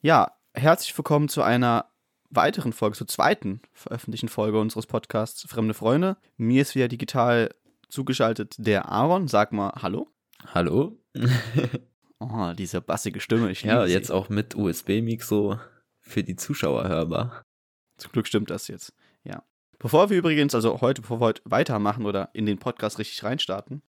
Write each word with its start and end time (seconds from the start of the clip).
Ja, 0.00 0.32
herzlich 0.54 0.96
willkommen 0.96 1.28
zu 1.28 1.42
einer 1.42 1.90
weiteren 2.30 2.72
Folge, 2.72 2.96
zur 2.96 3.08
zweiten 3.08 3.60
veröffentlichten 3.72 4.28
Folge 4.28 4.60
unseres 4.60 4.86
Podcasts 4.86 5.42
Fremde 5.48 5.74
Freunde. 5.74 6.16
Mir 6.36 6.62
ist 6.62 6.74
wieder 6.74 6.88
digital 6.88 7.54
zugeschaltet 7.88 8.54
der 8.58 8.88
Aaron. 8.88 9.28
Sag 9.28 9.52
mal 9.52 9.72
Hallo. 9.82 10.08
Hallo? 10.54 10.98
Oh, 12.20 12.52
diese 12.52 12.80
bassige 12.80 13.20
Stimme. 13.20 13.48
Ich 13.52 13.62
Ja, 13.62 13.86
jetzt 13.86 14.08
sie. 14.08 14.12
auch 14.12 14.28
mit 14.28 14.56
USB-Mikro 14.56 15.60
für 16.00 16.24
die 16.24 16.34
Zuschauer 16.34 16.88
hörbar. 16.88 17.44
Zum 17.96 18.10
Glück 18.10 18.26
stimmt 18.26 18.50
das 18.50 18.66
jetzt. 18.66 18.92
Ja. 19.22 19.44
Bevor 19.78 20.10
wir 20.10 20.18
übrigens, 20.18 20.52
also 20.52 20.80
heute, 20.80 21.00
bevor 21.02 21.20
wir 21.20 21.26
heute 21.26 21.42
weitermachen 21.44 22.06
oder 22.06 22.30
in 22.32 22.44
den 22.44 22.58
Podcast 22.58 22.98
richtig 22.98 23.22
reinstarten, 23.22 23.82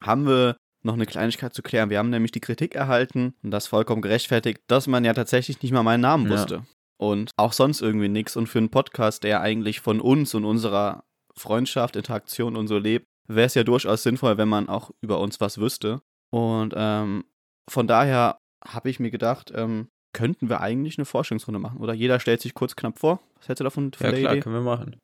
haben 0.00 0.28
wir 0.28 0.56
noch 0.82 0.94
eine 0.94 1.06
Kleinigkeit 1.06 1.54
zu 1.54 1.62
klären. 1.62 1.90
Wir 1.90 1.98
haben 1.98 2.10
nämlich 2.10 2.32
die 2.32 2.40
Kritik 2.40 2.74
erhalten 2.74 3.34
und 3.42 3.50
das 3.50 3.66
vollkommen 3.66 4.02
gerechtfertigt, 4.02 4.60
dass 4.66 4.86
man 4.86 5.04
ja 5.04 5.12
tatsächlich 5.14 5.62
nicht 5.62 5.72
mal 5.72 5.82
meinen 5.82 6.00
Namen 6.00 6.26
Ja. 6.26 6.32
wusste. 6.32 6.62
Und 6.96 7.30
auch 7.36 7.52
sonst 7.54 7.80
irgendwie 7.80 8.08
nichts. 8.08 8.36
Und 8.36 8.46
für 8.48 8.58
einen 8.58 8.68
Podcast, 8.70 9.24
der 9.24 9.40
eigentlich 9.40 9.80
von 9.80 10.00
uns 10.00 10.34
und 10.34 10.44
unserer 10.44 11.04
Freundschaft, 11.34 11.96
Interaktion 11.96 12.56
und 12.56 12.68
so 12.68 12.76
lebt, 12.78 13.06
wäre 13.26 13.46
es 13.46 13.54
ja 13.54 13.64
durchaus 13.64 14.02
sinnvoll, 14.02 14.36
wenn 14.36 14.48
man 14.48 14.68
auch 14.68 14.90
über 15.00 15.20
uns 15.20 15.40
was 15.40 15.58
wüsste. 15.58 16.02
Und 16.30 16.74
ähm, 16.76 17.24
von 17.70 17.86
daher 17.86 18.38
habe 18.64 18.90
ich 18.90 19.00
mir 19.00 19.10
gedacht, 19.10 19.50
ähm, 19.54 19.88
könnten 20.12 20.48
wir 20.50 20.60
eigentlich 20.60 20.98
eine 20.98 21.04
Forschungsrunde 21.06 21.58
machen. 21.60 21.78
Oder 21.78 21.94
jeder 21.94 22.20
stellt 22.20 22.40
sich 22.42 22.52
kurz 22.52 22.76
knapp 22.76 22.98
vor. 22.98 23.20
Was 23.38 23.48
hältst 23.48 23.60
du 23.60 23.64
davon? 23.64 23.92
von 23.92 24.06
Ja, 24.06 24.12
klar, 24.12 24.32
Idee? 24.32 24.40
können 24.42 24.56
wir 24.56 24.62
machen. 24.62 24.96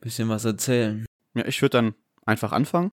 Bisschen 0.00 0.28
was 0.28 0.44
erzählen. 0.44 1.04
Ja, 1.34 1.44
ich 1.46 1.60
würde 1.62 1.78
dann 1.78 1.94
einfach 2.26 2.52
anfangen. 2.52 2.90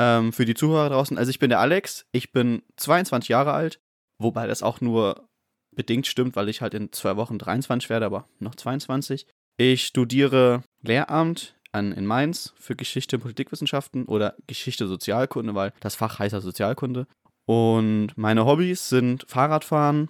Ähm, 0.00 0.32
für 0.32 0.46
die 0.46 0.54
Zuhörer 0.54 0.88
draußen, 0.88 1.18
also 1.18 1.28
ich 1.28 1.38
bin 1.38 1.50
der 1.50 1.60
Alex, 1.60 2.06
ich 2.10 2.32
bin 2.32 2.62
22 2.78 3.28
Jahre 3.28 3.52
alt, 3.52 3.80
wobei 4.16 4.46
das 4.46 4.62
auch 4.62 4.80
nur 4.80 5.28
bedingt 5.72 6.06
stimmt, 6.06 6.36
weil 6.36 6.48
ich 6.48 6.62
halt 6.62 6.72
in 6.72 6.90
zwei 6.90 7.16
Wochen 7.16 7.38
23 7.38 7.90
werde, 7.90 8.06
aber 8.06 8.26
noch 8.38 8.54
22. 8.54 9.26
Ich 9.58 9.84
studiere 9.84 10.62
Lehramt 10.80 11.54
an, 11.70 11.92
in 11.92 12.06
Mainz 12.06 12.54
für 12.56 12.76
Geschichte 12.76 13.16
und 13.16 13.22
Politikwissenschaften 13.22 14.06
oder 14.06 14.36
Geschichte 14.46 14.86
Sozialkunde, 14.86 15.54
weil 15.54 15.74
das 15.80 15.96
Fach 15.96 16.18
heißt 16.18 16.32
ja 16.32 16.40
Sozialkunde. 16.40 17.06
Und 17.44 18.16
meine 18.16 18.46
Hobbys 18.46 18.88
sind 18.88 19.26
Fahrradfahren, 19.28 20.08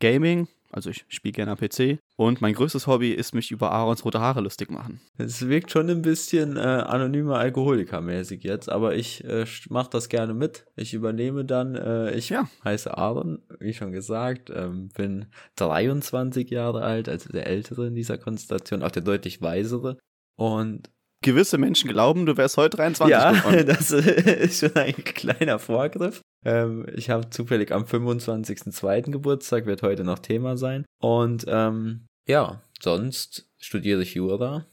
Gaming, 0.00 0.48
also 0.74 0.90
ich 0.90 1.04
spiele 1.08 1.32
gerne 1.32 1.52
am 1.52 1.58
PC. 1.58 1.98
Und 2.16 2.40
mein 2.40 2.54
größtes 2.54 2.86
Hobby 2.86 3.12
ist 3.12 3.34
mich 3.34 3.50
über 3.50 3.70
Aarons 3.70 4.04
rote 4.04 4.20
Haare 4.20 4.40
lustig 4.40 4.70
machen. 4.70 5.00
Es 5.18 5.48
wirkt 5.48 5.70
schon 5.70 5.88
ein 5.88 6.02
bisschen 6.02 6.56
äh, 6.56 6.60
anonymer 6.60 7.38
Alkoholiker-mäßig 7.38 8.42
jetzt, 8.42 8.68
aber 8.68 8.94
ich 8.94 9.24
äh, 9.24 9.46
mache 9.68 9.90
das 9.90 10.08
gerne 10.08 10.34
mit. 10.34 10.66
Ich 10.76 10.94
übernehme 10.94 11.44
dann. 11.44 11.74
Äh, 11.76 12.14
ich 12.14 12.28
Ja. 12.28 12.48
heiße 12.64 12.96
Aaron, 12.96 13.42
wie 13.60 13.72
schon 13.72 13.92
gesagt, 13.92 14.50
ähm, 14.54 14.88
bin 14.88 15.26
23 15.56 16.50
Jahre 16.50 16.82
alt, 16.82 17.08
also 17.08 17.30
der 17.30 17.46
Ältere 17.46 17.86
in 17.86 17.94
dieser 17.94 18.18
Konstellation, 18.18 18.82
auch 18.82 18.90
der 18.90 19.02
deutlich 19.02 19.40
Weisere. 19.42 19.98
Und 20.36 20.90
gewisse 21.22 21.58
Menschen 21.58 21.88
glauben, 21.88 22.26
du 22.26 22.36
wärst 22.36 22.56
heute 22.56 22.76
23 22.76 23.10
ja, 23.10 23.32
geworden. 23.32 23.66
das 23.66 23.90
ist 23.90 24.60
schon 24.60 24.74
ein 24.76 24.94
kleiner 24.94 25.58
Vorgriff. 25.58 26.20
Ähm, 26.44 26.86
ich 26.94 27.10
habe 27.10 27.30
zufällig 27.30 27.72
am 27.72 27.84
25.02. 27.84 29.10
Geburtstag, 29.10 29.66
wird 29.66 29.82
heute 29.82 30.04
noch 30.04 30.18
Thema 30.18 30.56
sein. 30.56 30.84
Und 31.00 31.44
ähm, 31.48 32.06
ja, 32.26 32.62
sonst 32.80 33.48
studiere 33.58 34.02
ich 34.02 34.14
Jura. 34.14 34.66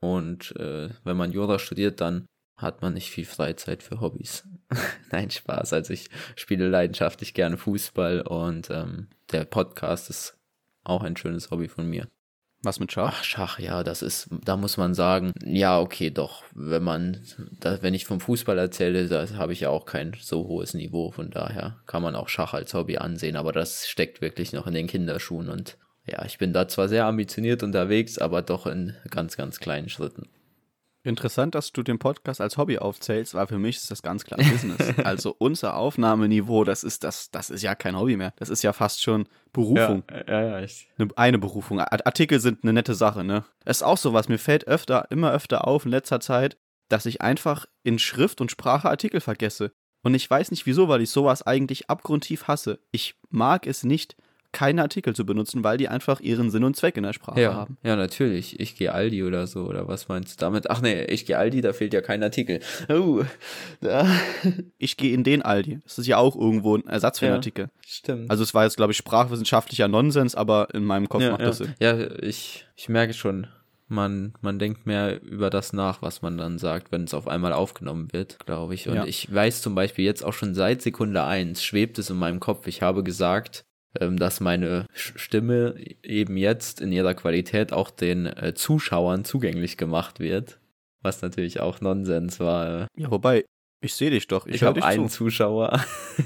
Und 0.00 0.54
äh, 0.56 0.90
wenn 1.04 1.16
man 1.16 1.32
Jura 1.32 1.58
studiert, 1.58 2.00
dann 2.00 2.26
hat 2.56 2.82
man 2.82 2.94
nicht 2.94 3.10
viel 3.10 3.24
Freizeit 3.24 3.82
für 3.82 4.00
Hobbys. 4.00 4.46
Nein, 5.10 5.30
Spaß. 5.30 5.72
Also 5.72 5.92
ich 5.92 6.10
spiele 6.36 6.68
leidenschaftlich 6.68 7.34
gerne 7.34 7.56
Fußball 7.56 8.22
und 8.22 8.68
ähm, 8.70 9.08
der 9.30 9.44
Podcast 9.44 10.10
ist 10.10 10.36
auch 10.84 11.02
ein 11.02 11.16
schönes 11.16 11.50
Hobby 11.50 11.68
von 11.68 11.88
mir. 11.88 12.08
Was 12.62 12.80
mit 12.80 12.90
Schach? 12.90 13.14
Ach, 13.18 13.24
Schach, 13.24 13.58
ja, 13.60 13.84
das 13.84 14.02
ist, 14.02 14.28
da 14.44 14.56
muss 14.56 14.76
man 14.76 14.92
sagen, 14.92 15.32
ja, 15.44 15.78
okay, 15.78 16.10
doch, 16.10 16.42
wenn 16.54 16.82
man, 16.82 17.22
da, 17.60 17.80
wenn 17.82 17.94
ich 17.94 18.04
vom 18.04 18.20
Fußball 18.20 18.58
erzähle, 18.58 19.06
da 19.06 19.26
habe 19.36 19.52
ich 19.52 19.60
ja 19.60 19.70
auch 19.70 19.86
kein 19.86 20.16
so 20.20 20.48
hohes 20.48 20.74
Niveau, 20.74 21.12
von 21.12 21.30
daher 21.30 21.76
kann 21.86 22.02
man 22.02 22.16
auch 22.16 22.28
Schach 22.28 22.54
als 22.54 22.74
Hobby 22.74 22.98
ansehen, 22.98 23.36
aber 23.36 23.52
das 23.52 23.86
steckt 23.86 24.20
wirklich 24.20 24.52
noch 24.52 24.66
in 24.66 24.74
den 24.74 24.88
Kinderschuhen 24.88 25.48
und 25.48 25.78
ja, 26.04 26.24
ich 26.24 26.38
bin 26.38 26.52
da 26.52 26.66
zwar 26.66 26.88
sehr 26.88 27.04
ambitioniert 27.04 27.62
unterwegs, 27.62 28.18
aber 28.18 28.42
doch 28.42 28.66
in 28.66 28.94
ganz, 29.10 29.36
ganz 29.36 29.60
kleinen 29.60 29.88
Schritten. 29.88 30.28
Interessant, 31.04 31.54
dass 31.54 31.72
du 31.72 31.82
den 31.82 31.98
Podcast 31.98 32.40
als 32.40 32.56
Hobby 32.58 32.78
aufzählst, 32.78 33.34
weil 33.34 33.46
für 33.46 33.58
mich 33.58 33.76
ist 33.76 33.90
das 33.90 34.02
ganz 34.02 34.24
klar 34.24 34.38
Business. 34.38 34.78
also 35.04 35.34
unser 35.38 35.76
Aufnahmeniveau, 35.76 36.64
das 36.64 36.84
ist 36.84 37.04
das, 37.04 37.30
das 37.30 37.50
ist 37.50 37.62
ja 37.62 37.74
kein 37.74 37.96
Hobby 37.96 38.16
mehr. 38.16 38.32
Das 38.36 38.48
ist 38.48 38.62
ja 38.62 38.72
fast 38.72 39.02
schon 39.02 39.28
Berufung. 39.52 40.02
ja, 40.26 40.42
ja, 40.42 40.60
ich, 40.60 40.88
Eine, 40.98 41.08
eine 41.16 41.38
Berufung. 41.38 41.80
Art- 41.80 42.06
Artikel 42.06 42.40
sind 42.40 42.62
eine 42.62 42.72
nette 42.72 42.94
Sache, 42.94 43.24
ne? 43.24 43.44
Das 43.64 43.78
ist 43.78 43.82
auch 43.84 43.96
sowas. 43.96 44.28
Mir 44.28 44.38
fällt 44.38 44.66
öfter, 44.66 45.06
immer 45.10 45.32
öfter 45.32 45.66
auf 45.66 45.84
in 45.84 45.90
letzter 45.92 46.20
Zeit, 46.20 46.56
dass 46.88 47.06
ich 47.06 47.22
einfach 47.22 47.66
in 47.84 47.98
Schrift 47.98 48.40
und 48.40 48.50
Sprache 48.50 48.88
Artikel 48.90 49.20
vergesse. 49.20 49.72
Und 50.02 50.14
ich 50.14 50.28
weiß 50.28 50.50
nicht 50.50 50.66
wieso, 50.66 50.88
weil 50.88 51.02
ich 51.02 51.10
sowas 51.10 51.42
eigentlich 51.42 51.90
abgrundtief 51.90 52.48
hasse. 52.48 52.80
Ich 52.92 53.14
mag 53.30 53.66
es 53.66 53.82
nicht, 53.84 54.16
keine 54.52 54.82
Artikel 54.82 55.14
zu 55.14 55.26
benutzen, 55.26 55.62
weil 55.62 55.76
die 55.76 55.88
einfach 55.88 56.20
ihren 56.20 56.50
Sinn 56.50 56.64
und 56.64 56.74
Zweck 56.74 56.96
in 56.96 57.02
der 57.02 57.12
Sprache 57.12 57.40
ja, 57.40 57.54
haben. 57.54 57.76
ja, 57.82 57.96
natürlich. 57.96 58.58
Ich 58.58 58.76
gehe 58.76 58.92
Aldi 58.92 59.22
oder 59.24 59.46
so, 59.46 59.64
oder 59.66 59.88
was 59.88 60.08
meinst 60.08 60.40
du 60.40 60.44
damit? 60.44 60.70
Ach 60.70 60.80
nee, 60.80 61.04
ich 61.04 61.26
gehe 61.26 61.36
Aldi, 61.36 61.60
da 61.60 61.72
fehlt 61.72 61.92
ja 61.92 62.00
kein 62.00 62.22
Artikel. 62.22 62.60
Da. 63.80 64.06
Ich 64.78 64.96
gehe 64.96 65.12
in 65.12 65.24
den 65.24 65.42
Aldi. 65.42 65.80
Das 65.84 65.98
ist 65.98 66.06
ja 66.06 66.16
auch 66.18 66.36
irgendwo 66.36 66.76
ein 66.76 66.86
Ersatz 66.86 67.18
für 67.18 67.26
einen 67.26 67.32
Ja. 67.34 67.38
Artikel. 67.38 67.68
Stimmt. 67.86 68.30
Also 68.30 68.42
es 68.42 68.54
war 68.54 68.64
jetzt, 68.64 68.76
glaube 68.76 68.92
ich, 68.92 68.96
sprachwissenschaftlicher 68.98 69.88
Nonsens, 69.88 70.34
aber 70.34 70.68
in 70.72 70.84
meinem 70.84 71.08
Kopf 71.08 71.22
ja, 71.22 71.32
macht 71.32 71.42
das 71.42 71.58
Sinn. 71.58 71.74
Ja, 71.80 71.98
ich, 72.22 72.66
ich 72.76 72.88
merke 72.88 73.12
schon, 73.14 73.46
man, 73.88 74.34
man 74.40 74.58
denkt 74.58 74.86
mehr 74.86 75.20
über 75.22 75.50
das 75.50 75.72
nach, 75.72 76.02
was 76.02 76.22
man 76.22 76.38
dann 76.38 76.58
sagt, 76.58 76.92
wenn 76.92 77.04
es 77.04 77.14
auf 77.14 77.26
einmal 77.28 77.52
aufgenommen 77.52 78.08
wird, 78.12 78.38
glaube 78.46 78.74
ich. 78.74 78.88
Und 78.88 78.94
Ja. 78.96 79.04
ich 79.04 79.32
weiß 79.32 79.62
zum 79.62 79.74
Beispiel 79.74 80.04
jetzt 80.04 80.24
auch 80.24 80.32
schon 80.34 80.54
seit 80.54 80.82
Sekunde 80.82 81.24
eins 81.24 81.62
schwebt 81.64 81.98
es 81.98 82.10
in 82.10 82.16
meinem 82.16 82.40
Kopf. 82.40 82.66
Ich 82.66 82.82
habe 82.82 83.02
gesagt, 83.02 83.64
dass 83.94 84.40
meine 84.40 84.86
Stimme 84.92 85.74
eben 86.02 86.36
jetzt 86.36 86.80
in 86.80 86.92
ihrer 86.92 87.14
Qualität 87.14 87.72
auch 87.72 87.90
den 87.90 88.26
äh, 88.26 88.54
Zuschauern 88.54 89.24
zugänglich 89.24 89.76
gemacht 89.76 90.20
wird. 90.20 90.58
Was 91.02 91.22
natürlich 91.22 91.60
auch 91.60 91.80
Nonsens 91.80 92.40
war. 92.40 92.88
Ja, 92.96 93.10
wobei, 93.10 93.44
ich 93.80 93.94
sehe 93.94 94.10
dich 94.10 94.26
doch. 94.26 94.46
Ich, 94.46 94.56
Ich, 94.56 94.62
habe 94.64 94.82
einen 94.84 95.08
zu. 95.08 95.24
Zuschauer. 95.24 95.80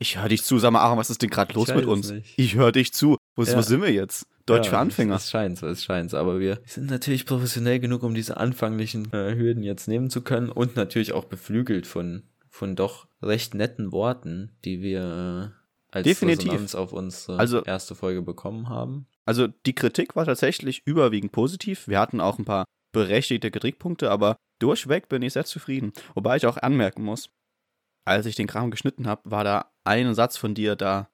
Ich 0.00 0.18
höre 0.18 0.28
dich 0.28 0.42
zu. 0.44 0.58
Sag 0.58 0.70
mal, 0.72 0.80
Aaron, 0.80 0.98
was 0.98 1.08
ist 1.08 1.22
denn 1.22 1.30
gerade 1.30 1.54
los 1.54 1.74
mit 1.74 1.86
uns? 1.86 2.10
nicht. 2.10 2.34
Ich 2.38 2.56
höre 2.56 2.72
dich 2.72 2.92
zu. 2.92 3.16
Wo, 3.36 3.42
Ja. 3.42 3.56
wo 3.56 3.62
sind 3.62 3.80
wir 3.80 3.90
jetzt? 3.90 4.26
Deutsch 4.44 4.66
Ja, 4.66 4.70
für 4.72 4.78
Anfänger. 4.78 5.14
Es, 5.16 5.24
es 5.24 5.30
scheint 5.30 5.58
so, 5.58 5.66
es 5.66 5.82
scheint 5.82 6.10
so. 6.10 6.18
Aber 6.18 6.38
wir 6.40 6.60
sind 6.66 6.90
natürlich 6.90 7.24
professionell 7.24 7.80
genug, 7.80 8.02
um 8.02 8.14
diese 8.14 8.36
anfänglichen 8.36 9.10
äh, 9.14 9.34
Hürden 9.34 9.62
jetzt 9.62 9.88
nehmen 9.88 10.10
zu 10.10 10.20
können 10.20 10.50
und 10.50 10.76
natürlich 10.76 11.12
auch 11.14 11.24
beflügelt 11.24 11.86
von, 11.86 12.24
von 12.50 12.76
doch 12.76 13.06
recht 13.22 13.54
netten 13.54 13.92
Worten, 13.92 14.52
die 14.66 14.82
wir 14.82 15.52
äh, 15.54 15.63
als 15.94 16.04
Definitiv. 16.04 16.50
Resonanz 16.50 16.74
auf 16.74 16.92
unsere 16.92 17.38
Also- 17.38 17.62
erste 17.64 17.94
Folge 17.94 18.22
bekommen 18.22 18.68
haben. 18.68 19.06
Also 19.24 19.46
die 19.46 19.74
Kritik 19.74 20.16
war 20.16 20.24
tatsächlich 20.26 20.82
überwiegend 20.86 21.32
positiv. 21.32 21.88
Wir 21.88 22.00
hatten 22.00 22.20
auch 22.20 22.38
ein 22.38 22.44
paar 22.44 22.64
berechtigte 22.92 23.50
Kritikpunkte, 23.50 24.10
aber 24.10 24.36
durchweg 24.60 25.08
bin 25.08 25.22
ich 25.22 25.32
sehr 25.32 25.44
zufrieden. 25.44 25.92
Wobei 26.14 26.36
ich 26.36 26.46
auch 26.46 26.56
anmerken 26.58 27.02
muss, 27.02 27.30
als 28.06 28.26
ich 28.26 28.36
den 28.36 28.46
Kram 28.46 28.70
geschnitten 28.70 29.06
habe, 29.06 29.22
war 29.30 29.44
da 29.44 29.72
ein 29.84 30.14
Satz 30.14 30.36
von 30.36 30.54
dir 30.54 30.76
da, 30.76 31.08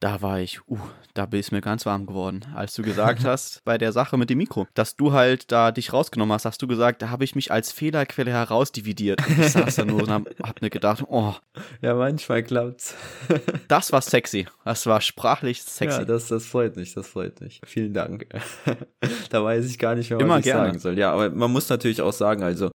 da 0.00 0.22
war 0.22 0.40
ich, 0.40 0.60
uh, 0.66 0.78
da 1.14 1.24
ist 1.30 1.52
mir 1.52 1.60
ganz 1.60 1.84
warm 1.84 2.06
geworden, 2.06 2.46
als 2.54 2.74
du 2.74 2.82
gesagt 2.82 3.24
hast, 3.24 3.62
bei 3.64 3.76
der 3.78 3.92
Sache 3.92 4.16
mit 4.16 4.30
dem 4.30 4.38
Mikro, 4.38 4.66
dass 4.74 4.96
du 4.96 5.12
halt 5.12 5.52
da 5.52 5.72
dich 5.72 5.92
rausgenommen 5.92 6.32
hast, 6.32 6.46
hast 6.46 6.60
du 6.62 6.66
gesagt, 6.66 7.02
da 7.02 7.10
habe 7.10 7.24
ich 7.24 7.34
mich 7.34 7.52
als 7.52 7.70
Fehlerquelle 7.70 8.30
herausdividiert. 8.30 9.26
Und 9.26 9.38
ich 9.38 9.52
saß 9.52 9.76
da 9.76 9.84
nur 9.84 10.02
und 10.02 10.10
hab, 10.10 10.24
hab 10.42 10.62
mir 10.62 10.70
gedacht, 10.70 11.04
oh, 11.06 11.34
Ja, 11.82 11.94
manchmal 11.94 12.42
klappt's. 12.42 12.94
das 13.68 13.92
war 13.92 14.00
sexy. 14.00 14.46
Das 14.64 14.86
war 14.86 15.00
sprachlich 15.02 15.62
sexy. 15.62 16.00
Ja, 16.00 16.04
das, 16.04 16.28
das 16.28 16.46
freut 16.46 16.76
mich, 16.76 16.94
das 16.94 17.06
freut 17.06 17.40
mich. 17.40 17.60
Vielen 17.64 17.92
Dank. 17.92 18.26
da 19.30 19.44
weiß 19.44 19.66
ich 19.66 19.78
gar 19.78 19.94
nicht 19.94 20.10
mehr, 20.10 20.18
was 20.18 20.24
Immer 20.24 20.38
ich 20.38 20.44
gerne. 20.44 20.66
sagen 20.68 20.78
soll. 20.78 20.98
Ja, 20.98 21.12
aber 21.12 21.30
man 21.30 21.52
muss 21.52 21.68
natürlich 21.68 22.00
auch 22.00 22.12
sagen, 22.12 22.42
also 22.42 22.70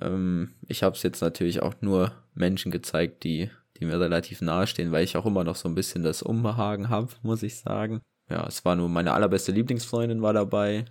ähm, 0.00 0.54
ich 0.66 0.82
habe 0.82 0.94
es 0.94 1.02
jetzt 1.02 1.22
natürlich 1.22 1.62
auch 1.62 1.74
nur 1.80 2.12
Menschen 2.34 2.70
gezeigt, 2.70 3.24
die, 3.24 3.50
die 3.80 3.84
mir 3.86 4.00
relativ 4.00 4.40
nahe 4.40 4.66
stehen, 4.66 4.92
weil 4.92 5.04
ich 5.04 5.16
auch 5.16 5.26
immer 5.26 5.44
noch 5.44 5.56
so 5.56 5.68
ein 5.68 5.74
bisschen 5.74 6.02
das 6.02 6.22
Unbehagen 6.22 6.88
habe, 6.88 7.08
muss 7.22 7.42
ich 7.42 7.56
sagen. 7.56 8.00
Ja, 8.30 8.46
es 8.46 8.64
war 8.64 8.76
nur 8.76 8.88
meine 8.88 9.12
allerbeste 9.14 9.52
Lieblingsfreundin 9.52 10.20
war 10.22 10.32
dabei, 10.34 10.84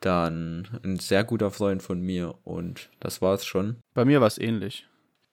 dann 0.00 0.68
ein 0.84 0.98
sehr 0.98 1.24
guter 1.24 1.50
Freund 1.50 1.82
von 1.82 2.00
mir 2.00 2.34
und 2.44 2.88
das 3.00 3.20
war's 3.20 3.44
schon. 3.44 3.76
Bei 3.94 4.04
mir 4.04 4.20
war 4.20 4.28
es 4.28 4.38
ähnlich. 4.38 4.86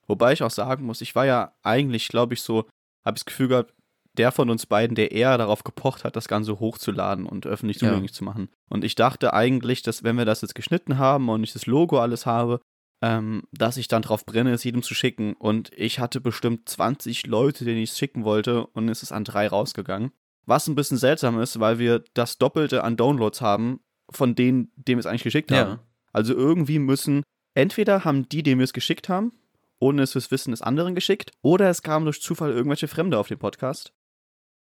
Wobei 0.07 0.34
ich 0.34 0.44
auch 0.44 0.52
sagen 0.52 0.86
muss, 0.86 1.02
ich 1.02 1.16
war 1.16 1.25
ja 1.25 1.54
eigentlich, 1.63 2.07
glaube 2.10 2.34
ich, 2.34 2.42
so, 2.42 2.60
habe 3.04 3.16
ich 3.18 3.24
das 3.24 3.25
Gefühl 3.25 3.48
gehabt, 3.50 3.74
der 4.18 4.31
von 4.31 4.50
uns 4.50 4.66
beiden, 4.66 4.96
der 4.96 5.12
eher 5.12 5.38
darauf 5.38 5.63
gepocht 5.63 6.04
hat, 6.04 6.16
das 6.16 6.28
Ganze 6.28 6.60
hochzuladen 6.60 7.25
und 7.25 7.46
öffentlich 7.46 7.81
Ja. 7.81 7.90
zugänglich 7.90 8.13
zu 8.13 8.24
machen. 8.24 8.50
Und 8.69 8.84
ich 8.84 8.96
dachte 8.96 9.34
eigentlich, 9.34 9.81
dass 9.81 10.04
wenn 10.04 10.18
wir 10.18 10.25
das 10.25 10.42
jetzt 10.42 10.56
geschnitten 10.56 10.98
haben 10.98 11.28
und 11.30 11.44
ich 11.44 11.54
das 11.54 11.66
Logo 11.66 12.00
alles 12.00 12.25
habe, 12.25 12.62
ähm, 13.01 13.44
dass 13.51 13.77
ich 13.77 13.88
dann 13.88 14.01
drauf 14.01 14.25
brenne, 14.25 14.53
es 14.53 14.63
jedem 14.63 14.83
zu 14.83 14.94
schicken. 14.94 15.33
Und 15.33 15.71
ich 15.75 16.00
hatte 16.00 16.21
bestimmt 16.21 16.68
20 16.69 17.27
Leute, 17.27 17.65
denen 17.65 17.81
ich 17.81 17.92
es 17.92 17.97
schicken 17.97 18.24
wollte 18.24 18.65
und 18.68 18.89
es 18.89 19.03
ist 19.03 19.12
an 19.12 19.24
drei 19.24 19.47
rausgegangen. 19.47 20.12
Was 20.45 20.68
ein 20.68 20.75
bisschen 20.75 20.97
seltsam 20.97 21.39
ist, 21.39 21.59
weil 21.59 21.80
wir 21.80 22.03
das 22.13 22.38
Doppelte 22.38 22.83
an 22.83 22.97
Downloads 22.97 23.42
haben, 23.42 23.80
von 24.09 24.36
denen, 24.36 24.71
dem 24.75 24.97
wir 24.97 25.00
es 25.00 25.06
eigentlich 25.06 25.24
geschickt 25.24 25.51
haben. 25.51 25.71
Ja. 25.71 25.80
Also 26.13 26.33
irgendwie 26.33 26.80
müssen, 26.80 27.24
entweder 27.56 28.06
haben 28.06 28.30
die, 28.30 28.44
denen 28.44 28.59
wir 28.59 28.63
es 28.65 28.74
geschickt 28.74 29.09
haben, 29.09 29.33
ohne 29.80 30.03
es 30.03 30.13
fürs 30.13 30.31
Wissen 30.31 30.51
des 30.51 30.62
anderen 30.62 30.95
geschickt, 30.95 31.31
oder 31.41 31.69
es 31.69 31.81
kamen 31.81 32.06
durch 32.06 32.21
Zufall 32.21 32.51
irgendwelche 32.51 32.88
Fremde 32.88 33.18
auf 33.18 33.27
den 33.27 33.39
Podcast. 33.39 33.91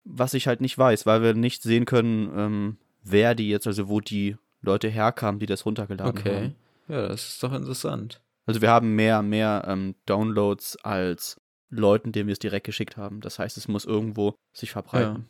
Was 0.04 0.34
ich 0.34 0.46
halt 0.46 0.60
nicht 0.60 0.76
weiß, 0.76 1.06
weil 1.06 1.22
wir 1.22 1.34
nicht 1.34 1.62
sehen 1.62 1.84
können, 1.84 2.30
ähm, 2.36 2.76
wer 3.02 3.34
die 3.34 3.48
jetzt, 3.48 3.66
also 3.66 3.88
wo 3.88 4.00
die 4.00 4.36
Leute 4.62 4.88
herkamen, 4.88 5.38
die 5.38 5.46
das 5.46 5.64
runtergeladen 5.66 6.18
Okay. 6.18 6.34
haben. 6.36 6.54
Ja, 6.88 7.08
das 7.08 7.28
ist 7.28 7.42
doch 7.42 7.52
interessant. 7.52 8.20
Also 8.46 8.60
wir 8.60 8.70
haben 8.70 8.94
mehr, 8.94 9.22
mehr 9.22 9.64
ähm, 9.66 9.94
Downloads 10.06 10.76
als 10.76 11.40
Leuten, 11.70 12.12
denen 12.12 12.28
wir 12.28 12.32
es 12.32 12.38
direkt 12.38 12.66
geschickt 12.66 12.96
haben. 12.96 13.20
Das 13.20 13.38
heißt, 13.38 13.56
es 13.56 13.68
muss 13.68 13.84
irgendwo 13.84 14.34
sich 14.52 14.70
verbreiten. 14.72 15.28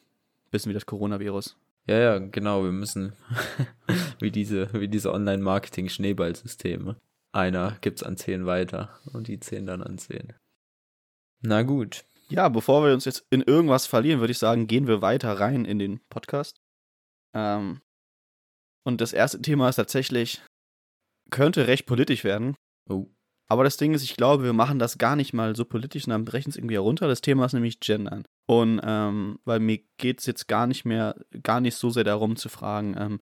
Bisschen 0.51 0.71
wie 0.71 0.75
das 0.75 0.87
Coronavirus. 0.87 1.57
Ja, 1.87 1.99
ja, 1.99 2.19
genau. 2.19 2.65
Wir 2.65 2.73
müssen 2.73 3.13
wie 4.19 4.31
diese, 4.31 4.73
wie 4.73 4.89
diese 4.89 5.13
Online-Marketing-Schneeballsysteme. 5.13 6.97
Einer 7.33 7.77
gibt's 7.81 8.03
an 8.03 8.17
zehn 8.17 8.47
weiter 8.47 9.01
und 9.13 9.29
die 9.29 9.41
zehn 9.41 9.67
dann 9.67 9.83
an 9.83 9.99
zehn. 9.99 10.35
Na 11.41 11.63
gut. 11.63 12.05
Ja, 12.29 12.49
bevor 12.49 12.85
wir 12.85 12.95
uns 12.95 13.05
jetzt 13.05 13.27
in 13.31 13.43
irgendwas 13.43 13.87
verlieren, 13.87 14.21
würde 14.21 14.31
ich 14.31 14.39
sagen, 14.39 14.67
gehen 14.67 14.87
wir 14.87 15.03
weiter 15.03 15.39
rein 15.39 15.65
in 15.65 15.79
den 15.79 16.01
Podcast. 16.09 16.61
Ähm, 17.35 17.81
und 18.85 19.01
das 19.01 19.13
erste 19.13 19.43
Thema 19.43 19.69
ist 19.69 19.77
tatsächlich, 19.77 20.41
könnte 21.31 21.67
recht 21.67 21.87
politisch 21.87 22.25
werden. 22.25 22.57
Oh. 22.89 23.07
Aber 23.47 23.63
das 23.63 23.77
Ding 23.77 23.93
ist, 23.93 24.03
ich 24.03 24.17
glaube, 24.17 24.43
wir 24.43 24.53
machen 24.53 24.79
das 24.79 24.97
gar 24.99 25.17
nicht 25.17 25.35
mal 25.35 25.55
so 25.55 25.65
politisch 25.65 26.09
und 26.09 26.25
brechen 26.25 26.51
es 26.51 26.57
irgendwie 26.57 26.75
herunter. 26.75 27.09
Das 27.09 27.21
Thema 27.21 27.45
ist 27.45 27.53
nämlich 27.53 27.81
Gendern. 27.81 28.25
Und 28.47 28.81
ähm, 28.83 29.39
weil 29.45 29.61
mir 29.61 29.81
geht 29.99 30.21
es 30.21 30.27
jetzt 30.27 30.49
gar 30.49 30.67
nicht 30.67 30.85
mehr, 30.85 31.15
gar 31.43 31.61
nicht 31.61 31.77
so 31.77 31.91
sehr 31.91 32.05
darum 32.05 32.37
zu 32.37 32.49
fragen, 32.49 32.97
ähm, 32.99 33.21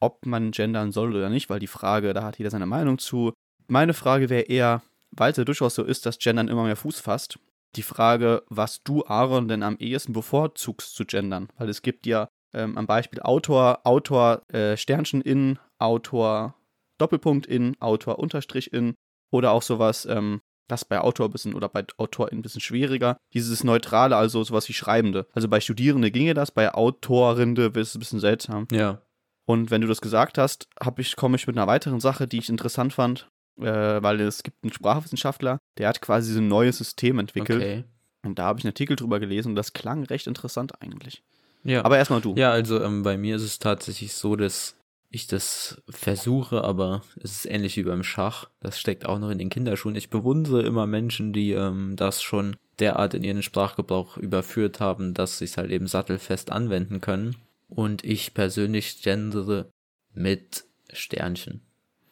ob 0.00 0.26
man 0.26 0.50
gendern 0.50 0.90
soll 0.90 1.14
oder 1.14 1.30
nicht, 1.30 1.48
weil 1.48 1.60
die 1.60 1.68
Frage, 1.68 2.12
da 2.12 2.24
hat 2.24 2.38
jeder 2.38 2.50
seine 2.50 2.66
Meinung 2.66 2.98
zu. 2.98 3.32
Meine 3.68 3.94
Frage 3.94 4.30
wäre 4.30 4.42
eher, 4.42 4.82
weil 5.12 5.30
es 5.30 5.36
ja 5.36 5.44
durchaus 5.44 5.76
so 5.76 5.84
ist, 5.84 6.06
dass 6.06 6.18
Gendern 6.18 6.48
immer 6.48 6.64
mehr 6.64 6.76
Fuß 6.76 6.98
fasst, 6.98 7.38
die 7.76 7.82
Frage, 7.82 8.42
was 8.48 8.82
du, 8.82 9.04
Aaron, 9.06 9.48
denn 9.48 9.62
am 9.62 9.76
ehesten 9.76 10.12
bevorzugst 10.12 10.94
zu 10.94 11.04
gendern. 11.04 11.48
Weil 11.56 11.68
es 11.68 11.82
gibt 11.82 12.06
ja 12.06 12.28
ähm, 12.52 12.76
am 12.76 12.86
Beispiel 12.86 13.20
Autor, 13.20 13.80
Autor 13.84 14.42
äh, 14.52 14.76
Sternchen 14.76 15.22
in, 15.22 15.58
Autor 15.78 16.54
Doppelpunkt 16.98 17.46
in, 17.46 17.80
Autor 17.80 18.18
Unterstrich 18.18 18.72
in 18.72 18.94
oder 19.30 19.52
auch 19.52 19.62
sowas, 19.62 20.06
ähm, 20.06 20.40
das 20.68 20.84
bei 20.84 21.00
Autor 21.00 21.28
ein 21.28 21.32
bisschen 21.32 21.54
oder 21.54 21.68
bei 21.68 21.84
Autorin 21.98 22.38
ein 22.38 22.42
bisschen 22.42 22.60
schwieriger. 22.60 23.16
Dieses 23.34 23.64
Neutrale, 23.64 24.16
also 24.16 24.42
sowas 24.42 24.68
wie 24.68 24.72
Schreibende. 24.72 25.26
Also 25.32 25.48
bei 25.48 25.60
Studierende 25.60 26.10
ginge 26.10 26.34
das, 26.34 26.50
bei 26.50 26.72
Autorinde 26.72 27.74
wird 27.74 27.86
es 27.86 27.94
ein 27.94 27.98
bisschen 27.98 28.20
seltsam. 28.20 28.66
Ja. 28.72 29.02
Und 29.44 29.70
wenn 29.70 29.80
du 29.80 29.88
das 29.88 30.00
gesagt 30.00 30.38
hast, 30.38 30.68
ich, 30.96 31.16
komme 31.16 31.36
ich 31.36 31.46
mit 31.46 31.56
einer 31.56 31.66
weiteren 31.66 32.00
Sache, 32.00 32.28
die 32.28 32.38
ich 32.38 32.48
interessant 32.48 32.92
fand, 32.92 33.28
äh, 33.60 33.64
weil 33.64 34.20
es 34.20 34.42
gibt 34.42 34.62
einen 34.62 34.72
Sprachwissenschaftler, 34.72 35.58
der 35.78 35.88
hat 35.88 36.00
quasi 36.00 36.32
so 36.32 36.40
ein 36.40 36.48
neues 36.48 36.78
System 36.78 37.18
entwickelt. 37.18 37.60
Okay. 37.60 37.84
Und 38.24 38.38
da 38.38 38.44
habe 38.44 38.60
ich 38.60 38.64
einen 38.64 38.70
Artikel 38.70 38.96
drüber 38.96 39.18
gelesen 39.18 39.48
und 39.50 39.56
das 39.56 39.72
klang 39.72 40.04
recht 40.04 40.26
interessant 40.26 40.80
eigentlich. 40.80 41.22
Ja. 41.64 41.84
Aber 41.84 41.98
erstmal 41.98 42.20
du. 42.20 42.34
Ja, 42.36 42.50
also 42.50 42.82
ähm, 42.82 43.02
bei 43.02 43.16
mir 43.16 43.36
ist 43.36 43.42
es 43.42 43.58
tatsächlich 43.58 44.14
so, 44.14 44.36
dass 44.36 44.76
ich 45.12 45.26
das 45.26 45.82
versuche, 45.90 46.64
aber 46.64 47.02
es 47.22 47.32
ist 47.32 47.46
ähnlich 47.46 47.76
wie 47.76 47.82
beim 47.82 48.02
Schach. 48.02 48.48
Das 48.60 48.80
steckt 48.80 49.04
auch 49.04 49.18
noch 49.18 49.28
in 49.28 49.38
den 49.38 49.50
Kinderschuhen. 49.50 49.94
Ich 49.94 50.08
bewundere 50.08 50.62
immer 50.62 50.86
Menschen, 50.86 51.34
die 51.34 51.52
ähm, 51.52 51.96
das 51.96 52.22
schon 52.22 52.56
derart 52.78 53.12
in 53.12 53.22
ihren 53.22 53.42
Sprachgebrauch 53.42 54.16
überführt 54.16 54.80
haben, 54.80 55.12
dass 55.12 55.38
sie 55.38 55.44
es 55.44 55.58
halt 55.58 55.70
eben 55.70 55.86
sattelfest 55.86 56.50
anwenden 56.50 57.02
können. 57.02 57.36
Und 57.68 58.04
ich 58.04 58.32
persönlich 58.32 59.02
gendere 59.02 59.70
mit 60.14 60.64
Sternchen, 60.92 61.60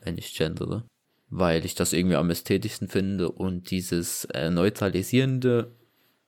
wenn 0.02 0.18
ich 0.18 0.36
gendere. 0.36 0.84
Weil 1.30 1.64
ich 1.64 1.74
das 1.74 1.94
irgendwie 1.94 2.16
am 2.16 2.30
ästhetischsten 2.30 2.88
finde 2.88 3.30
und 3.30 3.70
dieses 3.70 4.26
äh, 4.26 4.50
Neutralisierende 4.50 5.70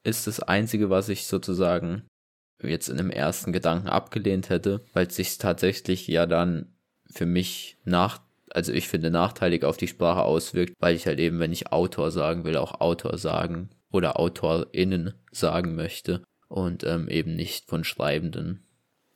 ist 0.04 0.26
das 0.26 0.40
Einzige, 0.40 0.88
was 0.88 1.10
ich 1.10 1.26
sozusagen 1.26 2.04
jetzt 2.68 2.88
in 2.88 2.98
einem 2.98 3.10
ersten 3.10 3.52
Gedanken 3.52 3.88
abgelehnt 3.88 4.50
hätte, 4.50 4.84
weil 4.92 5.06
es 5.06 5.16
sich 5.16 5.38
tatsächlich 5.38 6.06
ja 6.06 6.26
dann 6.26 6.74
für 7.10 7.26
mich 7.26 7.78
nach, 7.84 8.20
also 8.50 8.72
ich 8.72 8.88
finde 8.88 9.10
nachteilig 9.10 9.64
auf 9.64 9.76
die 9.76 9.88
Sprache 9.88 10.22
auswirkt, 10.22 10.74
weil 10.78 10.96
ich 10.96 11.06
halt 11.06 11.18
eben, 11.18 11.38
wenn 11.38 11.52
ich 11.52 11.72
Autor 11.72 12.10
sagen 12.10 12.44
will, 12.44 12.56
auch 12.56 12.80
Autor 12.80 13.18
sagen 13.18 13.70
oder 13.90 14.18
AutorInnen 14.18 15.14
sagen 15.30 15.74
möchte 15.74 16.22
und 16.48 16.84
ähm, 16.84 17.08
eben 17.08 17.36
nicht 17.36 17.68
von 17.68 17.84
Schreibenden 17.84 18.66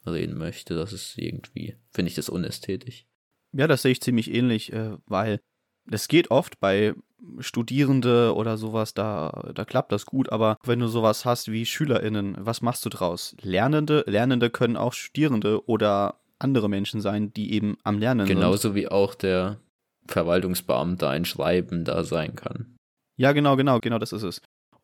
reden 0.06 0.38
möchte. 0.38 0.74
Das 0.74 0.92
ist 0.92 1.18
irgendwie, 1.18 1.76
finde 1.90 2.10
ich 2.10 2.14
das 2.14 2.28
unästhetisch. 2.28 3.06
Ja, 3.52 3.66
das 3.66 3.82
sehe 3.82 3.92
ich 3.92 4.00
ziemlich 4.00 4.32
ähnlich, 4.32 4.72
äh, 4.72 4.96
weil 5.06 5.40
das 5.86 6.08
geht 6.08 6.30
oft 6.30 6.60
bei 6.60 6.94
Studierende 7.38 8.34
oder 8.34 8.56
sowas, 8.58 8.94
da, 8.94 9.50
da 9.54 9.64
klappt 9.64 9.92
das 9.92 10.06
gut, 10.06 10.30
aber 10.30 10.58
wenn 10.64 10.80
du 10.80 10.88
sowas 10.88 11.24
hast 11.24 11.50
wie 11.50 11.66
SchülerInnen, 11.66 12.36
was 12.38 12.62
machst 12.62 12.84
du 12.84 12.88
draus? 12.88 13.34
Lernende, 13.40 14.04
Lernende 14.06 14.50
können 14.50 14.76
auch 14.76 14.92
Studierende 14.92 15.66
oder 15.66 16.20
andere 16.38 16.68
Menschen 16.68 17.00
sein, 17.00 17.32
die 17.32 17.52
eben 17.52 17.78
am 17.84 17.98
Lernen 17.98 18.26
Genauso 18.26 18.68
sind. 18.68 18.74
wie 18.74 18.88
auch 18.88 19.14
der 19.14 19.58
Verwaltungsbeamte 20.06 21.08
ein 21.08 21.24
Schreiben 21.24 21.84
da 21.84 22.04
sein 22.04 22.36
kann. 22.36 22.76
Ja, 23.16 23.32
genau, 23.32 23.56
genau, 23.56 23.80
genau, 23.80 23.98
das 23.98 24.12
ist 24.12 24.22
es. 24.22 24.42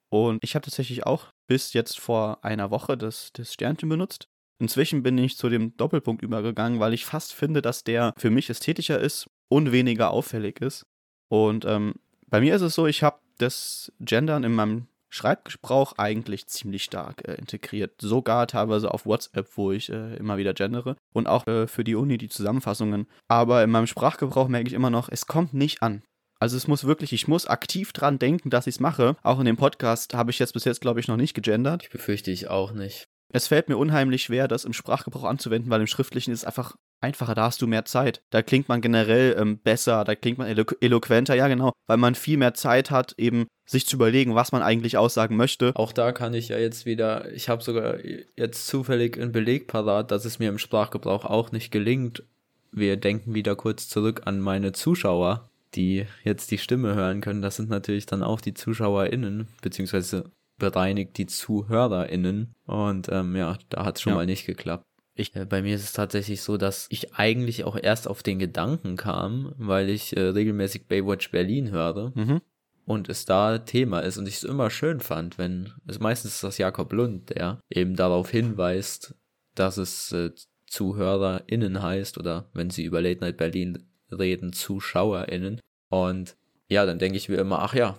Und 0.09 0.43
ich 0.43 0.55
habe 0.55 0.65
tatsächlich 0.65 1.07
auch 1.07 1.29
bis 1.47 1.73
jetzt 1.73 1.99
vor 1.99 2.45
einer 2.45 2.71
Woche 2.71 2.97
das, 2.97 3.31
das 3.33 3.53
Sternchen 3.53 3.89
benutzt. 3.89 4.29
Inzwischen 4.59 5.03
bin 5.03 5.19
ich 5.19 5.37
zu 5.37 5.49
dem 5.49 5.77
Doppelpunkt 5.77 6.23
übergegangen, 6.23 6.81
weil 6.81 6.95
ich 6.95 7.05
fast 7.05 7.33
finde, 7.33 7.63
dass 7.63 7.85
der 7.85 8.15
für 8.17 8.31
mich 8.31 8.49
ästhetischer 8.49 9.01
ist 9.01 9.29
und 9.49 9.73
weniger 9.73 10.11
auffällig 10.11 10.61
ist. 10.61 10.85
Und 11.29 11.65
ähm, 11.65 11.95
bei 12.33 12.41
mir 12.41 12.57
ist 12.57 12.63
es 12.63 12.75
so, 12.75 12.87
ich 12.87 13.03
habe 13.03 13.19
das 13.37 13.93
Gendern 14.01 14.43
in 14.43 14.55
meinem 14.55 14.87
Schreibgebrauch 15.11 15.99
eigentlich 15.99 16.47
ziemlich 16.47 16.83
stark 16.83 17.29
äh, 17.29 17.35
integriert. 17.35 18.01
Sogar 18.01 18.47
teilweise 18.47 18.95
auf 18.95 19.05
WhatsApp, 19.05 19.51
wo 19.57 19.71
ich 19.71 19.91
äh, 19.91 20.17
immer 20.17 20.39
wieder 20.39 20.55
gendere. 20.55 20.97
Und 21.13 21.27
auch 21.27 21.47
äh, 21.47 21.67
für 21.67 21.85
die 21.85 21.95
Uni 21.95 22.17
die 22.17 22.31
Zusammenfassungen. 22.31 23.07
Aber 23.29 23.63
in 23.63 23.69
meinem 23.69 23.87
Sprachgebrauch 23.87 24.49
merke 24.49 24.69
ich 24.69 24.73
immer 24.73 24.89
noch, 24.89 25.11
es 25.11 25.27
kommt 25.27 25.53
nicht 25.53 25.83
an. 25.83 26.03
Also 26.41 26.57
es 26.57 26.67
muss 26.67 26.85
wirklich, 26.85 27.13
ich 27.13 27.29
muss 27.29 27.47
aktiv 27.47 27.93
dran 27.93 28.19
denken, 28.19 28.49
dass 28.49 28.67
ich 28.67 28.77
es 28.77 28.81
mache. 28.81 29.15
Auch 29.23 29.39
in 29.39 29.45
dem 29.45 29.59
Podcast 29.59 30.15
habe 30.15 30.31
ich 30.31 30.39
jetzt 30.39 30.55
bis 30.55 30.65
jetzt, 30.65 30.81
glaube 30.81 31.01
ich, 31.01 31.09
noch 31.09 31.19
nicht 31.19 31.35
gegendert. 31.35 31.83
Ich 31.83 31.91
befürchte 31.91 32.31
ich 32.31 32.49
auch 32.49 32.73
nicht. 32.73 33.09
Es 33.33 33.47
fällt 33.47 33.69
mir 33.69 33.79
unheimlich 33.79 34.25
schwer, 34.25 34.47
das 34.47 34.65
im 34.65 34.73
Sprachgebrauch 34.75 35.25
anzuwenden, 35.25 35.71
weil 35.71 35.81
im 35.81 35.87
Schriftlichen 35.87 36.33
ist 36.33 36.45
einfach 36.45 36.77
einfacher, 37.01 37.35
da 37.35 37.45
hast 37.45 37.61
du 37.63 37.67
mehr 37.67 37.85
Zeit. 37.85 38.23
Da 38.31 38.43
klingt 38.43 38.69
man 38.69 38.81
generell 38.81 39.37
ähm, 39.39 39.59
besser, 39.59 40.05
da 40.05 40.15
klingt 40.15 40.39
man 40.39 40.47
elo 40.47 40.65
eloquenter, 40.81 41.35
ja 41.35 41.49
genau, 41.49 41.73
weil 41.87 41.97
man 41.97 42.15
viel 42.15 42.37
mehr 42.37 42.55
Zeit 42.55 42.91
hat, 42.91 43.15
eben 43.19 43.47
sich 43.67 43.87
zu 43.87 43.97
überlegen, 43.97 44.35
was 44.35 44.53
man 44.53 44.63
eigentlich 44.63 44.97
aussagen 44.99 45.37
möchte. 45.37 45.73
Auch 45.75 45.93
da 45.93 46.13
kann 46.13 46.35
ich 46.35 46.49
ja 46.49 46.59
jetzt 46.59 46.87
wieder, 46.87 47.33
ich 47.33 47.49
habe 47.49 47.63
sogar 47.63 47.97
jetzt 48.37 48.67
zufällig 48.67 49.19
einen 49.19 49.33
Beleg 49.33 49.67
parat, 49.67 50.11
dass 50.11 50.25
es 50.25 50.39
mir 50.39 50.49
im 50.49 50.59
Sprachgebrauch 50.59 51.25
auch 51.25 51.53
nicht 51.53 51.71
gelingt. 51.71 52.23
Wir 52.71 52.97
denken 52.97 53.35
wieder 53.35 53.57
kurz 53.57 53.89
zurück 53.89 54.23
an 54.25 54.41
meine 54.41 54.73
Zuschauer, 54.73 55.49
die 55.75 56.07
jetzt 56.23 56.51
die 56.51 56.59
Stimme 56.59 56.95
hören 56.95 57.21
können. 57.21 57.43
Das 57.43 57.57
sind 57.57 57.71
natürlich 57.71 58.07
dann 58.07 58.23
auch 58.23 58.41
die 58.41 58.55
ZuschauerInnen, 58.55 59.49
beziehungsweise 59.63 60.31
bereinigt 60.63 61.19
die 61.19 61.27
ZuhörerInnen. 61.27 62.55
Und 62.67 63.09
ähm, 63.11 63.35
ja, 63.37 63.59
da 63.69 63.85
hat 63.85 63.97
es 63.97 64.03
schon 64.03 64.13
Ja. 64.13 64.17
mal 64.19 64.27
nicht 64.27 64.47
geklappt. 64.47 64.85
Ich, 65.15 65.35
äh, 65.37 65.45
bei 65.45 65.61
mir 65.61 65.75
ist 65.75 65.83
es 65.85 65.93
tatsächlich 65.93 66.41
so, 66.43 66.57
dass 66.57 66.87
ich 66.89 67.15
eigentlich 67.17 67.65
auch 67.65 67.77
erst 67.77 68.07
auf 68.09 68.23
den 68.23 68.39
Gedanken 68.39 68.97
kam, 68.97 69.53
weil 69.59 69.91
ich 69.91 70.17
äh, 70.17 70.21
regelmäßig 70.21 70.87
Baywatch 70.87 71.31
Berlin 71.31 71.71
höre 71.71 72.13
Mhm. 72.15 72.41
und 72.87 73.09
es 73.09 73.25
da 73.27 73.59
Thema 73.59 74.01
ist 74.01 74.17
und 74.19 74.27
ich 74.27 74.37
es 74.37 74.45
immer 74.45 74.71
schön 74.71 75.01
fand, 75.01 75.37
wenn, 75.37 75.73
also 75.87 76.01
meistens 76.01 76.37
ist 76.37 76.45
das 76.45 76.59
Jakob 76.59 76.93
Lund, 76.93 77.29
der 77.31 77.59
eben 77.69 77.95
darauf 77.97 78.31
hinweist, 78.31 79.15
dass 79.55 79.77
es 79.77 80.13
äh, 80.13 80.31
ZuhörerInnen 80.67 81.83
heißt 81.83 82.17
oder 82.19 82.49
wenn 82.55 82.71
sie 82.71 82.85
über 82.85 83.03
Late 83.03 83.21
Night 83.21 83.37
Berlin 83.37 83.85
reden, 84.11 84.53
ZuschauerInnen. 84.53 85.61
Und 85.91 86.37
ja, 86.69 86.87
dann 86.87 86.99
denke 86.99 87.19
ich 87.19 87.29
mir 87.29 87.37
immer, 87.37 87.59
ach 87.61 87.75
ja, 87.75 87.97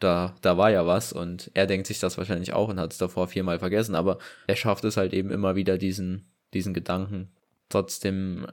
da, 0.00 0.34
da 0.40 0.56
war 0.56 0.70
ja 0.70 0.86
was 0.86 1.12
und 1.12 1.50
er 1.54 1.66
denkt 1.66 1.86
sich 1.86 2.00
das 2.00 2.18
wahrscheinlich 2.18 2.52
auch 2.52 2.68
und 2.68 2.80
hat 2.80 2.92
es 2.92 2.98
davor 2.98 3.28
viermal 3.28 3.58
vergessen, 3.58 3.94
aber 3.94 4.18
er 4.46 4.56
schafft 4.56 4.84
es 4.84 4.96
halt 4.96 5.12
eben 5.12 5.30
immer 5.30 5.54
wieder 5.56 5.78
diesen, 5.78 6.32
diesen 6.54 6.74
Gedanken 6.74 7.30
trotzdem 7.68 8.46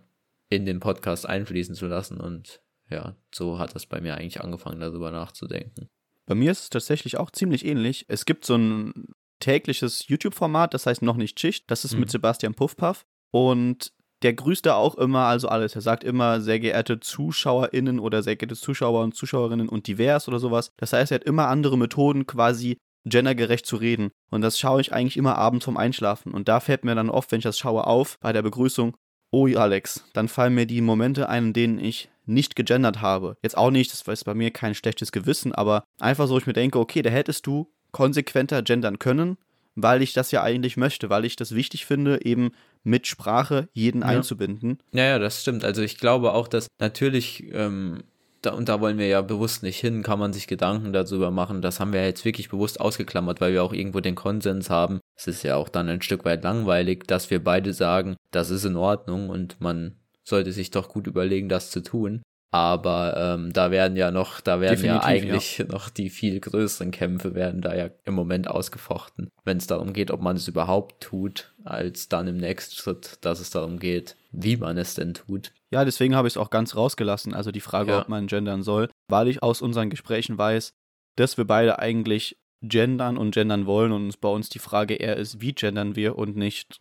in 0.49 0.65
den 0.65 0.79
Podcast 0.79 1.27
einfließen 1.27 1.75
zu 1.75 1.87
lassen 1.87 2.19
und 2.19 2.61
ja, 2.89 3.15
so 3.33 3.59
hat 3.59 3.75
das 3.75 3.85
bei 3.85 3.99
mir 3.99 4.15
eigentlich 4.15 4.39
angefangen, 4.41 4.79
darüber 4.79 5.11
nachzudenken. 5.11 5.89
Bei 6.25 6.35
mir 6.35 6.51
ist 6.51 6.61
es 6.63 6.69
tatsächlich 6.69 7.17
auch 7.17 7.31
ziemlich 7.31 7.65
ähnlich. 7.65 8.05
Es 8.07 8.25
gibt 8.25 8.45
so 8.45 8.55
ein 8.55 9.07
tägliches 9.39 10.07
YouTube-Format, 10.07 10.73
das 10.73 10.85
heißt 10.85 11.01
noch 11.01 11.17
nicht 11.17 11.39
Schicht. 11.39 11.69
Das 11.69 11.83
ist 11.85 11.93
Mhm. 11.93 12.01
mit 12.01 12.11
Sebastian 12.11 12.53
Puffpaff. 12.53 13.05
Und 13.31 13.91
der 14.23 14.33
grüßt 14.33 14.65
da 14.65 14.75
auch 14.75 14.95
immer, 14.95 15.25
also 15.25 15.47
alles. 15.47 15.75
Er 15.75 15.81
sagt 15.81 16.03
immer, 16.03 16.41
sehr 16.41 16.59
geehrte 16.59 16.99
ZuschauerInnen 16.99 17.99
oder 17.99 18.23
sehr 18.23 18.35
geehrte 18.35 18.55
Zuschauer 18.55 19.03
und 19.03 19.15
Zuschauerinnen 19.15 19.69
und 19.69 19.87
divers 19.87 20.27
oder 20.27 20.39
sowas. 20.39 20.71
Das 20.77 20.93
heißt, 20.93 21.11
er 21.11 21.15
hat 21.15 21.23
immer 21.23 21.47
andere 21.47 21.77
Methoden, 21.77 22.25
quasi 22.25 22.77
gendergerecht 23.05 23.65
zu 23.65 23.77
reden. 23.77 24.09
Und 24.29 24.41
das 24.41 24.59
schaue 24.59 24.81
ich 24.81 24.93
eigentlich 24.93 25.17
immer 25.17 25.37
abends 25.37 25.65
vom 25.65 25.77
Einschlafen. 25.77 26.33
Und 26.33 26.47
da 26.47 26.59
fällt 26.59 26.83
mir 26.83 26.95
dann 26.95 27.09
oft, 27.09 27.31
wenn 27.31 27.39
ich 27.39 27.43
das 27.43 27.59
schaue, 27.59 27.85
auf 27.87 28.17
bei 28.19 28.33
der 28.33 28.41
Begrüßung, 28.41 28.95
oh 29.31 29.47
Alex, 29.47 30.05
dann 30.13 30.27
fallen 30.27 30.55
mir 30.55 30.65
die 30.65 30.81
Momente 30.81 31.29
ein, 31.29 31.47
in 31.47 31.53
denen 31.53 31.79
ich 31.79 32.09
nicht 32.25 32.55
gegendert 32.55 33.01
habe. 33.01 33.37
Jetzt 33.41 33.57
auch 33.57 33.71
nicht, 33.71 33.91
das 33.91 34.01
ist 34.01 34.23
bei 34.25 34.33
mir 34.33 34.51
kein 34.51 34.75
schlechtes 34.75 35.11
Gewissen, 35.11 35.53
aber 35.53 35.83
einfach 35.99 36.27
so, 36.27 36.37
ich 36.37 36.47
mir 36.47 36.53
denke, 36.53 36.79
okay, 36.79 37.01
da 37.01 37.09
hättest 37.09 37.47
du 37.47 37.71
konsequenter 37.91 38.61
gendern 38.63 38.99
können, 38.99 39.37
weil 39.75 40.01
ich 40.01 40.13
das 40.13 40.31
ja 40.31 40.43
eigentlich 40.43 40.75
möchte, 40.75 41.09
weil 41.09 41.23
ich 41.23 41.35
das 41.35 41.55
wichtig 41.55 41.85
finde, 41.85 42.25
eben 42.25 42.51
mit 42.83 43.07
Sprache 43.07 43.69
jeden 43.73 44.01
ja. 44.01 44.07
einzubinden. 44.07 44.79
Ja, 44.91 45.03
ja, 45.03 45.19
das 45.19 45.41
stimmt. 45.41 45.63
Also 45.63 45.81
ich 45.81 45.97
glaube 45.97 46.33
auch, 46.33 46.47
dass 46.47 46.67
natürlich, 46.79 47.45
ähm, 47.51 48.03
da, 48.41 48.53
und 48.53 48.69
da 48.69 48.79
wollen 48.81 48.97
wir 48.97 49.07
ja 49.07 49.21
bewusst 49.21 49.63
nicht 49.63 49.79
hin, 49.79 50.03
kann 50.03 50.19
man 50.19 50.33
sich 50.33 50.47
Gedanken 50.47 50.93
darüber 50.93 51.31
machen. 51.31 51.61
Das 51.61 51.79
haben 51.79 51.93
wir 51.93 52.05
jetzt 52.05 52.25
wirklich 52.25 52.49
bewusst 52.49 52.79
ausgeklammert, 52.79 53.41
weil 53.41 53.53
wir 53.53 53.63
auch 53.63 53.73
irgendwo 53.73 53.99
den 53.99 54.15
Konsens 54.15 54.69
haben. 54.69 54.99
Es 55.15 55.27
ist 55.27 55.43
ja 55.43 55.55
auch 55.55 55.69
dann 55.69 55.89
ein 55.89 56.01
Stück 56.01 56.25
weit 56.25 56.43
langweilig, 56.43 57.05
dass 57.07 57.29
wir 57.29 57.43
beide 57.43 57.73
sagen, 57.73 58.15
das 58.31 58.49
ist 58.49 58.65
in 58.65 58.75
Ordnung 58.75 59.29
und 59.29 59.59
man 59.59 59.95
sollte 60.23 60.51
sich 60.51 60.71
doch 60.71 60.89
gut 60.89 61.07
überlegen, 61.07 61.49
das 61.49 61.71
zu 61.71 61.81
tun. 61.81 62.21
Aber 62.49 63.17
ähm, 63.17 63.51
da 63.51 63.71
werden 63.71 63.97
ja 63.97 64.09
noch, 64.09 64.39
da 64.39 64.61
werden 64.61 64.75
Definitiv, 64.75 65.01
ja 65.01 65.07
eigentlich 65.07 65.57
ja. 65.57 65.65
noch 65.69 65.89
die 65.89 66.09
viel 66.09 66.39
größeren 66.39 66.91
Kämpfe 66.91 67.35
werden 67.35 67.61
da 67.61 67.75
ja 67.75 67.89
im 68.05 68.13
Moment 68.13 68.47
ausgefochten, 68.47 69.29
wenn 69.43 69.57
es 69.57 69.67
darum 69.67 69.91
geht, 69.91 70.11
ob 70.11 70.21
man 70.21 70.37
es 70.37 70.47
überhaupt 70.47 71.01
tut, 71.03 71.53
als 71.65 72.07
dann 72.07 72.27
im 72.27 72.37
nächsten 72.37 72.75
Schritt, 72.75 73.17
dass 73.21 73.41
es 73.41 73.49
darum 73.49 73.79
geht, 73.79 74.15
wie 74.31 74.55
man 74.55 74.77
es 74.77 74.93
denn 74.93 75.13
tut. 75.13 75.51
Ja, 75.71 75.83
deswegen 75.83 76.15
habe 76.15 76.27
ich 76.27 76.33
es 76.33 76.37
auch 76.37 76.49
ganz 76.49 76.75
rausgelassen, 76.75 77.33
also 77.33 77.51
die 77.51 77.59
Frage, 77.59 77.91
ja. 77.91 78.01
ob 78.01 78.07
man 78.07 78.27
gendern 78.27 78.63
soll, 78.63 78.89
weil 79.09 79.27
ich 79.27 79.43
aus 79.43 79.61
unseren 79.61 79.89
Gesprächen 79.89 80.37
weiß, 80.37 80.73
dass 81.17 81.37
wir 81.37 81.45
beide 81.45 81.79
eigentlich 81.79 82.37
gendern 82.61 83.17
und 83.17 83.31
gendern 83.31 83.65
wollen 83.65 83.91
und 83.91 84.05
uns 84.05 84.17
bei 84.17 84.29
uns 84.29 84.49
die 84.49 84.59
Frage 84.59 84.95
eher 84.95 85.17
ist, 85.17 85.41
wie 85.41 85.53
gendern 85.53 85.95
wir 85.97 86.17
und 86.17 86.37
nicht, 86.37 86.79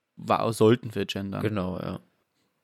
sollten 0.50 0.94
wir 0.94 1.06
gendern. 1.06 1.42
Genau, 1.42 1.78
ja. 1.78 2.00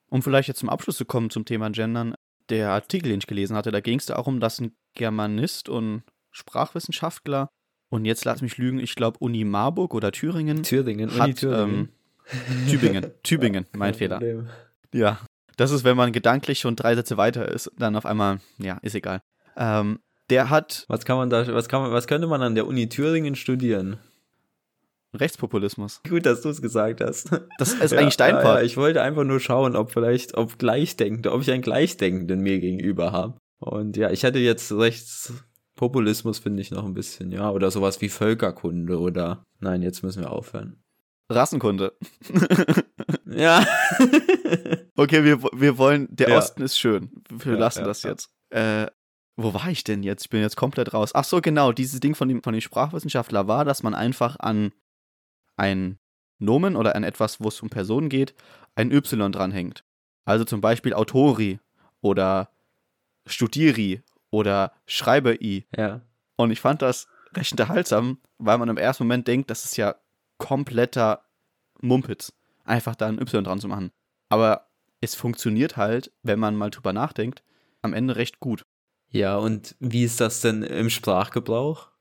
Um 0.09 0.23
vielleicht 0.23 0.49
jetzt 0.49 0.61
zum 0.61 0.69
Abschluss 0.69 0.99
zu 0.99 1.05
kommen 1.07 1.31
zum 1.31 1.47
Thema 1.47 1.71
Gendern, 1.71 2.15
der 2.53 2.71
Artikel, 2.71 3.09
den 3.09 3.19
ich 3.19 3.27
gelesen 3.27 3.57
hatte, 3.57 3.73
da 3.73 3.81
ging 3.81 3.99
es 3.99 4.07
darum, 4.07 4.39
dass 4.39 4.61
ein 4.61 4.77
Germanist 4.95 5.69
und 5.69 6.03
Sprachwissenschaftler 6.31 7.49
und 7.91 8.05
jetzt 8.05 8.25
lass 8.25 8.41
mich 8.41 8.57
lügen, 8.57 8.79
ich 8.79 8.95
glaube 8.95 9.19
Uni 9.19 9.45
Marburg 9.45 9.95
oder 9.95 10.13
Thüringen. 10.13 10.63
Thüringen, 10.63 11.11
hat, 11.11 11.21
Uni 11.21 11.35
Thüringen. 11.35 11.69
Ähm, 11.69 12.69
Tübingen, 12.71 13.11
Tübingen, 13.23 13.67
mein 13.77 13.95
Fehler. 13.95 14.19
Problem. 14.19 14.49
Ja, 14.95 15.19
das 15.57 15.71
ist, 15.71 15.85
wenn 15.85 15.97
man 15.97 16.13
gedanklich 16.13 16.61
schon 16.61 16.77
drei 16.77 16.95
Sätze 16.95 17.17
weiter 17.17 17.49
ist, 17.49 17.71
dann 17.77 17.97
auf 17.97 18.07
einmal, 18.07 18.39
ja, 18.59 18.79
ist 18.83 18.95
egal. 18.95 19.21
Ähm, 19.57 19.99
der 20.31 20.49
hat. 20.49 20.87
Was 20.89 21.05
kann 21.05 21.17
man 21.17 21.29
da, 21.29 21.47
was 21.53 21.69
kann 21.69 21.83
man, 21.83 21.93
was 21.93 22.07
könnte 22.07 22.27
man 22.27 22.41
an 22.43 22.55
der 22.55 22.67
Uni 22.67 22.89
Thüringen 22.89 23.35
studieren? 23.35 23.99
Rechtspopulismus. 25.15 26.01
Gut, 26.09 26.25
dass 26.25 26.41
du 26.41 26.49
es 26.49 26.63
gesagt 26.63 27.01
hast. 27.01 27.31
Das 27.59 27.75
ist 27.75 27.93
ja, 27.93 27.99
eigentlich 27.99 28.17
dein 28.17 28.37
Part. 28.37 28.61
Ja, 28.61 28.63
ich 28.63 28.77
wollte 28.77 29.03
einfach 29.03 29.25
nur 29.25 29.41
schauen, 29.41 29.77
ob 29.77 29.91
vielleicht, 29.91 30.37
ob 30.37 30.59
Gleichdenkende, 30.59 31.33
ob 31.33 31.43
ich 31.43 31.51
einen 31.51 31.63
Gleichdenkenden 31.63 32.41
mir 32.41 32.61
gegenüber 32.61 33.13
habe. 33.13 33.37
Und 33.59 33.97
ja, 33.97 34.11
ich 34.11 34.23
hätte 34.23 34.39
jetzt 34.39 34.73
Rechtspopulismus, 34.73 36.39
finde 36.39 36.63
ich 36.63 36.71
noch 36.71 36.85
ein 36.85 36.95
bisschen, 36.95 37.31
ja. 37.31 37.51
Oder 37.51 37.71
sowas 37.71 38.01
wie 38.01 38.09
Völkerkunde 38.09 38.99
oder. 38.99 39.45
Nein, 39.61 39.83
jetzt 39.83 40.03
müssen 40.03 40.23
wir 40.23 40.33
aufhören. 40.33 40.83
Rassenkunde. 41.29 41.93
ja. 43.27 43.65
okay, 44.97 45.25
wir, 45.25 45.43
wir 45.43 45.79
wollen, 45.79 46.09
der 46.11 46.31
ja. 46.31 46.39
Osten 46.39 46.63
ist 46.63 46.79
schön. 46.79 47.11
Wir 47.31 47.57
lassen 47.57 47.85
das 47.85 48.03
jetzt. 48.03 48.31
Äh, 48.51 48.87
wo 49.37 49.55
war 49.55 49.69
ich 49.69 49.85
denn 49.85 50.03
jetzt? 50.03 50.25
Ich 50.25 50.31
bin 50.31 50.41
jetzt 50.41 50.57
komplett 50.57 50.93
raus. 50.93 51.13
Ach 51.15 51.25
so, 51.25 51.41
genau. 51.41 51.73
Dieses 51.73 52.01
Ding 52.01 52.15
von 52.15 52.29
dem, 52.29 52.43
von 52.43 52.53
dem 52.53 52.61
Sprachwissenschaftler 52.61 53.49
war, 53.49 53.65
dass 53.65 53.83
man 53.83 53.95
einfach 53.95 54.37
an 54.39 54.73
ein 55.63 55.99
Nomen 56.41 56.75
oder 56.75 56.97
an 56.97 57.05
etwas, 57.05 57.41
wo 57.41 57.47
es 57.47 57.61
um 57.63 57.71
Personen 57.71 58.09
geht, 58.09 58.35
ein 58.75 58.91
Y 58.91 59.31
dranhängt. 59.31 59.85
Also 60.25 60.45
zum 60.45 60.61
Beispiel 60.61 60.93
Autori 60.93 61.61
oder 62.01 62.51
Studieri 63.27 64.03
oder 64.31 64.73
Schreiber-I. 64.87 65.67
Ja. 65.77 66.01
Und 66.35 66.51
ich 66.51 66.61
fand 66.61 66.83
das 66.83 67.07
recht 67.35 67.53
unterhaltsam, 67.53 68.19
weil 68.39 68.59
man 68.59 68.69
im 68.69 68.77
ersten 68.77 69.05
Moment 69.05 69.29
denkt, 69.29 69.51
das 69.51 69.65
ist 69.65 69.77
ja 69.77 69.95
kompletter 70.39 71.25
Mumpitz, 71.81 72.33
einfach 72.65 72.97
da 72.97 73.07
ein 73.07 73.21
Y 73.21 73.45
dran 73.45 73.61
zu 73.61 73.69
machen. 73.69 73.93
Aber 74.29 74.67
es 75.01 75.15
funktioniert 75.15 75.77
halt, 75.77 76.11
wenn 76.25 76.41
man 76.41 76.57
mal 76.57 76.71
drüber 76.71 76.93
nachdenkt, 76.93 77.45
am 77.83 77.95
Ende 77.95 78.17
recht 78.17 78.41
gut. 78.41 78.65
Ja, 79.11 79.37
und 79.37 79.77
wie 79.79 80.05
ist 80.05 80.21
das 80.21 80.41
denn 80.41 80.65
im 80.65 80.91
Sprachgebrauch? 80.91 81.92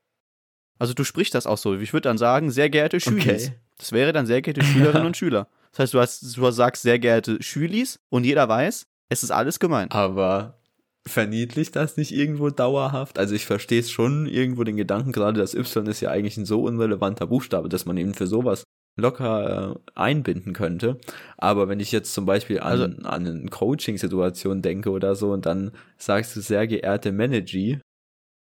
Also 0.82 0.96
du 0.96 1.04
sprichst 1.04 1.36
das 1.36 1.46
auch 1.46 1.60
so. 1.60 1.76
Ich 1.76 1.94
würde 1.94 2.10
dann 2.10 2.18
sagen, 2.18 2.50
sehr 2.50 2.68
geehrte 2.72 3.00
Schülis. 3.00 3.50
Okay. 3.50 3.54
Das 3.78 3.92
wäre 3.92 4.14
dann 4.14 4.26
sehr 4.26 4.42
geehrte 4.42 4.64
Schülerinnen 4.64 5.06
und 5.06 5.16
Schüler. 5.16 5.48
Das 5.70 5.80
heißt, 5.80 5.94
du, 5.94 6.00
hast, 6.00 6.38
du 6.38 6.50
sagst 6.50 6.82
sehr 6.82 6.98
geehrte 6.98 7.38
Schülis 7.44 8.00
und 8.10 8.24
jeder 8.24 8.50
weiß, 8.50 8.88
es 9.10 9.22
ist 9.22 9.30
alles 9.30 9.60
gemeint. 9.60 9.94
Aber 9.94 10.58
verniedlicht 11.06 11.76
das 11.76 11.98
nicht 11.98 12.12
irgendwo 12.12 12.50
dauerhaft? 12.50 13.20
Also 13.20 13.36
ich 13.36 13.46
verstehe 13.46 13.80
es 13.80 13.92
schon 13.92 14.26
irgendwo 14.26 14.64
den 14.64 14.76
Gedanken, 14.76 15.12
gerade 15.12 15.40
das 15.40 15.54
Y 15.54 15.86
ist 15.86 16.02
ja 16.02 16.10
eigentlich 16.10 16.38
ein 16.38 16.46
so 16.46 16.64
unrelevanter 16.64 17.28
Buchstabe, 17.28 17.70
dass 17.70 17.86
man 17.86 17.98
eben 17.98 18.16
für 18.16 18.26
sowas 18.26 18.64
locker 19.00 19.76
äh, 19.76 19.92
einbinden 19.94 20.54
könnte. 20.54 20.98
Aber 21.38 21.70
wenn 21.70 21.80
ich 21.80 21.92
jetzt 21.92 22.12
zum 22.12 22.26
Beispiel 22.26 22.60
an, 22.60 22.68
also, 22.68 22.84
an 22.86 23.28
eine 23.28 23.50
Coaching-Situation 23.50 24.64
denke 24.64 24.90
oder 24.90 25.14
so 25.14 25.32
und 25.32 25.46
dann 25.46 25.74
sagst 26.00 26.36
du 26.36 26.42
sehr 26.42 26.66
geehrte 26.66 27.12
Manager. 27.12 27.80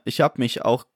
Ich 0.06 0.22
habe 0.22 0.40
mich 0.40 0.64
auch 0.64 0.86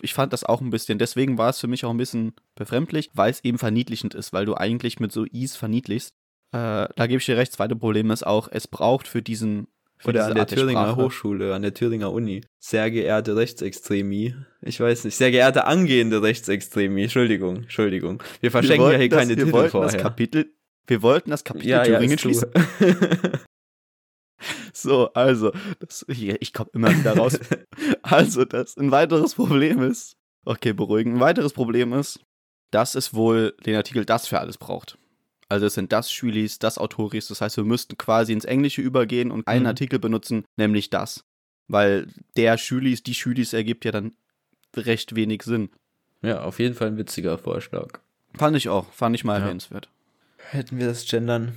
ich 0.00 0.14
fand 0.14 0.32
das 0.32 0.44
auch 0.44 0.60
ein 0.60 0.70
bisschen, 0.70 0.98
deswegen 0.98 1.38
war 1.38 1.50
es 1.50 1.58
für 1.58 1.66
mich 1.66 1.84
auch 1.84 1.90
ein 1.90 1.96
bisschen 1.96 2.34
befremdlich, 2.54 3.10
weil 3.14 3.30
es 3.30 3.42
eben 3.44 3.58
verniedlichend 3.58 4.14
ist, 4.14 4.32
weil 4.32 4.44
du 4.44 4.54
eigentlich 4.54 5.00
mit 5.00 5.12
so 5.12 5.24
Is 5.24 5.56
verniedlichst. 5.56 6.14
Äh, 6.52 6.88
da 6.96 7.06
gebe 7.06 7.18
ich 7.18 7.26
dir 7.26 7.36
recht. 7.36 7.52
Zweite 7.52 7.76
Problem 7.76 8.10
ist 8.10 8.26
auch, 8.26 8.48
es 8.50 8.68
braucht 8.68 9.08
für 9.08 9.22
diesen. 9.22 9.68
Für 9.96 10.08
Oder 10.08 10.26
an 10.26 10.34
der 10.34 10.48
Thüringer 10.48 10.96
Hochschule, 10.96 11.54
an 11.54 11.62
der 11.62 11.74
Thüringer 11.74 12.12
Uni. 12.12 12.40
Sehr 12.58 12.90
geehrte 12.90 13.36
Rechtsextremie. 13.36 14.34
Ich 14.60 14.80
weiß 14.80 15.04
nicht, 15.04 15.14
sehr 15.14 15.30
geehrte 15.30 15.64
angehende 15.64 16.20
Rechtsextremie. 16.22 17.04
Entschuldigung, 17.04 17.58
Entschuldigung. 17.58 18.20
Wir 18.40 18.50
verschenken 18.50 18.86
wir 18.86 18.94
ja 18.94 18.98
hier 18.98 19.08
das, 19.08 19.18
keine 19.20 19.36
Titel 19.36 19.50
vorher. 19.50 19.92
Das 19.92 19.96
Kapitel, 19.96 20.52
wir 20.88 21.02
wollten 21.02 21.30
das 21.30 21.44
Kapitel 21.44 21.68
ja, 21.68 21.84
Thüringen 21.84 22.10
ja, 22.10 22.18
schließen. 22.18 22.50
So, 24.72 25.12
also, 25.12 25.52
das, 25.78 26.04
ich 26.08 26.52
komme 26.52 26.70
immer 26.72 26.90
wieder 26.96 27.16
raus. 27.16 27.38
also, 28.02 28.44
das 28.44 28.76
ein 28.76 28.90
weiteres 28.90 29.34
Problem 29.34 29.82
ist, 29.82 30.16
okay, 30.44 30.72
beruhigen, 30.72 31.14
ein 31.14 31.20
weiteres 31.20 31.52
Problem 31.52 31.92
ist, 31.92 32.20
dass 32.70 32.94
es 32.94 33.14
wohl 33.14 33.54
den 33.64 33.76
Artikel 33.76 34.04
das 34.04 34.26
für 34.26 34.40
alles 34.40 34.58
braucht. 34.58 34.98
Also 35.48 35.66
es 35.66 35.74
sind 35.74 35.92
das 35.92 36.10
Schülis, 36.10 36.58
das 36.58 36.78
Autoris, 36.78 37.28
das 37.28 37.42
heißt, 37.42 37.58
wir 37.58 37.64
müssten 37.64 37.98
quasi 37.98 38.32
ins 38.32 38.46
Englische 38.46 38.80
übergehen 38.80 39.30
und 39.30 39.46
einen 39.46 39.64
mhm. 39.64 39.66
Artikel 39.66 39.98
benutzen, 39.98 40.46
nämlich 40.56 40.88
das. 40.88 41.24
Weil 41.68 42.08
der 42.38 42.56
Schülis, 42.56 43.02
die 43.02 43.14
Schülis 43.14 43.52
ergibt 43.52 43.84
ja 43.84 43.92
dann 43.92 44.14
recht 44.74 45.14
wenig 45.14 45.42
Sinn. 45.42 45.68
Ja, 46.22 46.42
auf 46.42 46.58
jeden 46.58 46.74
Fall 46.74 46.88
ein 46.88 46.96
witziger 46.96 47.36
Vorschlag. 47.36 48.00
Fand 48.34 48.56
ich 48.56 48.70
auch, 48.70 48.90
fand 48.92 49.14
ich 49.14 49.24
mal 49.24 49.34
ja. 49.34 49.40
erwähnenswert. 49.40 49.90
Hätten 50.38 50.78
wir 50.78 50.86
das 50.86 51.04
Gendern 51.04 51.52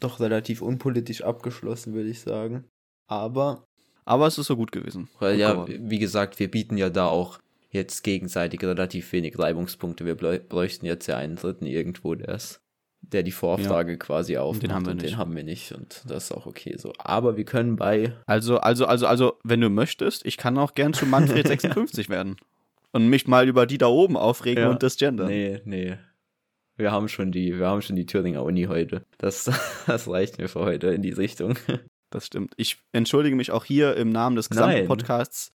doch 0.00 0.20
relativ 0.20 0.62
unpolitisch 0.62 1.22
abgeschlossen, 1.22 1.94
würde 1.94 2.08
ich 2.08 2.20
sagen. 2.20 2.64
Aber. 3.06 3.64
Aber 4.04 4.26
es 4.26 4.38
ist 4.38 4.46
so 4.46 4.56
gut 4.56 4.72
gewesen. 4.72 5.08
Weil 5.18 5.38
ja, 5.38 5.66
wie 5.68 5.98
gesagt, 5.98 6.38
wir 6.38 6.50
bieten 6.50 6.78
ja 6.78 6.88
da 6.88 7.06
auch 7.06 7.40
jetzt 7.70 8.02
gegenseitig 8.02 8.62
relativ 8.62 9.12
wenig 9.12 9.38
Reibungspunkte. 9.38 10.06
Wir 10.06 10.14
bräuchten 10.14 10.86
jetzt 10.86 11.06
ja 11.06 11.16
einen 11.16 11.36
dritten 11.36 11.66
irgendwo, 11.66 12.14
der 12.14 12.34
ist, 12.34 12.60
der 13.02 13.22
die 13.22 13.32
Vorfrage 13.32 13.92
ja. 13.92 13.98
quasi 13.98 14.38
aufmacht. 14.38 14.62
Den 14.62 14.72
haben 14.72 14.86
wir 14.86 14.94
nicht. 14.94 15.06
Den 15.06 15.18
haben 15.18 15.36
wir 15.36 15.44
nicht 15.44 15.72
und 15.72 16.02
das 16.06 16.24
ist 16.24 16.32
auch 16.32 16.46
okay 16.46 16.76
so. 16.78 16.92
Aber 16.98 17.36
wir 17.36 17.44
können 17.44 17.76
bei. 17.76 18.14
Also, 18.26 18.58
also, 18.58 18.86
also, 18.86 19.06
also, 19.06 19.38
wenn 19.44 19.60
du 19.60 19.68
möchtest, 19.68 20.24
ich 20.24 20.36
kann 20.36 20.56
auch 20.58 20.74
gern 20.74 20.94
zu 20.94 21.06
Manfred 21.06 21.46
56 21.48 22.08
werden. 22.08 22.36
Und 22.92 23.08
mich 23.08 23.26
mal 23.26 23.46
über 23.46 23.66
die 23.66 23.76
da 23.76 23.88
oben 23.88 24.16
aufregen 24.16 24.64
ja. 24.64 24.70
und 24.70 24.82
das 24.82 24.96
Gender. 24.96 25.26
Nee, 25.26 25.60
nee. 25.66 25.98
Wir 26.78 26.92
haben 26.92 27.08
schon 27.08 27.32
die, 27.32 27.58
wir 27.58 27.66
haben 27.66 27.82
schon 27.82 27.96
die 27.96 28.06
Thüringer 28.06 28.44
Uni 28.44 28.64
heute. 28.64 29.02
Das, 29.18 29.50
das 29.86 30.08
reicht 30.08 30.38
mir 30.38 30.48
für 30.48 30.60
heute 30.60 30.88
in 30.88 31.02
die 31.02 31.10
Richtung. 31.10 31.54
Das 32.10 32.24
stimmt. 32.24 32.54
Ich 32.56 32.78
entschuldige 32.92 33.36
mich 33.36 33.50
auch 33.50 33.66
hier 33.66 33.96
im 33.96 34.08
Namen 34.08 34.36
des 34.36 34.48
gesamten 34.48 34.78
Nein. 34.78 34.86
Podcasts 34.86 35.52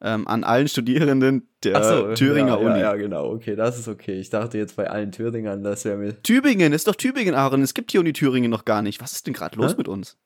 ähm, 0.00 0.28
an 0.28 0.44
allen 0.44 0.68
Studierenden 0.68 1.48
der 1.64 1.82
so, 1.82 2.14
Thüringer 2.14 2.48
ja, 2.48 2.54
Uni. 2.54 2.80
Ja, 2.80 2.92
ja, 2.92 2.94
genau. 2.94 3.32
Okay, 3.32 3.56
das 3.56 3.78
ist 3.78 3.88
okay. 3.88 4.20
Ich 4.20 4.30
dachte 4.30 4.58
jetzt 4.58 4.76
bei 4.76 4.88
allen 4.88 5.10
Thüringern, 5.10 5.64
das 5.64 5.84
wäre 5.84 5.96
mir. 5.96 6.22
Tübingen 6.22 6.72
ist 6.72 6.86
doch 6.86 6.94
Tübingen, 6.94 7.34
Aaron. 7.34 7.62
Es 7.62 7.74
gibt 7.74 7.92
die 7.92 7.98
Uni 7.98 8.12
Thüringen 8.12 8.50
noch 8.50 8.64
gar 8.64 8.82
nicht. 8.82 9.00
Was 9.00 9.12
ist 9.12 9.26
denn 9.26 9.34
gerade 9.34 9.56
los 9.56 9.72
Hä? 9.72 9.78
mit 9.78 9.88
uns? 9.88 10.18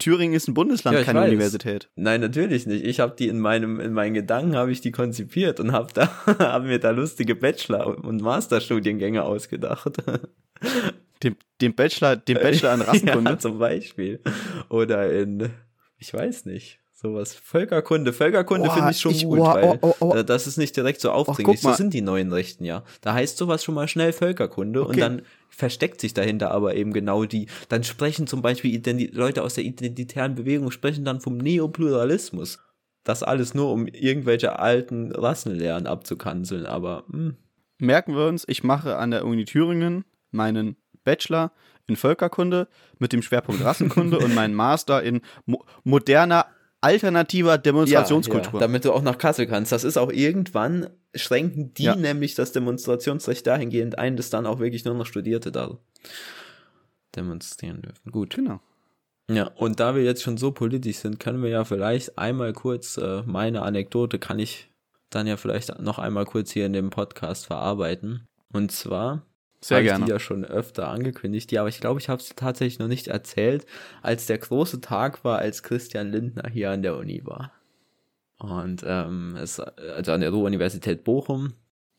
Thüringen 0.00 0.34
ist 0.34 0.48
ein 0.48 0.54
Bundesland, 0.54 0.98
ja, 0.98 1.04
keine 1.04 1.20
weiß. 1.20 1.28
Universität. 1.28 1.88
Nein, 1.94 2.20
natürlich 2.20 2.66
nicht. 2.66 2.84
Ich 2.84 2.98
habe 2.98 3.14
die 3.16 3.28
in 3.28 3.38
meinem 3.38 3.78
in 3.78 3.92
meinen 3.92 4.14
Gedanken 4.14 4.56
habe 4.56 4.72
ich 4.72 4.80
die 4.80 4.90
konzipiert 4.90 5.60
und 5.60 5.70
habe 5.70 5.92
da 5.94 6.10
haben 6.38 6.66
mir 6.66 6.80
da 6.80 6.90
lustige 6.90 7.36
Bachelor 7.36 8.02
und 8.04 8.20
Masterstudiengänge 8.20 9.22
ausgedacht. 9.22 10.02
Dem, 11.22 11.36
dem 11.60 11.74
Bachelor, 11.74 12.16
dem 12.16 12.34
Bachelor 12.42 12.72
an 12.72 12.80
Rassenkunde 12.80 13.30
ja, 13.32 13.38
zum 13.38 13.58
Beispiel 13.58 14.20
oder 14.68 15.12
in 15.12 15.50
ich 15.98 16.12
weiß 16.12 16.46
nicht 16.46 16.80
Sowas. 17.02 17.34
Völkerkunde. 17.34 18.12
Völkerkunde 18.12 18.68
Oh, 18.68 18.72
finde 18.72 18.90
ich 18.90 19.00
schon 19.00 19.12
ich- 19.12 19.24
gut, 19.24 19.38
oh, 19.38 19.44
weil 19.46 19.64
oh, 19.64 19.78
oh, 19.80 19.94
oh. 20.00 20.14
äh, 20.16 20.24
das 20.24 20.46
ist 20.46 20.58
nicht 20.58 20.76
direkt 20.76 21.00
so 21.00 21.10
aufdringlich. 21.10 21.60
so 21.62 21.72
sind 21.72 21.94
die 21.94 22.02
neuen 22.02 22.30
Rechten 22.30 22.64
ja. 22.64 22.84
Da 23.00 23.14
heißt 23.14 23.38
sowas 23.38 23.64
schon 23.64 23.74
mal 23.74 23.88
schnell 23.88 24.12
Völkerkunde 24.12 24.82
und 24.82 24.90
Okay. 24.90 25.00
dann 25.00 25.22
versteckt 25.48 26.00
sich 26.00 26.12
dahinter 26.12 26.50
aber 26.50 26.74
eben 26.74 26.92
genau 26.92 27.24
die. 27.24 27.46
Dann 27.70 27.84
sprechen 27.84 28.26
zum 28.26 28.42
Beispiel 28.42 28.74
Identi 28.74 29.06
Leute 29.06 29.42
aus 29.42 29.54
der 29.54 29.64
identitären 29.64 30.34
Bewegung 30.34 30.70
sprechen 30.70 31.04
dann 31.06 31.20
vom 31.22 31.38
Neopluralismus. 31.38 32.58
Das 33.02 33.22
alles 33.22 33.54
nur, 33.54 33.72
um 33.72 33.86
irgendwelche 33.86 34.58
alten 34.58 35.10
Rassenlehren 35.12 35.86
abzukanzeln, 35.86 36.66
aber 36.66 37.04
hm, 37.10 37.36
Merken 37.78 38.14
wir 38.14 38.26
uns, 38.26 38.44
ich 38.46 38.62
mache 38.62 38.96
an 38.98 39.10
der 39.10 39.24
Uni 39.24 39.46
Thüringen 39.46 40.04
meinen 40.32 40.76
Bachelor 41.02 41.50
in 41.86 41.96
Völkerkunde 41.96 42.68
mit 42.98 43.14
dem 43.14 43.22
Schwerpunkt 43.22 43.64
Rassenkunde 43.64 44.18
und 44.24 44.34
meinen 44.34 44.52
Master 44.52 45.02
in 45.02 45.22
mo 45.46 45.64
moderner 45.82 46.44
alternativer 46.80 47.58
Demonstrationskultur. 47.58 48.54
Ja, 48.54 48.58
ja, 48.58 48.60
damit 48.60 48.84
du 48.84 48.92
auch 48.92 49.02
nach 49.02 49.18
Kassel 49.18 49.46
kannst. 49.46 49.72
Das 49.72 49.84
ist 49.84 49.96
auch 49.96 50.10
irgendwann, 50.10 50.88
schränken 51.14 51.74
die 51.74 51.84
Ja. 51.84 51.96
nämlich 51.96 52.34
das 52.34 52.52
Demonstrationsrecht 52.52 53.46
dahingehend 53.46 53.98
ein, 53.98 54.16
dass 54.16 54.30
dann 54.30 54.46
auch 54.46 54.58
wirklich 54.60 54.84
nur 54.84 54.94
noch 54.94 55.06
Studierte 55.06 55.52
da 55.52 55.78
demonstrieren 57.16 57.82
dürfen. 57.82 58.10
Gut. 58.10 58.34
genau. 58.34 58.60
Ja, 59.30 59.48
und 59.56 59.78
da 59.78 59.94
wir 59.94 60.02
jetzt 60.02 60.22
schon 60.22 60.38
so 60.38 60.50
politisch 60.50 60.96
sind, 60.96 61.20
können 61.20 61.42
wir 61.42 61.50
ja 61.50 61.64
vielleicht 61.64 62.18
einmal 62.18 62.52
kurz 62.52 62.96
äh, 62.96 63.22
meine 63.26 63.62
Anekdote, 63.62 64.18
kann 64.18 64.40
ich 64.40 64.68
dann 65.08 65.26
ja 65.28 65.36
vielleicht 65.36 65.78
noch 65.80 65.98
einmal 66.00 66.24
kurz 66.24 66.50
hier 66.50 66.66
in 66.66 66.72
dem 66.72 66.90
Podcast 66.90 67.46
verarbeiten. 67.46 68.26
Und 68.52 68.72
zwar 68.72 69.22
Sehr 69.62 69.76
habe 69.76 69.84
ich 69.84 69.90
gerne. 69.90 70.04
die 70.06 70.10
ja 70.10 70.18
schon 70.18 70.44
öfter 70.44 70.88
angekündigt, 70.88 71.52
ja, 71.52 71.60
aber 71.60 71.68
ich 71.68 71.80
glaube, 71.80 72.00
ich 72.00 72.08
habe 72.08 72.22
es 72.22 72.30
tatsächlich 72.34 72.78
noch 72.78 72.88
nicht 72.88 73.08
erzählt, 73.08 73.66
als 74.02 74.26
der 74.26 74.38
große 74.38 74.80
Tag 74.80 75.22
war, 75.24 75.38
als 75.38 75.62
Christian 75.62 76.10
Lindner 76.10 76.48
hier 76.50 76.70
an 76.70 76.82
der 76.82 76.96
Uni 76.96 77.24
war. 77.24 77.52
Und 78.38 78.82
ähm, 78.86 79.36
es, 79.36 79.60
also 79.60 80.12
an 80.12 80.22
der 80.22 80.30
Ruhr-Universität 80.30 81.04
Bochum 81.04 81.52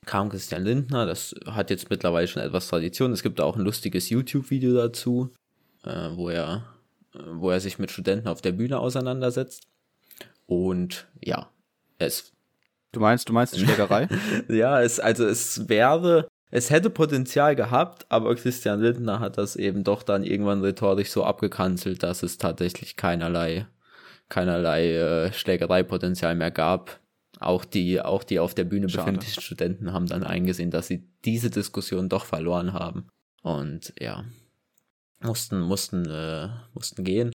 kam 0.08 0.30
Christian 0.30 0.64
Lindner, 0.64 1.06
das 1.06 1.36
hat 1.46 1.70
jetzt 1.70 1.92
mittlerweile 1.92 2.28
schon 2.28 2.42
etwas 2.42 2.68
Tradition. 2.68 3.12
Es 3.12 3.22
gibt 3.22 3.40
auch 3.40 3.56
ein 3.56 3.62
lustiges 3.62 4.10
YouTube-Video 4.10 4.74
dazu, 4.74 5.30
äh, 5.84 6.10
wo 6.14 6.30
er, 6.30 6.66
wo 7.14 7.52
er 7.52 7.60
sich 7.60 7.78
mit 7.78 7.92
Studenten 7.92 8.28
auf 8.28 8.42
der 8.42 8.54
Bühne 8.54 8.80
auseinandersetzt. 8.80 9.68
Und 10.48 11.08
ja, 11.22 11.52
es 12.00 12.34
Du 12.92 13.00
meinst, 13.00 13.30
du 13.30 13.34
meinst 13.34 13.56
die 13.56 13.60
Schlägerei? 13.60 14.10
ja, 14.50 14.82
es, 14.82 15.00
also 15.00 15.26
es 15.26 15.70
wäre, 15.70 16.28
es 16.52 16.70
hätte 16.70 16.90
Potenzial 16.90 17.56
gehabt, 17.56 18.06
aber 18.10 18.36
Christian 18.36 18.82
Lindner 18.82 19.22
hat 19.22 19.38
das 19.38 19.56
eben 19.56 19.86
doch 19.86 20.04
dann 20.04 20.24
irgendwann 20.24 20.62
rhetorisch 20.62 21.10
so 21.10 21.24
abgekanzelt, 21.24 22.04
dass 22.04 22.24
es 22.24 22.38
tatsächlich 22.38 22.98
keinerlei, 22.98 23.68
keinerlei 24.28 24.96
äh, 24.96 25.34
Schlägereipotenzial 25.34 26.36
mehr 26.36 26.52
gab. 26.52 27.00
Auch 27.40 27.64
die, 27.64 28.02
auch 28.02 28.24
die 28.24 28.40
auf 28.40 28.54
der 28.54 28.66
Bühne 28.66 28.90
Schade. 28.90 29.06
befindlichen 29.06 29.42
Studenten 29.42 29.94
haben 29.94 30.08
dann 30.08 30.24
eingesehen, 30.24 30.72
dass 30.72 30.88
sie 30.88 31.08
diese 31.24 31.50
Diskussion 31.50 32.10
doch 32.10 32.26
verloren 32.26 32.74
haben. 32.74 33.08
Und 33.42 33.94
ja, 33.98 34.26
mussten, 35.22 35.62
mussten, 35.62 36.06
äh, 36.06 36.50
mussten 36.74 37.06
gehen. 37.06 37.32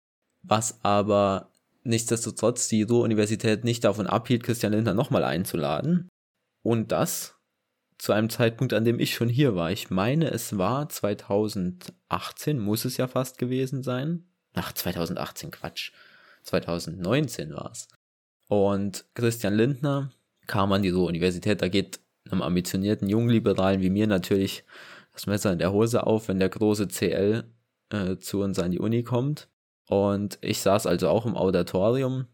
Was 0.43 0.83
aber 0.83 1.51
nichtsdestotrotz 1.85 2.67
die 2.69 2.83
Ruhr-Universität 2.83 3.63
nicht 3.63 3.85
davon 3.85 4.07
abhielt, 4.07 4.43
Christian 4.43 4.73
Lindner 4.73 4.95
nochmal 4.95 5.23
einzuladen. 5.23 6.09
Und 6.63 6.93
das 6.93 7.37
zu 8.03 8.11
einem 8.11 8.31
Zeitpunkt, 8.31 8.75
an 8.75 8.85
dem 8.85 8.99
ich 8.99 9.15
schon 9.15 9.29
hier 9.29 9.55
war. 9.55 9.71
Ich 9.71 9.89
meine, 9.89 10.29
es 10.33 10.59
war 10.59 10.89
2018, 10.89 12.59
muss 12.59 12.85
es 12.85 12.97
ja 12.97 13.07
fast 13.07 13.39
gewesen 13.39 13.85
sein. 13.85 14.25
Ach, 14.55 14.73
2018, 14.73 15.53
Quatsch. 15.53 15.93
2019 16.43 17.55
war 17.55 17.71
es. 17.71 17.87
Und 18.49 19.05
Christian 19.15 19.55
Lindner 19.55 20.11
kam 20.49 20.73
an 20.73 20.83
die 20.83 20.89
Ruhr-Universität. 20.89 21.63
Da 21.63 21.69
geht 21.69 22.01
einem 22.29 22.43
ambitionierten 22.43 23.09
Jungliberalen 23.09 23.83
wie 23.83 23.91
mir 23.91 24.09
natürlich 24.09 24.65
das 25.13 25.29
Messer 25.29 25.53
in 25.53 25.61
der 25.61 25.71
Hose 25.71 26.05
auf, 26.05 26.27
wenn 26.27 26.41
der 26.41 26.49
große 26.49 26.89
CL 26.89 27.45
äh, 27.91 28.17
zu 28.17 28.43
uns 28.43 28.59
an 28.59 28.73
die 28.73 28.81
Uni 28.81 29.05
kommt. 29.05 29.49
Und 29.87 30.39
ich 30.41 30.61
saß 30.61 30.89
also 30.89 31.09
auch 31.09 31.25
im 31.25 31.37
Auditorium 31.37 32.27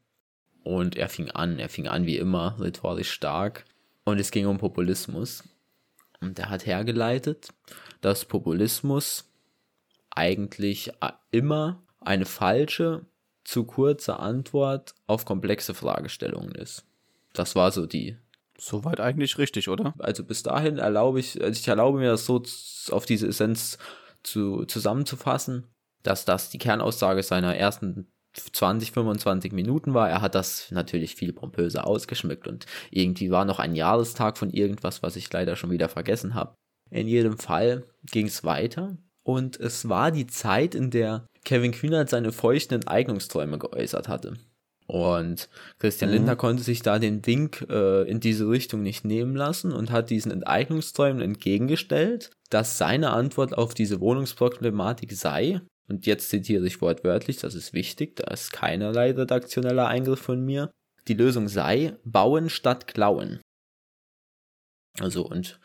und 0.65 0.97
er 0.97 1.11
fing 1.11 1.31
an, 1.31 1.59
er 1.59 1.69
fing 1.69 1.89
an 1.89 2.07
wie 2.07 2.17
immer, 2.17 2.59
rhetorisch 2.59 3.11
stark. 3.11 3.67
Und 4.05 4.19
es 4.19 4.31
ging 4.31 4.47
um 4.47 4.57
Populismus. 4.57 5.45
Und 6.21 6.39
er 6.39 6.51
hat 6.51 6.67
hergeleitet, 6.67 7.49
dass 8.01 8.25
Populismus 8.25 9.31
eigentlich 10.11 10.89
äh, 11.01 11.13
immer 11.31 11.83
eine 12.01 12.25
falsche, 12.25 13.07
zu 13.45 13.65
kurze 13.65 14.19
Antwort 14.19 14.95
auf 15.07 15.25
komplexe 15.25 15.73
Fragestellungen 15.73 16.55
ist. 16.55 16.85
Das 17.33 17.55
war 17.55 17.71
so 17.71 17.87
die. 17.87 18.19
Soweit 18.59 19.01
eigentlich 19.01 19.39
richtig, 19.39 19.69
oder? 19.69 19.95
Also 19.99 20.23
bis 20.25 20.43
dahin 20.43 20.79
erlaube 20.79 21.21
ich, 21.21 21.41
also 21.41 21.59
ich 21.59 21.67
erlaube 21.67 21.99
mir 21.99 22.11
das 22.11 22.27
so 22.27 22.43
auf 22.91 23.07
diese 23.07 23.29
Essenz 23.29 23.79
zu, 24.23 24.65
zusammenzufassen, 24.67 25.67
dass 26.03 26.25
das 26.25 26.51
die 26.51 26.59
Kernaussage 26.59 27.23
seiner 27.23 27.57
ersten 27.57 28.09
20, 28.41 28.93
25 28.93 29.53
Minuten 29.53 29.95
war. 29.95 30.09
Er 30.09 30.21
hat 30.21 30.35
das 30.35 30.71
natürlich 30.71 31.15
viel 31.15 31.33
pompöser 31.33 31.87
ausgeschmückt 31.87 32.49
und 32.49 32.67
irgendwie 32.91 33.31
war 33.31 33.45
noch 33.45 33.59
ein 33.59 33.75
Jahrestag 33.75 34.39
von 34.39 34.51
irgendwas, 34.51 35.03
was 35.03 35.17
ich 35.17 35.33
leider 35.33 35.57
schon 35.57 35.71
wieder 35.71 35.89
vergessen 35.89 36.35
habe. 36.35 36.55
In 36.91 37.07
jedem 37.07 37.39
Fall 37.39 37.85
ging 38.11 38.27
es 38.27 38.45
weiter 38.45 38.97
und 39.23 39.59
es 39.61 39.89
war 39.89 40.11
die 40.11 40.27
Zeit, 40.27 40.75
in 40.75 40.91
der 40.91 41.27
Kevin 41.45 41.73
Kühnert 41.73 42.09
seine 42.09 42.33
feuchten 42.33 42.77
Enteignungsträume 42.77 43.59
geäußert 43.59 44.09
hatte. 44.09 44.39
Und 44.87 45.51
Christian 45.79 46.11
Mhm. 46.11 46.17
Lindner 46.17 46.37
konnte 46.37 46.63
sich 46.63 46.81
da 46.81 46.99
den 46.99 47.25
Wink 47.27 47.67
äh, 47.69 48.09
in 48.09 48.21
diese 48.21 48.49
Richtung 48.49 48.83
nicht 48.83 49.05
nehmen 49.05 49.37
lassen 49.37 49.73
und 49.73 49.91
hat 49.91 50.09
diesen 50.09 50.33
Enteignungsträumen 50.33 51.21
entgegengestellt, 51.21 52.31
dass 52.49 52.79
seine 52.79 53.11
Antwort 53.11 53.57
auf 53.57 53.75
diese 53.75 54.01
Wohnungsproblematik 54.01 55.13
sei, 55.13 55.61
und 55.89 56.07
jetzt 56.07 56.29
zitiere 56.31 56.67
ich 56.67 56.81
wortwörtlich, 56.81 57.39
das 57.39 57.55
ist 57.55 57.73
wichtig, 57.73 58.17
da 58.17 58.33
ist 58.33 58.53
keinerlei 58.53 59.13
redaktioneller 59.13 59.87
Eingriff 59.89 60.21
von 60.21 60.45
mir, 60.45 60.71
die 61.09 61.15
Lösung 61.15 61.49
sei 61.49 61.97
bauen 62.05 62.51
statt 62.51 62.87
klauen. 62.87 63.41
Also, 65.01 65.27
und 65.27 65.59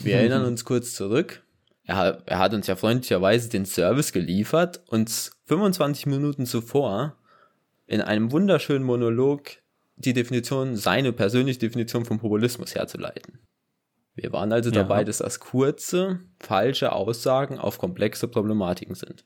wir 0.00 0.16
erinnern 0.18 0.44
uns 0.44 0.64
kurz 0.64 0.94
zurück. 0.94 1.42
Er, 1.84 1.96
hat- 1.96 2.22
er 2.26 2.38
hat 2.38 2.52
uns 2.54 2.66
ja 2.66 2.76
freundlicherweise 2.76 3.48
den 3.48 3.64
Service 3.64 4.12
geliefert, 4.12 4.82
uns 4.88 5.32
25 5.46 6.06
Minuten 6.06 6.46
zuvor 6.46 7.16
in 7.86 8.00
einem 8.00 8.32
wunderschönen 8.32 8.84
Monolog 8.84 9.50
die 9.96 10.12
Definition, 10.12 10.76
seine 10.76 11.12
persönliche 11.12 11.60
Definition 11.60 12.04
vom 12.04 12.18
Populismus 12.18 12.74
herzuleiten. 12.74 13.38
Wir 14.14 14.32
waren 14.32 14.52
also 14.52 14.70
Ja. 14.70 14.82
dabei, 14.82 15.04
dass 15.04 15.18
das 15.18 15.40
kurze, 15.40 16.20
falsche 16.40 16.92
Aussagen 16.92 17.58
auf 17.58 17.78
komplexe 17.78 18.28
Problematiken 18.28 18.94
sind. 18.94 19.24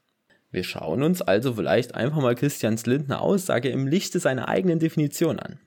Wir 0.50 0.64
schauen 0.64 1.02
uns 1.02 1.22
also 1.22 1.54
vielleicht 1.54 1.94
einfach 1.94 2.20
mal 2.20 2.34
Christians 2.34 2.86
Lindner 2.86 3.22
Aussage 3.22 3.68
im 3.68 3.86
Lichte 3.86 4.18
seiner 4.18 4.48
eigenen 4.48 4.78
Definition 4.78 5.38
an. 5.38 5.60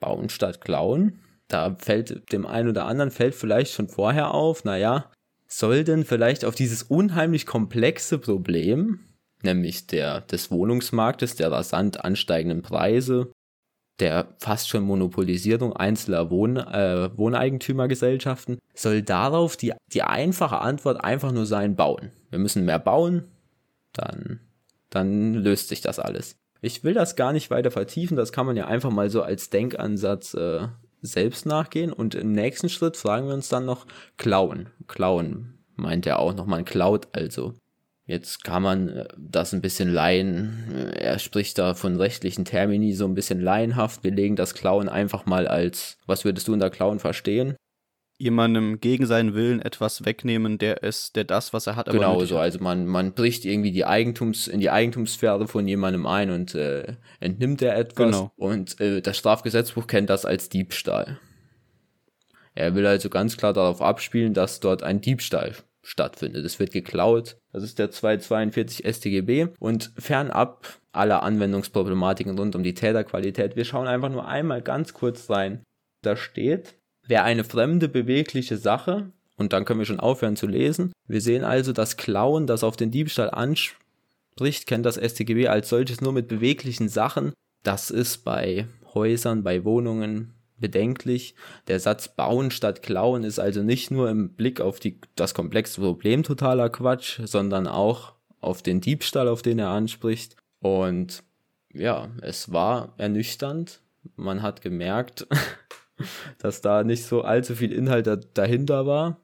Bauen 0.00 0.28
statt 0.28 0.60
klauen, 0.60 1.20
da 1.48 1.76
fällt 1.78 2.32
dem 2.32 2.46
einen 2.46 2.68
oder 2.68 2.86
anderen 2.86 3.10
fällt 3.10 3.34
vielleicht 3.34 3.72
schon 3.72 3.88
vorher 3.88 4.34
auf, 4.34 4.64
naja, 4.64 5.10
soll 5.48 5.84
denn 5.84 6.04
vielleicht 6.04 6.44
auf 6.44 6.54
dieses 6.54 6.82
unheimlich 6.82 7.46
komplexe 7.46 8.18
Problem, 8.18 9.00
nämlich 9.42 9.86
der 9.86 10.22
des 10.22 10.50
Wohnungsmarktes, 10.50 11.36
der 11.36 11.50
rasant 11.52 12.04
ansteigenden 12.04 12.62
Preise, 12.62 13.32
der 14.00 14.34
fast 14.38 14.68
schon 14.68 14.82
Monopolisierung 14.82 15.72
einzelner 15.72 16.30
Wohn, 16.30 16.56
äh, 16.56 17.16
Wohneigentümergesellschaften, 17.16 18.58
soll 18.74 19.02
darauf 19.02 19.56
die, 19.56 19.72
die 19.92 20.02
einfache 20.02 20.58
Antwort 20.58 21.02
einfach 21.02 21.32
nur 21.32 21.46
sein, 21.46 21.76
bauen. 21.76 22.12
Wir 22.30 22.38
müssen 22.38 22.66
mehr 22.66 22.80
bauen, 22.80 23.24
dann, 23.96 24.40
dann 24.90 25.34
löst 25.34 25.68
sich 25.68 25.80
das 25.80 25.98
alles. 25.98 26.36
Ich 26.60 26.84
will 26.84 26.94
das 26.94 27.16
gar 27.16 27.32
nicht 27.32 27.50
weiter 27.50 27.70
vertiefen, 27.70 28.16
das 28.16 28.32
kann 28.32 28.46
man 28.46 28.56
ja 28.56 28.66
einfach 28.66 28.90
mal 28.90 29.10
so 29.10 29.22
als 29.22 29.50
Denkansatz 29.50 30.34
äh, 30.34 30.68
selbst 31.02 31.46
nachgehen 31.46 31.92
und 31.92 32.14
im 32.14 32.32
nächsten 32.32 32.68
Schritt 32.68 32.96
fragen 32.96 33.26
wir 33.28 33.34
uns 33.34 33.48
dann 33.48 33.64
noch 33.64 33.86
klauen. 34.16 34.70
Klauen 34.86 35.58
meint 35.76 36.06
er 36.06 36.18
auch 36.18 36.34
noch, 36.34 36.46
man 36.46 36.64
klaut 36.64 37.08
also. 37.12 37.54
Jetzt 38.06 38.44
kann 38.44 38.62
man 38.62 38.88
äh, 38.88 39.08
das 39.18 39.52
ein 39.52 39.60
bisschen 39.60 39.92
leihen. 39.92 40.64
Äh, 40.72 40.98
Er 40.98 41.18
spricht 41.18 41.58
da 41.58 41.74
von 41.74 41.96
rechtlichen 41.96 42.44
Termini 42.44 42.92
so 42.92 43.04
ein 43.04 43.14
bisschen 43.14 43.40
laienhaft. 43.40 44.04
Wir 44.04 44.12
legen 44.12 44.36
das 44.36 44.54
Klauen 44.54 44.88
einfach 44.88 45.26
mal 45.26 45.48
als, 45.48 45.98
was 46.06 46.24
würdest 46.24 46.46
du 46.48 46.52
unter 46.52 46.70
Klauen 46.70 47.00
verstehen? 47.00 47.56
Jemandem 48.18 48.80
gegen 48.80 49.04
seinen 49.04 49.34
Willen 49.34 49.60
etwas 49.60 50.04
wegnehmen, 50.04 50.58
der 50.58 50.82
es, 50.82 51.12
der 51.12 51.24
das, 51.24 51.52
was 51.52 51.66
er 51.66 51.76
hat, 51.76 51.88
aber 51.88 51.98
Genau 51.98 52.24
so. 52.24 52.38
Also 52.38 52.60
man, 52.60 52.86
man 52.86 53.12
bricht 53.12 53.44
irgendwie 53.44 53.72
die 53.72 53.84
Eigentums, 53.84 54.48
in 54.48 54.60
die 54.60 54.70
Eigentumssphäre 54.70 55.46
von 55.48 55.68
jemandem 55.68 56.06
ein 56.06 56.30
und 56.30 56.54
äh, 56.54 56.94
entnimmt 57.20 57.60
er 57.60 57.76
etwas. 57.76 58.12
Genau. 58.12 58.32
Und 58.36 58.80
äh, 58.80 59.02
das 59.02 59.18
Strafgesetzbuch 59.18 59.86
kennt 59.86 60.08
das 60.08 60.24
als 60.24 60.48
Diebstahl. 60.48 61.18
Er 62.54 62.74
will 62.74 62.86
also 62.86 63.10
ganz 63.10 63.36
klar 63.36 63.52
darauf 63.52 63.82
abspielen, 63.82 64.32
dass 64.32 64.60
dort 64.60 64.82
ein 64.82 65.02
Diebstahl 65.02 65.54
stattfindet. 65.82 66.44
Es 66.44 66.58
wird 66.58 66.72
geklaut. 66.72 67.36
Das 67.52 67.62
ist 67.62 67.78
der 67.78 67.90
242 67.90 68.86
StGB 68.86 69.48
und 69.60 69.92
fernab 69.98 70.66
aller 70.90 71.22
Anwendungsproblematiken 71.22 72.36
rund 72.38 72.56
um 72.56 72.62
die 72.62 72.74
Täterqualität. 72.74 73.56
Wir 73.56 73.64
schauen 73.64 73.86
einfach 73.86 74.08
nur 74.08 74.26
einmal 74.26 74.62
ganz 74.62 74.94
kurz 74.94 75.30
rein. 75.30 75.62
Da 76.02 76.16
steht, 76.16 76.74
wer 77.06 77.24
eine 77.24 77.44
fremde 77.44 77.88
bewegliche 77.88 78.56
Sache, 78.56 79.10
und 79.36 79.52
dann 79.52 79.64
können 79.64 79.80
wir 79.80 79.86
schon 79.86 80.00
aufhören 80.00 80.36
zu 80.36 80.46
lesen. 80.46 80.92
Wir 81.06 81.20
sehen 81.20 81.44
also, 81.44 81.72
dass 81.72 81.96
Klauen, 81.96 82.46
das 82.46 82.64
auf 82.64 82.76
den 82.76 82.90
Diebstahl 82.90 83.30
anspricht, 83.30 84.66
kennt 84.66 84.86
das 84.86 84.96
StGB 84.96 85.48
als 85.48 85.68
solches 85.68 86.00
nur 86.00 86.12
mit 86.12 86.28
beweglichen 86.28 86.88
Sachen. 86.88 87.32
Das 87.62 87.90
ist 87.90 88.24
bei 88.24 88.66
Häusern, 88.94 89.42
bei 89.42 89.64
Wohnungen 89.64 90.32
bedenklich. 90.58 91.34
Der 91.68 91.80
Satz 91.80 92.08
bauen 92.08 92.50
statt 92.50 92.82
klauen 92.82 93.24
ist 93.24 93.38
also 93.38 93.62
nicht 93.62 93.90
nur 93.90 94.08
im 94.08 94.30
Blick 94.30 94.60
auf 94.60 94.80
die, 94.80 95.00
das 95.14 95.34
komplexe 95.34 95.80
Problem 95.82 96.22
totaler 96.22 96.70
Quatsch, 96.70 97.20
sondern 97.24 97.66
auch 97.66 98.14
auf 98.40 98.62
den 98.62 98.80
Diebstahl, 98.80 99.28
auf 99.28 99.42
den 99.42 99.58
er 99.58 99.68
anspricht. 99.68 100.36
Und 100.60 101.22
ja, 101.72 102.08
es 102.22 102.52
war 102.52 102.94
ernüchternd. 102.96 103.80
Man 104.14 104.40
hat 104.40 104.62
gemerkt, 104.62 105.26
dass 106.38 106.60
da 106.60 106.84
nicht 106.84 107.04
so 107.04 107.22
allzu 107.22 107.54
viel 107.54 107.72
Inhalt 107.72 108.08
dahinter 108.34 108.86
war. 108.86 109.20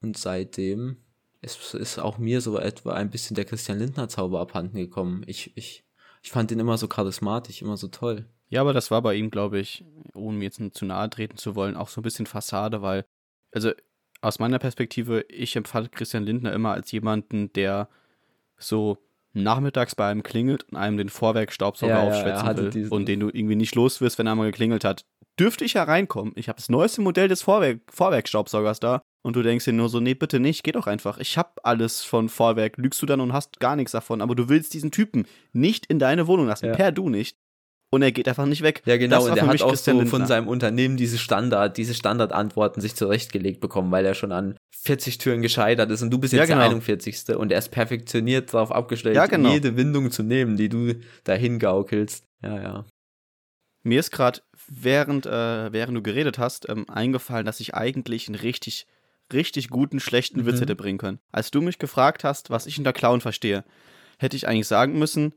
Und 0.00 0.16
seitdem 0.18 0.98
ist, 1.40 1.74
ist 1.74 1.98
auch 1.98 2.18
mir 2.18 2.40
so 2.40 2.58
etwa 2.58 2.94
ein 2.94 3.10
bisschen 3.10 3.34
der 3.34 3.44
Christian 3.44 3.78
Lindner 3.78 4.08
Zauber 4.08 4.40
abhanden 4.40 4.76
gekommen. 4.76 5.22
Ich, 5.26 5.56
ich, 5.56 5.84
ich 6.22 6.30
fand 6.30 6.50
ihn 6.50 6.58
immer 6.58 6.78
so 6.78 6.88
charismatisch, 6.88 7.62
immer 7.62 7.76
so 7.76 7.88
toll. 7.88 8.26
Ja, 8.48 8.60
aber 8.60 8.72
das 8.72 8.90
war 8.90 9.02
bei 9.02 9.14
ihm, 9.14 9.30
glaube 9.30 9.58
ich, 9.58 9.84
ohne 10.14 10.38
mir 10.38 10.44
jetzt 10.44 10.60
zu 10.74 10.84
nahe 10.84 11.10
treten 11.10 11.36
zu 11.36 11.54
wollen, 11.56 11.76
auch 11.76 11.88
so 11.88 12.00
ein 12.00 12.04
bisschen 12.04 12.26
Fassade, 12.26 12.82
weil, 12.82 13.04
also 13.52 13.72
aus 14.20 14.38
meiner 14.38 14.58
Perspektive, 14.58 15.22
ich 15.28 15.56
empfand 15.56 15.92
Christian 15.92 16.24
Lindner 16.24 16.52
immer 16.52 16.72
als 16.72 16.90
jemanden, 16.92 17.52
der 17.52 17.88
so 18.56 18.98
nachmittags 19.34 19.94
bei 19.94 20.08
einem 20.08 20.22
klingelt 20.22 20.64
und 20.70 20.76
einem 20.76 20.96
den 20.96 21.08
Vorwerkstaubsauger 21.08 21.94
ja, 21.94 22.02
aufschwätzen 22.02 22.46
ja, 22.46 22.56
will 22.56 22.88
und 22.88 23.06
den 23.06 23.20
du 23.20 23.28
irgendwie 23.28 23.56
nicht 23.56 23.74
los 23.74 24.00
wirst, 24.00 24.18
wenn 24.18 24.26
er 24.26 24.34
mal 24.34 24.50
geklingelt 24.50 24.84
hat. 24.84 25.04
Dürfte 25.38 25.64
ich 25.64 25.74
hereinkommen? 25.74 26.32
Ich 26.36 26.48
habe 26.48 26.56
das 26.56 26.68
neueste 26.68 27.00
Modell 27.00 27.28
des 27.28 27.42
Vorwerk 27.42 27.80
Vorwerkstaubsaugers 27.90 28.80
da 28.80 29.02
und 29.22 29.36
du 29.36 29.42
denkst 29.42 29.64
dir 29.64 29.72
nur 29.72 29.88
so, 29.88 30.00
nee, 30.00 30.14
bitte 30.14 30.38
nicht, 30.38 30.62
geh 30.62 30.72
doch 30.72 30.86
einfach. 30.86 31.18
Ich 31.18 31.36
hab 31.38 31.60
alles 31.64 32.02
von 32.02 32.28
Vorwerk. 32.28 32.76
Lügst 32.76 33.02
du 33.02 33.06
dann 33.06 33.20
und 33.20 33.32
hast 33.32 33.58
gar 33.60 33.74
nichts 33.76 33.92
davon, 33.92 34.20
aber 34.20 34.34
du 34.34 34.48
willst 34.48 34.74
diesen 34.74 34.90
Typen 34.90 35.26
nicht 35.52 35.86
in 35.86 35.98
deine 35.98 36.26
Wohnung 36.26 36.46
lassen, 36.46 36.66
ja. 36.66 36.72
per 36.74 36.92
du 36.92 37.08
nicht 37.08 37.36
und 37.94 38.02
er 38.02 38.12
geht 38.12 38.28
einfach 38.28 38.46
nicht 38.46 38.62
weg. 38.62 38.82
Ja, 38.84 38.96
genau, 38.96 39.24
und 39.24 39.36
er 39.36 39.46
hat 39.46 39.62
auch 39.62 39.70
Christian 39.70 40.00
so 40.00 40.06
von 40.06 40.26
seinem 40.26 40.48
Unternehmen 40.48 40.96
diese 40.96 41.16
Standard, 41.16 41.76
diese 41.76 41.94
Standardantworten 41.94 42.80
sich 42.80 42.94
zurechtgelegt 42.96 43.60
bekommen, 43.60 43.90
weil 43.92 44.04
er 44.04 44.14
schon 44.14 44.32
an 44.32 44.56
40 44.82 45.18
Türen 45.18 45.42
gescheitert 45.42 45.90
ist 45.90 46.02
und 46.02 46.10
du 46.10 46.18
bist 46.18 46.32
jetzt 46.32 46.40
ja, 46.40 46.46
genau. 46.46 46.58
der 46.58 46.70
41. 46.70 47.36
und 47.36 47.52
er 47.52 47.58
ist 47.58 47.70
perfektioniert 47.70 48.52
darauf 48.52 48.72
abgestellt, 48.72 49.16
ja, 49.16 49.26
genau. 49.26 49.50
jede 49.50 49.76
Windung 49.76 50.10
zu 50.10 50.22
nehmen, 50.22 50.56
die 50.56 50.68
du 50.68 50.94
dahin 51.22 51.58
gaukelst. 51.58 52.24
Ja, 52.42 52.60
ja. 52.60 52.84
Mir 53.84 54.00
ist 54.00 54.10
gerade, 54.10 54.40
während, 54.68 55.26
äh, 55.26 55.72
während 55.72 55.96
du 55.96 56.02
geredet 56.02 56.38
hast, 56.38 56.68
ähm, 56.68 56.88
eingefallen, 56.88 57.46
dass 57.46 57.60
ich 57.60 57.74
eigentlich 57.74 58.28
einen 58.28 58.36
richtig, 58.36 58.86
richtig 59.32 59.68
guten, 59.68 60.00
schlechten 60.00 60.40
mhm. 60.40 60.46
Witz 60.46 60.60
hätte 60.60 60.76
bringen 60.76 60.98
können. 60.98 61.20
Als 61.32 61.50
du 61.50 61.60
mich 61.60 61.78
gefragt 61.78 62.24
hast, 62.24 62.50
was 62.50 62.66
ich 62.66 62.78
unter 62.78 62.92
Clown 62.92 63.20
verstehe, 63.20 63.64
hätte 64.18 64.36
ich 64.36 64.48
eigentlich 64.48 64.68
sagen 64.68 64.98
müssen, 64.98 65.34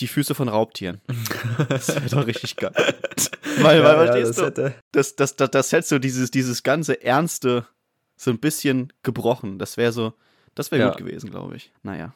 die 0.00 0.08
Füße 0.08 0.34
von 0.34 0.48
Raubtieren. 0.48 1.00
Das 1.68 1.88
wäre 1.94 2.08
doch 2.08 2.26
richtig 2.26 2.56
geil. 2.56 2.72
weil, 3.58 3.78
ja, 3.78 3.84
weil, 3.84 4.06
verstehst 4.06 4.38
ja, 4.38 4.50
das 4.50 4.54
du, 4.54 4.74
das, 4.92 5.16
das, 5.16 5.36
das, 5.36 5.50
das 5.50 5.72
hätte 5.72 5.86
so 5.86 5.98
dieses, 5.98 6.30
dieses 6.30 6.62
ganze 6.62 7.02
Ernste 7.02 7.66
so 8.16 8.30
ein 8.30 8.38
bisschen 8.38 8.92
gebrochen. 9.02 9.58
Das 9.58 9.76
wäre 9.76 9.92
so, 9.92 10.14
das 10.54 10.70
wäre 10.70 10.82
ja. 10.82 10.88
gut 10.88 10.98
gewesen, 10.98 11.30
glaube 11.30 11.56
ich. 11.56 11.72
Naja. 11.82 12.14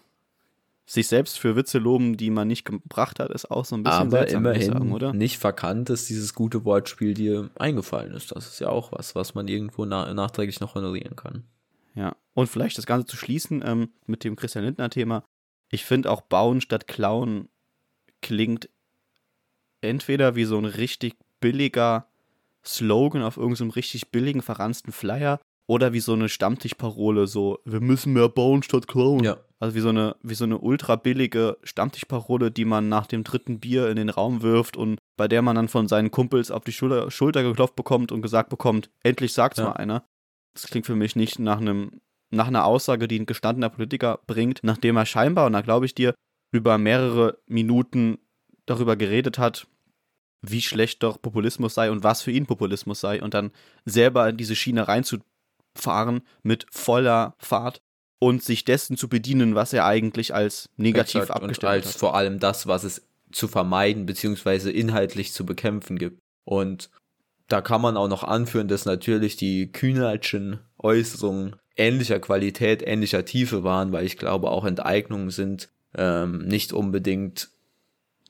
Sich 0.89 1.09
selbst 1.09 1.39
für 1.39 1.57
Witze 1.57 1.79
loben, 1.79 2.17
die 2.17 2.31
man 2.31 2.47
nicht 2.47 2.65
gebracht 2.65 3.19
hat, 3.19 3.31
ist 3.31 3.51
auch 3.51 3.65
so 3.65 3.75
ein 3.75 3.83
bisschen 3.83 4.03
Aber 4.03 4.19
seltsam, 4.19 4.47
immerhin 4.47 4.73
sagen, 4.73 4.93
oder? 4.93 5.13
nicht 5.13 5.37
verkannt, 5.39 5.91
dass 5.91 6.05
dieses 6.05 6.33
gute 6.33 6.65
Wortspiel 6.65 7.13
dir 7.13 7.51
eingefallen 7.59 8.15
ist. 8.15 8.31
Das 8.31 8.47
ist 8.47 8.61
ja 8.61 8.69
auch 8.69 8.93
was, 8.93 9.17
was 9.17 9.35
man 9.35 9.49
irgendwo 9.49 9.85
na 9.85 10.15
nachträglich 10.15 10.61
noch 10.61 10.77
honorieren 10.77 11.17
kann. 11.17 11.43
Ja, 11.97 12.15
und 12.35 12.47
vielleicht 12.47 12.79
das 12.79 12.87
Ganze 12.87 13.07
zu 13.07 13.17
schließen 13.17 13.65
ähm, 13.67 13.89
mit 14.07 14.23
dem 14.23 14.37
Christian 14.37 14.65
Lindner-Thema. 14.65 15.25
Ich 15.71 15.85
finde 15.85 16.11
auch 16.11 16.21
Bauen 16.21 16.61
statt 16.61 16.87
Klauen 16.87 17.49
klingt 18.23 18.69
entweder 19.81 20.37
wie 20.37 20.45
so 20.45 20.57
ein 20.57 20.67
richtig 20.67 21.17
billiger 21.41 22.07
Slogan 22.65 23.23
auf 23.23 23.37
irgendeinem 23.37 23.71
so 23.71 23.75
richtig 23.75 24.11
billigen, 24.11 24.43
verransten 24.43 24.93
Flyer 24.93 25.41
oder 25.67 25.93
wie 25.93 26.01
so 26.01 26.13
eine 26.13 26.29
Stammtischparole, 26.29 27.27
so, 27.27 27.59
wir 27.65 27.81
müssen 27.81 28.13
mehr 28.13 28.29
bauen 28.29 28.63
statt 28.63 28.87
klauen. 28.87 29.25
Ja. 29.25 29.39
Also 29.59 29.75
wie 29.75 29.81
so 29.81 29.89
eine, 29.89 30.17
wie 30.23 30.35
so 30.35 30.45
eine 30.45 30.59
ultra 30.59 30.97
billige 30.97 31.57
Stammtischparole, 31.63 32.51
die 32.51 32.67
man 32.67 32.89
nach 32.89 33.07
dem 33.07 33.25
dritten 33.25 33.59
Bier 33.59 33.89
in 33.89 33.97
den 33.97 34.11
Raum 34.11 34.43
wirft 34.43 34.77
und 34.77 34.99
bei 35.17 35.29
der 35.29 35.43
man 35.43 35.57
dann 35.57 35.69
von 35.69 35.89
seinen 35.89 36.11
Kumpels 36.11 36.51
auf 36.51 36.65
die 36.65 36.73
Schulter, 36.73 37.11
Schulter 37.11 37.43
geklopft 37.43 37.75
bekommt 37.75 38.13
und 38.13 38.23
gesagt 38.23 38.51
bekommt, 38.51 38.91
endlich 39.03 39.33
sagt's 39.33 39.59
ja. 39.59 39.65
mal 39.65 39.73
einer. 39.73 40.05
Das 40.55 40.67
klingt 40.67 40.87
für 40.87 40.95
mich 40.95 41.17
nicht 41.17 41.39
nach 41.39 41.59
einem, 41.59 42.01
nach 42.31 42.49
einer 42.49 42.67
Aussage, 42.67 43.09
die 43.09 43.19
ein 43.19 43.27
gestandener 43.27 43.71
Politiker 43.71 44.21
bringt, 44.27 44.61
nachdem 44.63 44.97
er 44.97 45.07
scheinbar, 45.07 45.47
und 45.47 45.55
da 45.55 45.63
glaube 45.63 45.87
ich 45.87 45.95
dir, 45.95 46.15
über 46.53 46.79
mehrere 46.79 47.39
Minuten 47.47 48.19
darüber 48.67 48.97
geredet 48.97 49.39
hat, 49.39 49.67
wie 50.43 50.63
schlecht 50.63 51.03
doch 51.03 51.21
Populismus 51.21 51.75
sei 51.75 51.91
und 51.91 52.05
was 52.05 52.23
für 52.23 52.31
ihn 52.31 52.47
Populismus 52.47 53.01
sei 53.01 53.23
und 53.23 53.35
dann 53.35 53.53
selber 53.85 54.29
in 54.29 54.37
diese 54.37 54.55
Schiene 54.55 54.87
reinzufahren 55.77 56.23
mit 56.43 56.67
voller 56.71 57.35
Fahrt 57.39 57.81
und 58.19 58.43
sich 58.43 58.65
dessen 58.65 58.97
zu 58.97 59.09
bedienen, 59.09 59.55
was 59.55 59.73
er 59.73 59.85
eigentlich 59.85 60.35
als 60.35 60.69
negativ 60.77 61.23
Exakt, 61.23 61.43
abgestellt 61.43 61.71
und 61.71 61.77
als 61.77 61.95
hat. 61.95 62.01
vor 62.01 62.15
allem 62.17 62.39
das, 62.39 62.67
was 62.67 62.85
es 62.85 63.07
zu 63.31 63.49
vermeiden 63.49 64.07
bzw. 64.07 64.71
inhaltlich 64.71 65.33
zu 65.33 65.45
bekämpfen 65.45 65.99
gibt. 65.99 66.21
Und 66.45 66.91
da 67.49 67.61
kann 67.61 67.83
man 67.83 67.97
auch 67.97 68.09
noch 68.09 68.25
anführen, 68.25 68.69
dass 68.69 68.87
natürlich 68.87 69.37
die 69.37 69.71
Kühnertschen 69.71 70.61
Äußerungen 70.79 71.57
ähnlicher 71.77 72.19
Qualität, 72.21 72.83
ähnlicher 72.87 73.25
Tiefe 73.25 73.63
waren, 73.63 73.93
weil 73.93 74.07
ich 74.07 74.17
glaube, 74.17 74.51
auch 74.51 74.65
Enteignungen 74.65 75.31
sind 75.31 75.69
ähm, 75.95 76.47
nicht 76.47 76.73
unbedingt, 76.73 77.51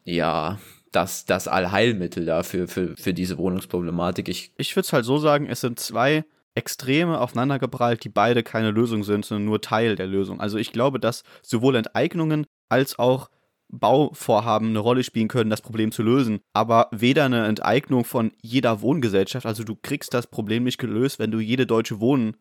ja, 0.05 0.59
das, 0.91 1.27
das 1.27 1.47
Allheilmittel 1.47 2.25
dafür, 2.25 2.69
für, 2.69 2.97
für 2.97 3.15
diese 3.15 3.39
Wohnungsproblematik. 3.39 4.29
Ich, 4.29 4.53
ich 4.57 4.75
würde 4.75 4.87
es 4.87 4.93
halt 4.93 5.05
so 5.05 5.19
sagen, 5.19 5.47
es 5.47 5.61
sind 5.61 5.79
zwei 5.79 6.25
Extreme 6.57 7.21
aufeinandergeprallt, 7.21 8.03
die 8.03 8.09
beide 8.09 8.43
keine 8.43 8.71
Lösung 8.71 9.05
sind, 9.05 9.25
sondern 9.25 9.45
nur 9.45 9.61
Teil 9.61 9.95
der 9.95 10.07
Lösung. 10.07 10.41
Also 10.41 10.59
ich 10.59 10.73
glaube, 10.73 10.99
dass 10.99 11.23
sowohl 11.43 11.77
Enteignungen 11.77 12.47
als 12.69 12.99
auch 12.99 13.31
Bauvorhaben 13.69 14.69
eine 14.69 14.79
Rolle 14.79 15.05
spielen 15.05 15.29
können, 15.29 15.51
das 15.51 15.61
Problem 15.61 15.93
zu 15.93 16.03
lösen. 16.03 16.41
Aber 16.53 16.89
weder 16.93 17.25
eine 17.25 17.47
Enteignung 17.47 18.05
von 18.05 18.33
jeder 18.41 18.81
Wohngesellschaft, 18.81 19.45
also 19.45 19.65
du 19.65 19.77
kriegst 19.77 20.15
das 20.15 20.27
Problem 20.27 20.65
nicht 20.65 20.79
gelöst, 20.79 21.19
wenn 21.19 21.31
du 21.31 21.41
jede 21.41 21.67
deutsche 21.67 22.01
Wohn, 22.01 22.37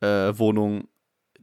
äh, 0.00 0.32
Wohnung 0.36 0.88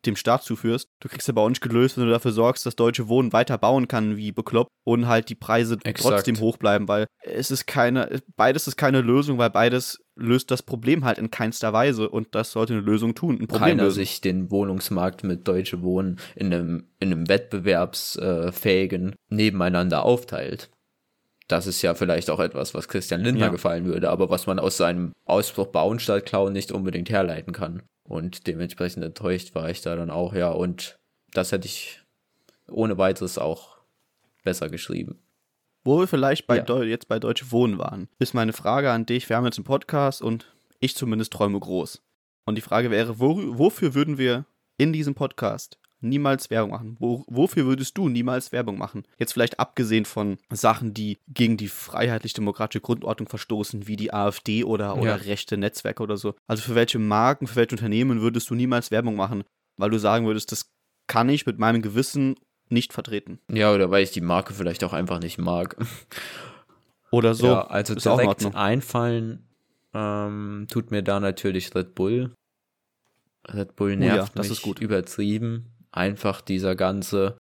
dem 0.05 0.15
Staat 0.15 0.43
zuführst. 0.43 0.89
Du 0.99 1.07
kriegst 1.07 1.29
aber 1.29 1.41
auch 1.41 1.49
nicht 1.49 1.61
gelöst, 1.61 1.97
wenn 1.97 2.05
du 2.05 2.11
dafür 2.11 2.31
sorgst, 2.31 2.65
dass 2.65 2.75
Deutsche 2.75 3.07
Wohnen 3.07 3.33
weiter 3.33 3.57
bauen 3.57 3.87
kann 3.87 4.17
wie 4.17 4.31
bekloppt 4.31 4.69
und 4.83 5.07
halt 5.07 5.29
die 5.29 5.35
Preise 5.35 5.77
Exakt. 5.83 6.15
trotzdem 6.15 6.39
hoch 6.39 6.57
bleiben, 6.57 6.87
weil 6.87 7.07
es 7.21 7.51
ist 7.51 7.67
keine, 7.67 8.21
beides 8.35 8.67
ist 8.67 8.75
keine 8.75 9.01
Lösung, 9.01 9.37
weil 9.37 9.49
beides 9.49 10.02
löst 10.15 10.51
das 10.51 10.61
Problem 10.61 11.05
halt 11.05 11.17
in 11.17 11.31
keinster 11.31 11.73
Weise 11.73 12.09
und 12.09 12.35
das 12.35 12.51
sollte 12.51 12.73
eine 12.73 12.81
Lösung 12.81 13.15
tun. 13.15 13.39
Ein 13.39 13.47
Problem 13.47 13.69
Keiner 13.69 13.83
lösen. 13.83 13.95
sich 13.95 14.21
den 14.21 14.51
Wohnungsmarkt 14.51 15.23
mit 15.23 15.47
Deutsche 15.47 15.81
Wohnen 15.81 16.19
in 16.35 16.53
einem, 16.53 16.87
in 16.99 17.11
einem 17.11 17.29
wettbewerbsfähigen 17.29 19.15
Nebeneinander 19.29 20.03
aufteilt. 20.03 20.69
Das 21.47 21.67
ist 21.67 21.81
ja 21.81 21.93
vielleicht 21.93 22.29
auch 22.29 22.39
etwas, 22.39 22.73
was 22.73 22.87
Christian 22.87 23.21
Lindner 23.21 23.47
ja. 23.47 23.51
gefallen 23.51 23.85
würde, 23.85 24.09
aber 24.09 24.29
was 24.29 24.47
man 24.47 24.59
aus 24.59 24.77
seinem 24.77 25.13
Ausbruch 25.25 25.67
Bauen 25.67 25.99
statt 25.99 26.25
Klauen 26.25 26.53
nicht 26.53 26.71
unbedingt 26.71 27.09
herleiten 27.09 27.53
kann. 27.53 27.83
Und 28.07 28.47
dementsprechend 28.47 29.03
enttäuscht 29.03 29.55
war 29.55 29.69
ich 29.69 29.81
da 29.81 29.95
dann 29.95 30.09
auch, 30.09 30.33
ja. 30.33 30.51
Und 30.51 30.97
das 31.31 31.51
hätte 31.51 31.67
ich 31.67 32.01
ohne 32.69 32.97
weiteres 32.97 33.37
auch 33.37 33.77
besser 34.43 34.69
geschrieben. 34.69 35.19
Wo 35.85 35.99
wir 35.99 36.07
vielleicht 36.07 36.47
bei 36.47 36.57
ja. 36.57 36.83
jetzt 36.83 37.09
bei 37.09 37.19
Deutsche 37.19 37.51
Wohnen 37.51 37.77
waren, 37.77 38.07
ist 38.17 38.33
meine 38.33 38.53
Frage 38.53 38.91
an 38.91 39.05
dich. 39.05 39.27
Wir 39.27 39.35
haben 39.35 39.45
jetzt 39.45 39.57
einen 39.57 39.65
Podcast 39.65 40.21
und 40.21 40.53
ich 40.79 40.95
zumindest 40.95 41.33
träume 41.33 41.59
groß. 41.59 42.01
Und 42.45 42.55
die 42.55 42.61
Frage 42.61 42.89
wäre, 42.89 43.19
wo, 43.19 43.57
wofür 43.57 43.93
würden 43.93 44.17
wir 44.17 44.45
in 44.77 44.93
diesem 44.93 45.13
Podcast 45.13 45.77
niemals 45.99 46.49
Werbung 46.49 46.71
machen? 46.71 46.95
Wo, 46.99 47.25
wofür 47.27 47.65
würdest 47.65 47.97
du 47.97 48.07
niemals 48.07 48.51
Werbung 48.51 48.77
machen? 48.77 49.03
Jetzt 49.17 49.33
vielleicht 49.33 49.59
abgesehen 49.59 50.05
von 50.05 50.37
Sachen, 50.49 50.93
die 50.93 51.17
gegen 51.27 51.57
die 51.57 51.67
freiheitlich-demokratische 51.67 52.81
Grundordnung 52.81 53.27
verstoßen, 53.27 53.87
wie 53.87 53.95
die 53.95 54.13
AfD 54.13 54.63
oder, 54.63 54.97
oder 54.97 55.11
ja. 55.11 55.15
rechte 55.15 55.57
Netzwerke 55.57 56.03
oder 56.03 56.15
so. 56.15 56.35
Also 56.47 56.63
für 56.63 56.75
welche 56.75 56.99
Marken, 56.99 57.47
für 57.47 57.57
welche 57.57 57.75
Unternehmen 57.75 58.21
würdest 58.21 58.49
du 58.49 58.55
niemals 58.55 58.91
Werbung 58.91 59.15
machen? 59.15 59.43
Weil 59.77 59.89
du 59.89 59.99
sagen 59.99 60.25
würdest, 60.25 60.51
das 60.51 60.71
kann 61.07 61.29
ich 61.29 61.45
mit 61.45 61.59
meinem 61.59 61.81
Gewissen 61.81 62.35
nicht 62.73 62.93
vertreten. 62.93 63.39
Ja, 63.49 63.73
oder 63.73 63.91
weil 63.91 64.03
ich 64.03 64.11
die 64.11 64.21
Marke 64.21 64.53
vielleicht 64.53 64.83
auch 64.83 64.93
einfach 64.93 65.19
nicht 65.19 65.37
mag. 65.37 65.77
Oder 67.11 67.35
so. 67.35 67.45
Ja, 67.45 67.67
also 67.67 67.93
Ist 67.93 68.07
direkt 68.07 68.55
einfallen 68.55 69.47
ähm, 69.93 70.65
tut 70.71 70.89
mir 70.89 71.03
da 71.03 71.19
natürlich 71.19 71.75
Red 71.75 71.93
Bull 71.93 72.31
Red 73.51 73.75
Bull 73.75 73.95
nervt 73.95 74.13
oh 74.13 74.17
ja, 74.17 74.31
das 74.35 74.49
mich 74.49 74.57
ist 74.57 74.61
gut. 74.61 74.79
übertrieben. 74.79 75.69
Einfach 75.91 76.41
dieser 76.41 76.75
ganze, 76.75 77.37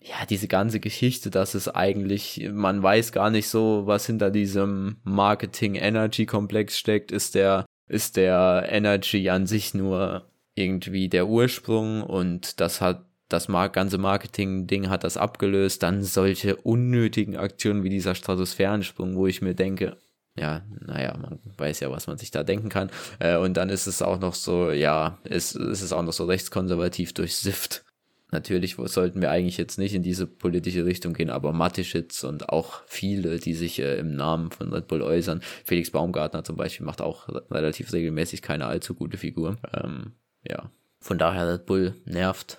ja, 0.00 0.26
diese 0.28 0.48
ganze 0.48 0.80
Geschichte, 0.80 1.30
dass 1.30 1.54
es 1.54 1.68
eigentlich, 1.68 2.48
man 2.52 2.82
weiß 2.82 3.12
gar 3.12 3.30
nicht 3.30 3.48
so, 3.48 3.82
was 3.86 4.06
hinter 4.06 4.30
diesem 4.30 4.96
Marketing-Energy-Komplex 5.04 6.78
steckt. 6.78 7.12
Ist 7.12 7.34
der, 7.34 7.66
ist 7.88 8.16
der 8.16 8.66
Energy 8.68 9.28
an 9.28 9.46
sich 9.46 9.74
nur 9.74 10.30
irgendwie 10.54 11.08
der 11.08 11.28
Ursprung 11.28 12.02
und 12.02 12.60
das 12.60 12.80
hat 12.80 13.04
das 13.32 13.48
ganze 13.72 13.98
Marketing-Ding 13.98 14.88
hat 14.88 15.04
das 15.04 15.16
abgelöst, 15.16 15.82
dann 15.82 16.02
solche 16.02 16.56
unnötigen 16.56 17.36
Aktionen 17.36 17.82
wie 17.84 17.90
dieser 17.90 18.14
Stratosphärensprung, 18.14 19.16
wo 19.16 19.26
ich 19.26 19.42
mir 19.42 19.54
denke, 19.54 19.96
ja, 20.34 20.62
naja, 20.80 21.16
man 21.20 21.40
weiß 21.58 21.80
ja, 21.80 21.90
was 21.90 22.06
man 22.06 22.16
sich 22.16 22.30
da 22.30 22.42
denken 22.42 22.68
kann. 22.68 22.90
Äh, 23.18 23.36
und 23.36 23.56
dann 23.56 23.68
ist 23.68 23.86
es 23.86 24.00
auch 24.00 24.18
noch 24.18 24.34
so, 24.34 24.70
ja, 24.70 25.18
es, 25.24 25.54
es 25.54 25.82
ist 25.82 25.92
auch 25.92 26.02
noch 26.02 26.12
so 26.12 26.24
rechtskonservativ 26.24 27.12
durch 27.12 27.36
SIFT. 27.36 27.84
Natürlich 28.30 28.76
sollten 28.86 29.20
wir 29.20 29.30
eigentlich 29.30 29.58
jetzt 29.58 29.78
nicht 29.78 29.94
in 29.94 30.02
diese 30.02 30.26
politische 30.26 30.86
Richtung 30.86 31.12
gehen, 31.12 31.28
aber 31.28 31.52
Matischitz 31.52 32.24
und 32.24 32.48
auch 32.48 32.82
viele, 32.86 33.38
die 33.38 33.52
sich 33.52 33.78
äh, 33.78 33.98
im 33.98 34.16
Namen 34.16 34.50
von 34.50 34.72
Red 34.72 34.88
Bull 34.88 35.02
äußern, 35.02 35.42
Felix 35.64 35.90
Baumgartner 35.90 36.42
zum 36.42 36.56
Beispiel 36.56 36.86
macht 36.86 37.02
auch 37.02 37.28
relativ 37.50 37.92
regelmäßig 37.92 38.40
keine 38.40 38.66
allzu 38.66 38.94
gute 38.94 39.18
Figur. 39.18 39.58
Ähm, 39.74 40.12
ja, 40.48 40.70
von 40.98 41.18
daher 41.18 41.52
Red 41.52 41.66
Bull 41.66 41.94
nervt. 42.06 42.58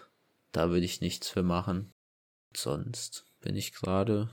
Da 0.53 0.69
würde 0.69 0.85
ich 0.85 1.01
nichts 1.01 1.29
für 1.29 1.43
machen. 1.43 1.91
Sonst 2.55 3.25
bin 3.41 3.57
ich 3.57 3.73
gerade 3.73 4.29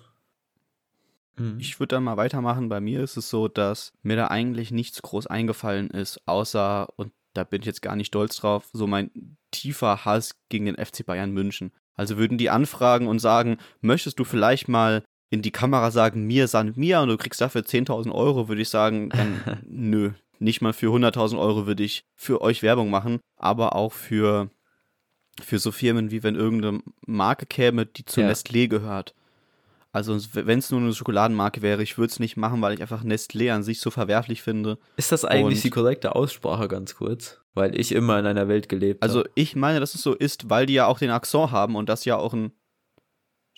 Mhm. 1.40 1.59
Ich 1.59 1.80
würde 1.80 1.96
dann 1.96 2.04
mal 2.04 2.16
weitermachen. 2.16 2.68
Bei 2.68 2.80
mir 2.80 3.02
ist 3.02 3.16
es 3.16 3.30
so, 3.30 3.48
dass 3.48 3.92
mir 4.02 4.16
da 4.16 4.28
eigentlich 4.28 4.70
nichts 4.70 5.02
groß 5.02 5.26
eingefallen 5.26 5.90
ist, 5.90 6.20
außer, 6.26 6.88
und 6.96 7.12
da 7.35 7.44
bin 7.44 7.62
ich 7.62 7.66
jetzt 7.66 7.83
gar 7.83 7.96
nicht 7.96 8.09
stolz 8.09 8.37
drauf, 8.37 8.68
so 8.72 8.87
mein 8.87 9.37
tiefer 9.50 10.04
Hass 10.04 10.37
gegen 10.48 10.66
den 10.66 10.76
FC 10.76 11.04
Bayern 11.04 11.33
München. 11.33 11.72
Also 11.94 12.18
würden 12.18 12.38
die 12.38 12.50
anfragen 12.50 13.06
und 13.09 13.18
sagen, 13.18 13.59
möchtest 13.80 14.18
du 14.18 14.24
vielleicht 14.24 14.68
mal 14.68 15.02
in 15.30 15.42
die 15.42 15.52
Kamera 15.52 15.90
sagen, 15.90 16.26
mir 16.26 16.48
san 16.48 16.72
mir 16.76 17.00
und 17.00 17.09
du 17.09 17.16
kriegst 17.16 17.40
dafür 17.40 17.62
10.000 17.62 18.12
Euro, 18.12 18.48
würde 18.48 18.62
ich 18.62 18.68
sagen, 18.68 19.11
dann 19.11 19.62
nö. 19.66 20.12
Nicht 20.38 20.62
mal 20.62 20.72
für 20.72 20.87
100.000 20.87 21.38
Euro 21.38 21.66
würde 21.66 21.85
ich 21.85 22.02
für 22.16 22.40
euch 22.40 22.62
Werbung 22.62 22.90
machen, 22.90 23.20
aber 23.37 23.76
auch 23.76 23.92
für, 23.92 24.50
für 25.40 25.59
so 25.59 25.72
Firmen, 25.72 26.11
wie 26.11 26.22
wenn 26.22 26.35
irgendeine 26.35 26.81
Marke 27.07 27.46
käme, 27.46 27.87
die 27.87 28.05
zu 28.05 28.20
ja. 28.20 28.29
Nestlé 28.29 28.68
gehört. 28.68 29.14
Also 29.92 30.16
wenn 30.35 30.61
es 30.61 30.70
nur 30.70 30.81
eine 30.81 30.94
Schokoladenmarke 30.94 31.62
wäre, 31.62 31.83
ich 31.83 31.98
würde 31.98 32.12
es 32.12 32.20
nicht 32.20 32.37
machen, 32.37 32.62
weil 32.62 32.74
ich 32.74 32.81
einfach 32.81 33.03
Nestlé 33.03 33.53
an 33.53 33.64
sich 33.64 33.81
so 33.81 33.90
verwerflich 33.90 34.40
finde. 34.40 34.79
Ist 34.96 35.11
das 35.11 35.24
eigentlich 35.24 35.59
Und 35.59 35.64
die 35.64 35.70
korrekte 35.70 36.14
Aussprache 36.14 36.68
ganz 36.68 36.94
kurz? 36.94 37.40
Weil 37.55 37.79
ich 37.79 37.90
immer 37.90 38.18
in 38.18 38.26
einer 38.26 38.46
Welt 38.46 38.68
gelebt 38.68 39.03
habe. 39.03 39.12
Also 39.12 39.24
ich 39.35 39.57
meine, 39.57 39.81
dass 39.81 39.96
es 39.96 40.03
so 40.03 40.14
ist, 40.14 40.48
weil 40.48 40.66
die 40.66 40.74
ja 40.74 40.87
auch 40.87 41.00
den 41.00 41.11
Akzent 41.11 41.50
haben 41.50 41.74
und 41.74 41.88
das 41.88 42.05
ja 42.05 42.16
auch 42.16 42.33
ein 42.35 42.53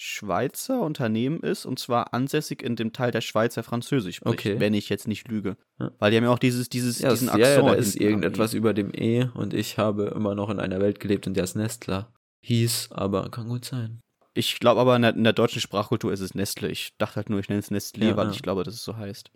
Schweizer 0.04 0.80
Unternehmen 0.80 1.40
ist 1.40 1.64
und 1.64 1.78
zwar 1.78 2.12
ansässig 2.12 2.60
in 2.60 2.74
dem 2.74 2.92
Teil 2.92 3.12
der 3.12 3.20
Schweiz, 3.20 3.54
der 3.54 3.62
Französisch 3.62 4.16
spricht, 4.16 4.32
okay. 4.32 4.58
wenn 4.58 4.74
ich 4.74 4.88
jetzt 4.88 5.06
nicht 5.06 5.28
lüge. 5.28 5.56
Ja. 5.78 5.92
Weil 6.00 6.10
die 6.10 6.16
haben 6.16 6.24
ja 6.24 6.30
auch 6.30 6.40
dieses, 6.40 6.68
dieses, 6.68 6.98
ja, 6.98 7.10
diesen 7.10 7.28
Akzent. 7.28 7.64
Ja, 7.64 7.72
da 7.72 7.74
ist 7.74 7.94
irgendetwas 7.94 8.52
über 8.52 8.74
dem 8.74 8.90
E 8.92 9.28
und 9.34 9.54
ich 9.54 9.78
habe 9.78 10.06
immer 10.06 10.34
noch 10.34 10.50
in 10.50 10.58
einer 10.58 10.80
Welt 10.80 10.98
gelebt, 10.98 11.28
in 11.28 11.34
der 11.34 11.44
es 11.44 11.54
Nestler 11.54 12.12
hieß, 12.40 12.88
aber 12.90 13.30
kann 13.30 13.48
gut 13.48 13.64
sein. 13.64 14.00
Ich 14.34 14.58
glaube 14.58 14.80
aber, 14.80 14.96
in 14.96 15.02
der, 15.02 15.14
in 15.14 15.22
der, 15.22 15.34
deutschen 15.34 15.60
Sprachkultur 15.60 16.12
ist 16.12 16.20
es 16.20 16.34
Nestle. 16.34 16.68
Ich 16.68 16.96
dachte 16.98 17.16
halt 17.16 17.30
nur, 17.30 17.38
ich 17.38 17.48
nenne 17.48 17.60
es 17.60 17.70
Nestlé, 17.70 18.08
ja, 18.08 18.16
weil 18.16 18.32
ich 18.32 18.42
glaube, 18.42 18.64
dass 18.64 18.74
es 18.74 18.82
so 18.82 18.96
heißt. 18.96 19.30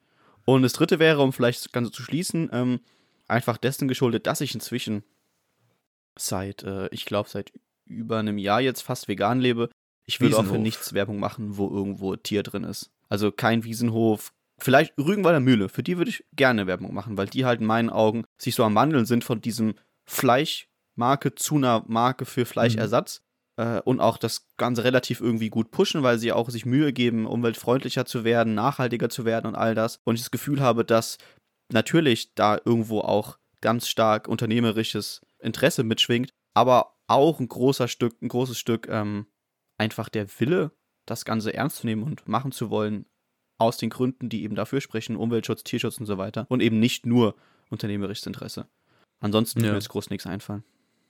Und 0.47 0.63
das 0.63 0.73
dritte 0.73 0.99
wäre, 0.99 1.23
um 1.23 1.33
vielleicht 1.33 1.65
das 1.65 1.71
Ganze 1.71 1.93
zu 1.93 2.03
schließen, 2.03 2.51
ähm, 2.53 2.81
einfach 3.29 3.57
dessen 3.57 3.87
geschuldet, 3.87 4.27
dass 4.27 4.41
ich 4.41 4.53
inzwischen 4.53 5.05
seit, 6.19 6.65
äh, 6.65 6.89
ich 6.89 7.05
glaube, 7.05 7.29
seit 7.29 7.53
über 7.85 8.19
einem 8.19 8.39
Jahr 8.39 8.61
jetzt 8.61 8.83
fast 8.83 9.07
vegan 9.07 9.39
lebe. 9.39 9.71
Ich 10.07 10.21
würde 10.21 10.39
auch 10.39 10.47
für 10.47 10.59
nichts 10.59 10.93
Werbung 10.93 11.19
machen, 11.19 11.57
wo 11.57 11.69
irgendwo 11.69 12.15
Tier 12.17 12.43
drin 12.43 12.65
ist. 12.65 12.91
Also 13.09 13.33
kein 13.33 13.65
Wiesenhof. 13.65 14.33
Vielleicht 14.59 14.97
Rügenwalder 14.99 15.41
Mühle. 15.41 15.69
Für 15.69 15.83
die 15.83 15.99
würde 15.99 16.11
ich 16.11 16.25
gerne 16.33 16.67
Werbung 16.67 16.95
machen, 16.95 17.19
weil 17.19 17.27
die 17.27 17.45
halt 17.45 17.61
in 17.61 17.67
meinen 17.67 17.91
Augen 17.91 18.25
sich 18.39 18.55
so 18.55 18.65
am 18.65 18.75
Wandeln 18.75 19.05
sind 19.05 19.25
von 19.25 19.41
diesem 19.41 19.75
Fleischmarke 20.05 21.35
zu 21.35 21.57
einer 21.57 21.85
Marke 21.87 22.25
für 22.25 22.47
Fleischersatz 22.47 23.23
äh, 23.57 23.81
und 23.81 24.01
auch 24.01 24.17
das 24.17 24.49
Ganze 24.57 24.85
relativ 24.85 25.21
irgendwie 25.21 25.51
gut 25.51 25.71
pushen, 25.71 26.03
weil 26.03 26.19
sie 26.19 26.33
auch 26.33 26.49
sich 26.49 26.65
Mühe 26.65 26.93
geben, 26.93 27.27
umweltfreundlicher 27.27 28.07
zu 28.07 28.25
werden, 28.25 28.55
nachhaltiger 28.55 29.09
zu 29.09 29.25
werden 29.25 29.47
und 29.47 29.57
all 29.57 29.75
das. 29.75 30.01
Und 30.05 30.15
ich 30.15 30.23
das 30.23 30.31
Gefühl 30.31 30.61
habe, 30.61 30.85
dass 30.85 31.19
natürlich 31.73 32.35
da 32.35 32.59
irgendwo 32.65 33.01
auch 33.01 33.39
ganz 33.61 33.89
stark 33.89 34.29
unternehmerisches 34.29 35.23
Interesse 35.39 35.83
mitschwingt, 35.83 36.33
aber 36.55 36.95
auch 37.09 37.41
ein 37.41 37.49
großer 37.49 37.89
Stück, 37.89 38.21
ein 38.23 38.29
großes 38.29 38.59
Stück 38.59 38.89
ähm, 38.89 39.27
einfach 39.79 40.09
der 40.09 40.27
Wille, 40.39 40.73
das 41.07 41.25
Ganze 41.25 41.55
ernst 41.55 41.79
zu 41.79 41.87
nehmen 41.87 42.03
und 42.03 42.29
machen 42.29 42.53
zu 42.53 42.71
wollen, 42.71 43.07
aus 43.59 43.79
den 43.79 43.91
Gründen, 43.91 44.29
die 44.29 44.43
eben 44.43 44.55
dafür 44.55 44.81
sprechen, 44.81 45.17
Umweltschutz, 45.17 45.65
Tierschutz 45.65 45.99
und 45.99 46.07
so 46.07 46.19
weiter 46.19 46.47
und 46.51 46.61
eben 46.61 46.79
nicht 46.79 47.07
nur 47.07 47.37
unternehmerisches 47.71 48.27
Interesse. 48.27 48.67
Ansonsten 49.21 49.61
ja. 49.61 49.71
mir 49.71 49.77
jetzt 49.77 49.89
groß 49.89 50.11
nichts 50.11 50.27
einfallen. 50.27 50.63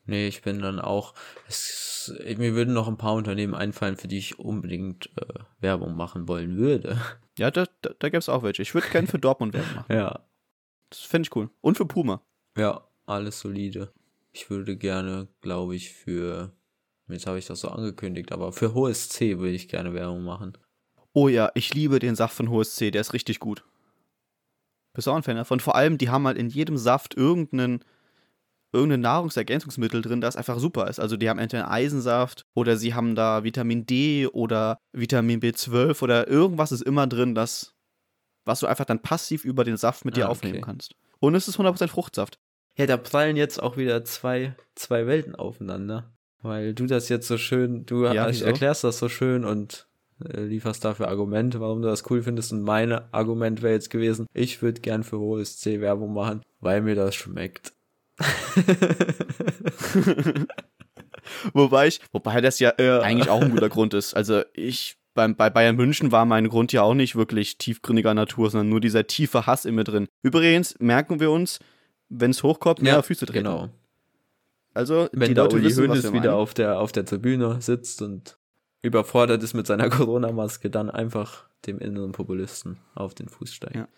Nee, 0.06 0.28
ich 0.28 0.42
bin 0.42 0.60
dann 0.60 0.78
auch, 0.78 1.14
es, 1.48 2.14
mir 2.24 2.54
würden 2.54 2.72
noch 2.72 2.86
ein 2.86 2.96
paar 2.96 3.14
Unternehmen 3.14 3.54
einfallen, 3.54 3.96
für 3.96 4.06
die 4.06 4.18
ich 4.18 4.38
unbedingt 4.38 5.10
äh, 5.16 5.40
Werbung 5.60 5.96
machen 5.96 6.28
wollen 6.28 6.56
würde. 6.56 7.00
Ja, 7.38 7.50
da, 7.50 7.66
da, 7.82 7.90
da 7.98 8.08
gäbe 8.08 8.16
es 8.16 8.30
auch 8.30 8.42
welche. 8.42 8.62
Ich 8.62 8.72
würde 8.72 8.88
gerne 8.88 9.08
für 9.08 9.18
Dortmund 9.18 9.52
Werbung 9.52 9.74
machen. 9.74 9.92
Ja. 9.92 10.26
Das 10.88 11.00
fände 11.00 11.26
ich 11.26 11.36
cool. 11.36 11.50
Und 11.60 11.76
für 11.76 11.84
Puma. 11.84 12.22
Ja, 12.56 12.88
alles 13.04 13.40
solide. 13.40 13.92
Ich 14.32 14.48
würde 14.48 14.78
gerne, 14.78 15.28
glaube 15.42 15.76
ich, 15.76 15.92
für, 15.92 16.56
jetzt 17.08 17.26
habe 17.26 17.38
ich 17.38 17.46
das 17.46 17.60
so 17.60 17.68
angekündigt, 17.68 18.32
aber 18.32 18.52
für 18.52 18.74
HSC 18.74 19.38
würde 19.38 19.54
ich 19.54 19.68
gerne 19.68 19.94
Werbung 19.94 20.24
machen. 20.24 20.56
Oh 21.12 21.28
ja, 21.28 21.50
ich 21.54 21.72
liebe 21.72 21.98
den 21.98 22.16
Saft 22.16 22.36
von 22.36 22.50
HSC, 22.50 22.90
der 22.90 23.00
ist 23.00 23.12
richtig 23.12 23.40
gut. 23.40 23.64
Bist 24.92 25.06
du 25.06 25.10
auch 25.10 25.16
ein 25.16 25.22
Fan 25.22 25.36
davon? 25.36 25.60
Vor 25.60 25.74
allem, 25.74 25.98
die 25.98 26.10
haben 26.10 26.26
halt 26.26 26.38
in 26.38 26.48
jedem 26.48 26.76
Saft 26.76 27.14
irgendeinen 27.14 27.84
irgendein 28.72 29.00
Nahrungsergänzungsmittel 29.00 30.02
drin, 30.02 30.20
das 30.20 30.36
einfach 30.36 30.58
super 30.58 30.88
ist. 30.88 31.00
Also 31.00 31.16
die 31.16 31.28
haben 31.28 31.38
entweder 31.38 31.70
Eisensaft 31.70 32.44
oder 32.54 32.76
sie 32.76 32.94
haben 32.94 33.14
da 33.14 33.44
Vitamin 33.44 33.86
D 33.86 34.26
oder 34.26 34.78
Vitamin 34.92 35.40
B12 35.40 36.02
oder 36.02 36.28
irgendwas 36.28 36.72
ist 36.72 36.82
immer 36.82 37.06
drin, 37.06 37.34
das, 37.34 37.74
was 38.44 38.60
du 38.60 38.66
einfach 38.66 38.84
dann 38.84 39.00
passiv 39.00 39.44
über 39.44 39.64
den 39.64 39.76
Saft 39.76 40.04
mit 40.04 40.16
dir 40.16 40.26
ah, 40.26 40.30
aufnehmen 40.30 40.60
kannst. 40.60 40.94
Und 41.18 41.34
es 41.34 41.48
ist 41.48 41.58
100% 41.58 41.88
Fruchtsaft. 41.88 42.38
Ja, 42.76 42.86
da 42.86 42.96
prallen 42.96 43.36
jetzt 43.36 43.62
auch 43.62 43.76
wieder 43.76 44.04
zwei, 44.04 44.54
zwei 44.74 45.06
Welten 45.06 45.34
aufeinander. 45.34 46.15
Weil 46.46 46.74
du 46.74 46.86
das 46.86 47.08
jetzt 47.08 47.28
so 47.28 47.38
schön, 47.38 47.86
du 47.86 48.04
ja, 48.04 48.26
erklärst 48.28 48.84
das 48.84 48.98
so 48.98 49.08
schön 49.08 49.44
und 49.44 49.86
äh, 50.24 50.42
lieferst 50.42 50.84
dafür 50.84 51.08
Argumente, 51.08 51.60
warum 51.60 51.82
du 51.82 51.88
das 51.88 52.08
cool 52.10 52.22
findest. 52.22 52.52
Und 52.52 52.62
mein 52.62 52.92
Argument 53.12 53.62
wäre 53.62 53.74
jetzt 53.74 53.90
gewesen, 53.90 54.26
ich 54.32 54.62
würde 54.62 54.80
gern 54.80 55.04
für 55.04 55.18
OSC 55.18 55.80
Werbung 55.80 56.14
machen, 56.14 56.42
weil 56.60 56.80
mir 56.82 56.94
das 56.94 57.14
schmeckt. 57.14 57.72
wobei 61.52 61.88
ich, 61.88 62.00
wobei 62.12 62.40
das 62.40 62.58
ja 62.60 62.72
äh, 62.78 63.00
eigentlich 63.00 63.28
auch 63.28 63.42
ein 63.42 63.50
guter 63.50 63.68
Grund 63.76 63.92
ist. 63.92 64.14
Also 64.14 64.42
ich 64.54 64.96
beim, 65.14 65.34
bei 65.34 65.50
Bayern 65.50 65.76
München 65.76 66.12
war 66.12 66.24
mein 66.24 66.48
Grund 66.48 66.72
ja 66.72 66.82
auch 66.82 66.94
nicht 66.94 67.16
wirklich 67.16 67.58
tiefgründiger 67.58 68.14
Natur, 68.14 68.50
sondern 68.50 68.68
nur 68.68 68.80
dieser 68.80 69.06
tiefe 69.06 69.46
Hass 69.46 69.64
in 69.64 69.74
mir 69.74 69.84
drin. 69.84 70.06
Übrigens 70.22 70.78
merken 70.78 71.20
wir 71.20 71.30
uns, 71.30 71.58
wenn 72.08 72.30
es 72.30 72.42
hochkommt, 72.42 72.82
mehr 72.82 72.94
ja, 72.94 73.02
Füße 73.02 73.26
treten. 73.26 73.44
Genau. 73.44 73.70
Also, 74.76 75.08
wenn 75.12 75.28
die 75.28 75.34
der 75.34 75.44
Leute 75.44 75.56
Uli 75.56 75.64
wissen, 75.66 75.88
Hoeneß 75.88 76.12
wieder 76.12 76.36
auf 76.36 76.52
der, 76.52 76.78
auf 76.80 76.92
der 76.92 77.04
Tribüne 77.04 77.60
sitzt 77.60 78.02
und 78.02 78.38
überfordert 78.82 79.42
ist 79.42 79.54
mit 79.54 79.66
seiner 79.66 79.88
Corona-Maske, 79.90 80.70
dann 80.70 80.90
einfach 80.90 81.46
dem 81.66 81.78
inneren 81.78 82.12
Populisten 82.12 82.78
auf 82.94 83.14
den 83.14 83.28
Fuß 83.28 83.52
steigen. 83.52 83.78
Ja. 83.78 83.88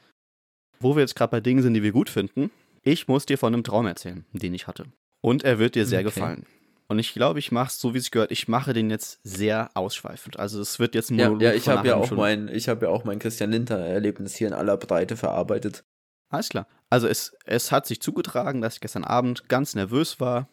Wo 0.81 0.95
wir 0.95 1.01
jetzt 1.01 1.17
gerade 1.17 1.33
bei 1.33 1.41
Dingen 1.41 1.63
sind, 1.63 1.75
die 1.75 1.83
wir 1.83 1.93
gut 1.93 2.09
finden, 2.09 2.51
ich 2.83 3.09
muss 3.09 3.27
dir 3.27 3.39
von 3.39 3.53
einem 3.53 3.65
Traum 3.65 3.87
erzählen, 3.87 4.25
den 4.33 4.55
ich 4.55 4.67
hatte. 4.67 4.85
Und 5.21 5.43
er 5.43 5.59
wird 5.59 5.75
dir 5.75 5.85
sehr 5.85 6.01
okay. 6.01 6.15
gefallen. 6.15 6.47
Und 6.87 6.99
ich 6.99 7.13
glaube, 7.13 7.39
ich 7.39 7.53
mache 7.53 7.69
es 7.69 7.81
so, 7.81 7.93
wie 7.93 7.99
es 7.99 8.11
gehört. 8.11 8.31
Ich 8.31 8.49
mache 8.49 8.73
den 8.73 8.89
jetzt 8.89 9.21
sehr 9.23 9.71
ausschweifend. 9.75 10.39
Also 10.39 10.61
es 10.61 10.79
wird 10.79 10.95
jetzt 10.95 11.11
ein 11.11 11.17
Monolog. 11.17 11.43
Ja, 11.43 11.51
ja 11.51 11.55
ich 11.57 11.69
habe 11.69 11.89
ja 11.89 11.97
auch 11.97 12.11
mein, 12.13 12.49
ich 12.49 12.69
habe 12.69 12.87
ja 12.87 12.93
auch 12.93 13.05
mein 13.05 13.19
Christian 13.19 13.51
Linter-Erlebnis 13.51 14.37
hier 14.37 14.47
in 14.47 14.55
aller 14.55 14.77
Breite 14.79 15.17
verarbeitet. 15.17 15.85
Alles 16.31 16.49
klar. 16.49 16.67
Also 16.89 17.07
es, 17.07 17.37
es 17.45 17.73
hat 17.73 17.87
sich 17.87 18.01
zugetragen, 18.01 18.63
dass 18.63 18.75
ich 18.75 18.81
gestern 18.81 19.05
Abend 19.05 19.49
ganz 19.49 19.75
nervös 19.75 20.19
war, 20.19 20.49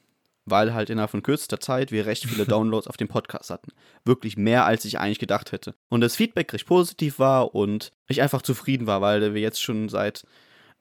weil 0.45 0.73
halt 0.73 0.89
innerhalb 0.89 1.11
von 1.11 1.23
kürzester 1.23 1.59
Zeit 1.59 1.91
wir 1.91 2.05
recht 2.05 2.25
viele 2.25 2.45
Downloads 2.47 2.87
auf 2.87 2.97
dem 2.97 3.07
Podcast 3.07 3.49
hatten. 3.49 3.71
Wirklich 4.03 4.37
mehr, 4.37 4.65
als 4.65 4.85
ich 4.85 4.99
eigentlich 4.99 5.19
gedacht 5.19 5.51
hätte. 5.51 5.75
Und 5.89 6.01
das 6.01 6.15
Feedback 6.15 6.53
recht 6.53 6.67
positiv 6.67 7.19
war 7.19 7.55
und 7.55 7.91
ich 8.07 8.21
einfach 8.21 8.41
zufrieden 8.41 8.87
war, 8.87 9.01
weil 9.01 9.33
wir 9.33 9.41
jetzt 9.41 9.61
schon 9.61 9.89
seit 9.89 10.25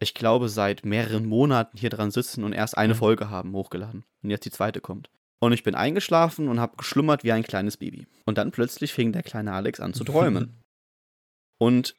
ich 0.00 0.14
glaube, 0.14 0.48
seit 0.48 0.84
mehreren 0.84 1.26
Monaten 1.26 1.78
hier 1.78 1.90
dran 1.90 2.10
sitzen 2.10 2.44
und 2.44 2.52
erst 2.52 2.76
eine 2.76 2.94
mhm. 2.94 2.98
Folge 2.98 3.30
haben 3.30 3.52
hochgeladen. 3.52 4.04
Und 4.22 4.30
jetzt 4.30 4.44
die 4.44 4.50
zweite 4.50 4.80
kommt. 4.80 5.08
Und 5.40 5.52
ich 5.52 5.62
bin 5.62 5.74
eingeschlafen 5.74 6.48
und 6.48 6.60
habe 6.60 6.76
geschlummert 6.76 7.24
wie 7.24 7.32
ein 7.32 7.42
kleines 7.42 7.76
Baby. 7.76 8.06
Und 8.24 8.38
dann 8.38 8.50
plötzlich 8.50 8.92
fing 8.92 9.12
der 9.12 9.22
kleine 9.22 9.52
Alex 9.52 9.80
an 9.80 9.94
zu 9.94 10.04
träumen. 10.04 10.60
und 11.58 11.96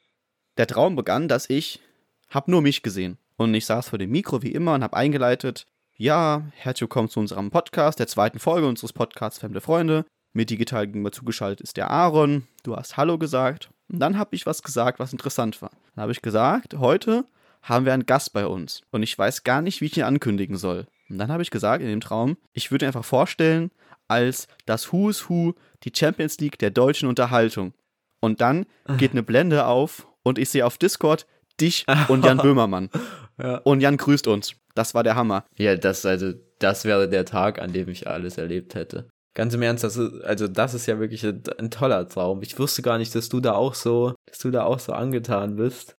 der 0.57 0.67
Traum 0.67 0.95
begann, 0.95 1.27
dass 1.27 1.49
ich 1.49 1.81
habe 2.29 2.49
nur 2.49 2.61
mich 2.61 2.81
gesehen. 2.81 3.17
Und 3.37 3.53
ich 3.53 3.65
saß 3.65 3.89
vor 3.89 3.99
dem 3.99 4.11
Mikro 4.11 4.41
wie 4.41 4.53
immer 4.53 4.73
und 4.73 4.83
habe 4.83 4.95
eingeleitet. 4.95 5.67
Ja, 5.97 6.43
herzlich 6.53 6.81
willkommen 6.81 7.09
zu 7.09 7.21
unserem 7.21 7.51
Podcast, 7.51 7.99
der 7.99 8.07
zweiten 8.07 8.39
Folge 8.39 8.67
unseres 8.67 8.91
Podcasts 8.91 9.39
Fremde 9.39 9.61
Freunde. 9.61 10.05
Mir 10.33 10.45
digital 10.45 10.87
gegenüber 10.87 11.13
zugeschaltet 11.13 11.61
ist 11.61 11.77
der 11.77 11.89
Aaron. 11.89 12.45
Du 12.63 12.75
hast 12.75 12.97
Hallo 12.97 13.17
gesagt. 13.17 13.69
Und 13.89 13.99
dann 13.99 14.17
habe 14.17 14.35
ich 14.35 14.45
was 14.45 14.61
gesagt, 14.61 14.99
was 14.99 15.13
interessant 15.13 15.61
war. 15.61 15.71
Dann 15.95 16.01
habe 16.03 16.11
ich 16.11 16.21
gesagt, 16.21 16.73
heute 16.75 17.25
haben 17.61 17.85
wir 17.85 17.93
einen 17.93 18.05
Gast 18.05 18.33
bei 18.33 18.45
uns. 18.45 18.81
Und 18.91 19.03
ich 19.03 19.17
weiß 19.17 19.43
gar 19.43 19.61
nicht, 19.61 19.79
wie 19.79 19.85
ich 19.85 19.95
ihn 19.95 20.03
ankündigen 20.03 20.57
soll. 20.57 20.85
Und 21.09 21.17
dann 21.17 21.31
habe 21.31 21.43
ich 21.43 21.51
gesagt 21.51 21.81
in 21.81 21.87
dem 21.87 22.01
Traum, 22.01 22.35
ich 22.51 22.71
würde 22.71 22.85
ihn 22.85 22.87
einfach 22.87 23.05
vorstellen 23.05 23.71
als 24.09 24.49
das 24.65 24.91
Who's 24.91 25.29
Who, 25.29 25.53
die 25.83 25.93
Champions 25.95 26.37
League 26.39 26.59
der 26.59 26.71
deutschen 26.71 27.07
Unterhaltung. 27.07 27.73
Und 28.19 28.41
dann 28.41 28.65
geht 28.97 29.11
eine 29.11 29.23
Blende 29.23 29.65
auf 29.65 30.07
und 30.23 30.39
ich 30.39 30.49
sehe 30.49 30.65
auf 30.65 30.77
Discord 30.77 31.25
dich 31.61 31.85
und 32.09 32.25
Jan 32.25 32.37
Böhmermann. 32.41 32.89
Ja. 33.37 33.57
Und 33.59 33.79
Jan 33.79 33.95
grüßt 33.95 34.27
uns. 34.27 34.55
Das 34.75 34.93
war 34.93 35.03
der 35.03 35.15
Hammer. 35.15 35.45
Ja, 35.57 35.75
das, 35.75 36.05
also, 36.05 36.33
das 36.59 36.85
wäre 36.85 37.09
der 37.09 37.25
Tag, 37.25 37.59
an 37.59 37.73
dem 37.73 37.89
ich 37.89 38.07
alles 38.07 38.37
erlebt 38.37 38.75
hätte. 38.75 39.09
Ganz 39.33 39.53
im 39.53 39.61
Ernst, 39.63 39.83
das 39.83 39.97
ist, 39.97 40.23
also 40.23 40.47
das 40.47 40.73
ist 40.73 40.85
ja 40.85 40.99
wirklich 40.99 41.25
ein, 41.25 41.41
ein 41.57 41.71
toller 41.71 42.07
Traum. 42.07 42.41
Ich 42.41 42.57
wusste 42.59 42.81
gar 42.81 42.97
nicht, 42.97 43.13
dass 43.15 43.27
du 43.27 43.39
da 43.41 43.53
auch 43.53 43.73
so, 43.73 44.13
dass 44.27 44.37
du 44.37 44.51
da 44.51 44.63
auch 44.63 44.79
so 44.79 44.93
angetan 44.93 45.55
bist. 45.55 45.97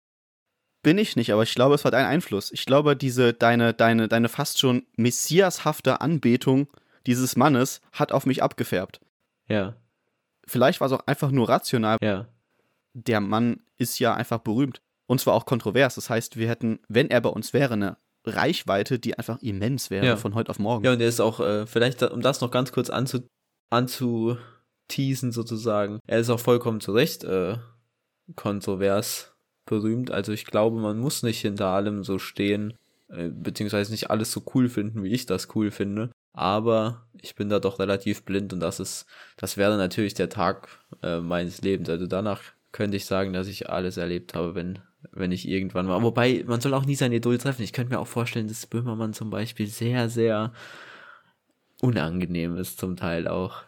Bin 0.83 0.97
ich 0.99 1.17
nicht, 1.17 1.33
aber 1.33 1.43
ich 1.43 1.55
glaube, 1.55 1.75
es 1.75 1.85
war 1.85 1.91
dein 1.91 2.07
Einfluss. 2.07 2.53
Ich 2.53 2.65
glaube, 2.65 2.97
diese, 2.97 3.35
deine, 3.35 3.75
deine, 3.75 4.09
deine 4.09 4.29
fast 4.29 4.59
schon 4.59 4.87
messiashafte 4.97 6.01
Anbetung 6.01 6.69
dieses 7.07 7.37
Mannes 7.37 7.81
hat 7.93 8.13
auf 8.13 8.25
mich 8.25 8.43
abgefärbt. 8.43 9.01
Ja, 9.49 9.75
Vielleicht 10.47 10.81
war 10.81 10.87
es 10.87 10.93
auch 10.93 11.07
einfach 11.07 11.31
nur 11.31 11.49
rational. 11.49 11.99
ja. 12.03 12.27
Der 12.99 13.21
Mann 13.21 13.61
ist 13.77 13.99
ja 13.99 14.15
einfach 14.15 14.39
berühmt. 14.39 14.81
Und 15.07 15.21
zwar 15.21 15.35
auch 15.35 15.45
kontrovers. 15.45 15.97
Das 15.97 16.09
heißt, 16.09 16.39
wir 16.39 16.49
hätten, 16.49 16.79
wenn 16.89 17.11
er 17.11 17.21
bei 17.21 17.29
uns 17.29 17.53
wäre, 17.53 17.75
eine 17.75 17.99
Reichweite, 18.27 18.99
die 18.99 19.17
einfach 19.19 19.41
immens 19.41 19.91
wäre 19.91 20.05
Ja. 20.07 20.17
von 20.17 20.35
heute 20.35 20.51
auf 20.51 20.59
morgen. 20.59 20.85
Ja, 20.85 20.93
und 20.93 21.01
er 21.01 21.09
ist 21.09 21.21
auch, 21.21 21.41
äh, 21.41 21.67
vielleicht, 21.67 22.03
um 22.03 22.21
das 22.21 22.41
noch 22.41 22.51
ganz 22.51 22.73
kurz 22.73 22.91
anzu, 22.91 23.21
anzuteasen 23.71 25.33
sozusagen, 25.33 26.01
er 26.07 26.19
ist 26.21 26.31
auch 26.31 26.41
vollkommen 26.41 26.81
zu 26.81 26.93
Recht 26.93 27.25
äh, 27.25 27.57
kontrovers 28.35 29.33
berühmt. 29.65 30.11
Also 30.11 30.33
ich 30.33 30.45
glaube, 30.47 30.81
man 30.81 30.99
muss 30.99 31.23
nicht 31.23 31.41
hinter 31.41 31.67
allem 31.69 32.05
so 32.05 32.19
stehen, 32.19 32.75
äh, 33.09 33.29
beziehungsweise 33.29 33.91
nicht 33.93 34.11
alles 34.11 34.33
so 34.33 34.43
cool 34.55 34.69
finden, 34.69 35.03
wie 35.03 35.13
ich 35.13 35.27
das 35.27 35.49
cool 35.55 35.71
finde. 35.71 36.11
Aber 36.33 37.07
ich 37.21 37.35
bin 37.35 37.49
da 37.49 37.61
doch 37.61 37.79
relativ 37.79 38.25
blind 38.25 38.53
und 38.53 38.61
das 38.61 38.79
ist, 38.79 39.07
das 39.37 39.57
wäre 39.57 39.77
natürlich 39.77 40.15
der 40.15 40.29
Tag 40.29 40.69
äh, 41.03 41.21
meines 41.21 41.63
Lebens. 41.63 41.89
Also 41.89 42.07
danach 42.07 42.43
könnte 42.73 42.97
ich 42.97 43.07
sagen, 43.07 43.33
dass 43.33 43.47
ich 43.49 43.71
alles 43.71 43.97
erlebt 43.97 44.35
habe, 44.35 44.55
wenn, 44.55 44.81
wenn 45.13 45.33
ich 45.33 45.49
irgendwann 45.49 45.87
mal. 45.87 46.03
Wobei, 46.03 46.45
man 46.47 46.61
soll 46.61 46.75
auch 46.75 46.85
nie 46.87 46.95
sein 46.95 47.13
Idol 47.13 47.39
treffen. 47.39 47.63
Ich 47.63 47.73
könnte 47.73 47.93
mir 47.95 48.01
auch 48.01 48.07
vorstellen, 48.07 48.49
dass 48.49 48.67
Böhmermann 48.67 49.13
zum 49.13 49.31
Beispiel 49.31 49.67
sehr, 49.67 50.09
sehr 50.09 50.53
unangenehm 51.81 52.57
ist, 52.57 52.79
zum 52.79 52.97
Teil 52.97 53.29
auch. 53.29 53.63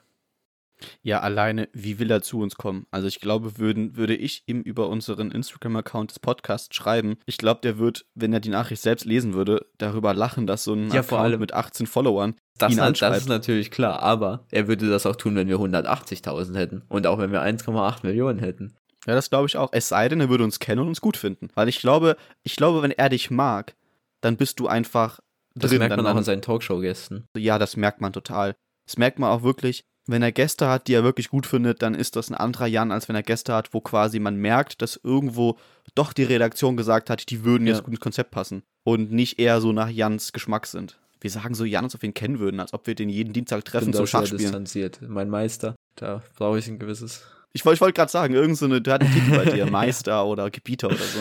Ja, 1.03 1.21
alleine, 1.21 1.69
wie 1.73 1.99
will 1.99 2.09
er 2.09 2.23
zu 2.23 2.39
uns 2.41 2.55
kommen? 2.55 2.87
Also 2.93 3.09
ich 3.09 3.19
glaube, 3.21 3.59
würden, 3.59 3.97
würde 3.97 4.15
ich 4.15 4.45
ihm 4.47 4.61
über 4.61 4.89
unseren 4.89 5.33
Instagram-Account 5.33 6.13
des 6.13 6.21
Podcasts 6.21 6.75
schreiben, 6.75 7.17
ich 7.27 7.37
glaube, 7.37 7.61
der 7.65 7.79
wird, 7.79 8.07
wenn 8.15 8.33
er 8.33 8.39
die 8.39 8.49
Nachricht 8.49 8.81
selbst 8.83 9.05
lesen 9.05 9.35
würde, 9.35 9.67
darüber 9.79 10.15
lachen, 10.15 10.47
dass 10.47 10.63
so 10.63 10.75
ein 10.75 10.93
Ja, 10.93 11.03
vor 11.03 11.19
allem- 11.19 11.41
mit 11.41 11.53
18 11.53 11.89
Followern 11.89 12.37
Das, 12.59 12.73
ihn 12.73 12.79
anschreibt. 12.79 13.17
das 13.17 13.23
ist 13.25 13.29
natürlich 13.29 13.73
klar, 13.73 14.01
aber 14.05 14.47
er 14.53 14.69
würde 14.69 14.89
das 14.89 15.05
auch 15.05 15.17
tun, 15.17 15.35
wenn 15.35 15.49
wir 15.49 15.59
180.000 15.59 16.57
hätten 16.57 16.83
und 16.89 17.09
auch 17.09 17.19
wenn 17.19 17.33
wir 17.33 17.43
1,8 17.43 18.05
Millionen 18.07 18.39
hätten. 18.39 18.75
Ja, 19.07 19.15
das 19.15 19.31
glaube 19.31 19.47
ich 19.47 19.57
auch. 19.57 19.71
Es 19.73 19.89
sei 19.89 20.09
denn, 20.09 20.21
er 20.21 20.29
würde 20.29 20.45
uns 20.45 20.59
kennen 20.59 20.81
und 20.81 20.89
uns 20.89 21.01
gut 21.01 21.17
finden. 21.17 21.49
Weil 21.55 21.69
ich 21.69 21.81
glaube, 21.81 22.17
ich 22.43 22.57
glaube, 22.57 22.83
wenn 22.83 22.91
er 22.91 23.09
dich 23.09 23.31
mag, 23.31 23.75
dann 24.21 24.37
bist 24.37 24.59
du 24.61 24.67
einfach 24.69 25.21
Das 25.55 25.71
drin. 25.71 25.79
merkt 25.79 25.93
dann, 25.93 25.99
man 25.99 26.07
auch 26.07 26.11
dann, 26.11 26.19
an 26.19 26.25
seinen 26.25 26.43
Talkshow-Gästen. 26.43 27.25
Ja, 27.37 27.59
das 27.59 27.77
merkt 27.77 28.01
man 28.01 28.13
total. 28.13 28.55
Das 28.87 28.97
merkt 28.99 29.19
man 29.19 29.31
auch 29.31 29.43
wirklich, 29.43 29.85
wenn 30.07 30.23
er 30.23 30.33
Gäste 30.33 30.69
hat, 30.69 30.89
die 30.89 30.95
er 30.95 31.05
wirklich 31.05 31.29
gut 31.29 31.47
findet, 31.47 31.83
dann 31.83 31.95
ist 31.95 32.17
das 32.17 32.31
ein 32.31 32.35
anderer 32.35 32.67
Jan, 32.67 32.91
als 32.93 33.09
wenn 33.09 33.17
er 33.17 33.23
Gäste 33.23 33.53
hat, 33.55 33.75
wo 33.75 33.81
quasi 33.81 34.19
man 34.19 34.37
merkt, 34.37 34.81
dass 34.83 34.99
irgendwo 35.03 35.59
doch 35.95 36.13
die 36.15 36.25
Redaktion 36.25 36.77
gesagt 36.77 37.11
hat, 37.11 37.29
die 37.31 37.45
würden 37.45 37.67
jetzt 37.67 37.79
Ja. 37.79 37.83
gut 37.85 37.93
ins 37.95 38.01
Konzept 38.01 38.31
passen. 38.31 38.63
Und 38.85 39.13
nicht 39.13 39.39
eher 39.39 39.61
so 39.61 39.73
nach 39.73 39.91
Jans 39.91 40.33
Geschmack 40.33 40.67
sind. 40.67 40.99
Wir 41.21 41.31
sagen 41.31 41.55
so 41.55 41.65
Jan, 41.65 41.85
als 41.85 41.95
ob 41.95 42.03
wir 42.03 42.09
ihn 42.09 42.15
kennen 42.15 42.39
würden, 42.39 42.59
als 42.61 42.73
ob 42.73 42.87
wir 42.87 42.95
den 42.95 43.09
jeden 43.11 43.33
Dienstag 43.33 43.65
treffen 43.65 43.93
zum 43.93 44.07
Schachspielen. 44.07 44.39
distanziert. 44.41 45.01
Mein 45.03 45.29
Meister, 45.29 45.75
da 45.97 46.23
brauche 46.37 46.59
ich 46.59 46.69
ein 46.69 46.79
gewisses. 46.79 47.23
Ich 47.65 47.81
wollte 47.81 47.93
gerade 47.93 48.11
sagen, 48.11 48.35
irgend 48.35 48.57
so 48.57 48.67
eine, 48.67 48.81
du 48.81 48.93
hattest 48.93 49.13
einen 49.13 49.25
Titel 49.25 49.45
bei 49.45 49.51
dir, 49.51 49.67
Meister 49.71 50.27
oder 50.27 50.51
Gebieter 50.51 50.89
oder 50.89 50.97
so. 50.97 51.21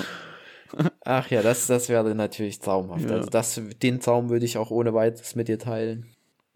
Ach 1.05 1.29
ja, 1.29 1.41
das, 1.41 1.67
das 1.67 1.89
wäre 1.89 2.13
natürlich 2.13 2.59
traumhaft. 2.59 3.09
Ja. 3.09 3.17
Also 3.17 3.29
das, 3.29 3.61
den 3.81 3.99
Traum 3.99 4.29
würde 4.29 4.45
ich 4.45 4.57
auch 4.57 4.69
ohne 4.69 4.93
weiteres 4.93 5.35
mit 5.35 5.47
dir 5.47 5.59
teilen. 5.59 6.05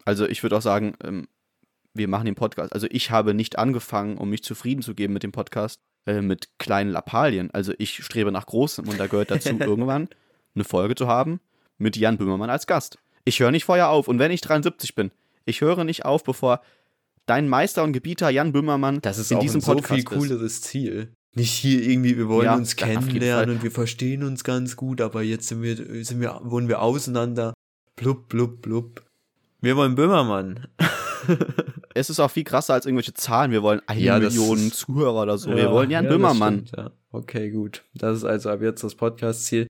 Also 0.04 0.26
ich 0.26 0.42
würde 0.42 0.56
auch 0.56 0.62
sagen, 0.62 0.94
ähm, 1.02 1.28
wir 1.94 2.08
machen 2.08 2.26
den 2.26 2.34
Podcast. 2.34 2.72
Also 2.72 2.86
ich 2.90 3.10
habe 3.10 3.34
nicht 3.34 3.58
angefangen, 3.58 4.18
um 4.18 4.30
mich 4.30 4.42
zufrieden 4.42 4.82
zu 4.82 4.94
geben 4.94 5.12
mit 5.12 5.22
dem 5.22 5.32
Podcast, 5.32 5.80
äh, 6.06 6.20
mit 6.20 6.48
kleinen 6.58 6.90
Lappalien. 6.90 7.50
Also 7.52 7.72
ich 7.78 8.04
strebe 8.04 8.32
nach 8.32 8.46
Großem 8.46 8.88
und 8.88 8.98
da 8.98 9.06
gehört 9.06 9.30
dazu, 9.30 9.48
irgendwann 9.60 10.08
eine 10.54 10.64
Folge 10.64 10.94
zu 10.94 11.06
haben 11.06 11.40
mit 11.78 11.96
Jan 11.96 12.18
Böhmermann 12.18 12.50
als 12.50 12.66
Gast. 12.66 12.98
Ich 13.24 13.40
höre 13.40 13.50
nicht 13.50 13.64
vorher 13.64 13.90
auf 13.90 14.08
und 14.08 14.18
wenn 14.18 14.30
ich 14.30 14.40
73 14.40 14.94
bin, 14.94 15.10
ich 15.44 15.60
höre 15.60 15.84
nicht 15.84 16.04
auf, 16.04 16.24
bevor 16.24 16.60
dein 17.26 17.48
Meister 17.48 17.84
und 17.84 17.92
Gebieter 17.92 18.30
Jan 18.30 18.52
Böhmermann 18.52 19.00
Das 19.02 19.18
ist 19.18 19.30
in 19.32 19.40
diesem 19.40 19.58
ein 19.58 19.62
so 19.62 19.72
Podcast 19.72 19.88
viel 19.94 19.98
ist. 20.00 20.06
cooleres 20.06 20.60
Ziel. 20.62 21.12
Nicht 21.34 21.52
hier 21.52 21.82
irgendwie, 21.82 22.16
wir 22.18 22.28
wollen 22.28 22.44
Ja, 22.44 22.54
uns 22.56 22.76
kennenlernen 22.76 23.56
und 23.56 23.62
wir 23.62 23.70
verstehen 23.70 24.22
uns 24.22 24.44
ganz 24.44 24.76
gut, 24.76 25.00
aber 25.00 25.22
jetzt 25.22 25.48
sind 25.48 25.62
wir, 25.62 25.76
sind 26.04 26.20
wir, 26.20 26.40
wohnen 26.44 26.68
wir 26.68 26.82
auseinander. 26.82 27.54
Blub, 27.96 28.28
blub, 28.28 28.60
blub. 28.60 29.02
Wir 29.60 29.76
wollen 29.76 29.94
Böhmermann. 29.94 30.66
Es 31.94 32.10
ist 32.10 32.18
auch 32.20 32.30
viel 32.30 32.44
krasser 32.44 32.74
als 32.74 32.86
irgendwelche 32.86 33.14
Zahlen. 33.14 33.52
Wir 33.52 33.62
wollen 33.62 33.80
eine 33.86 34.00
Ja, 34.00 34.18
Million 34.18 34.72
Zuhörer 34.72 35.22
oder 35.22 35.38
so. 35.38 35.50
Ja, 35.50 35.56
wir 35.56 35.70
wollen 35.70 35.90
Jan 35.90 36.04
ja, 36.06 36.10
Böhmermann. 36.10 36.66
stimmt, 36.66 36.72
ja. 36.76 36.90
Okay, 37.12 37.50
gut. 37.50 37.84
Das 37.94 38.16
ist 38.16 38.24
also 38.24 38.50
ab 38.50 38.62
jetzt 38.62 38.82
das 38.82 38.94
Podcast-Ziel. 38.94 39.66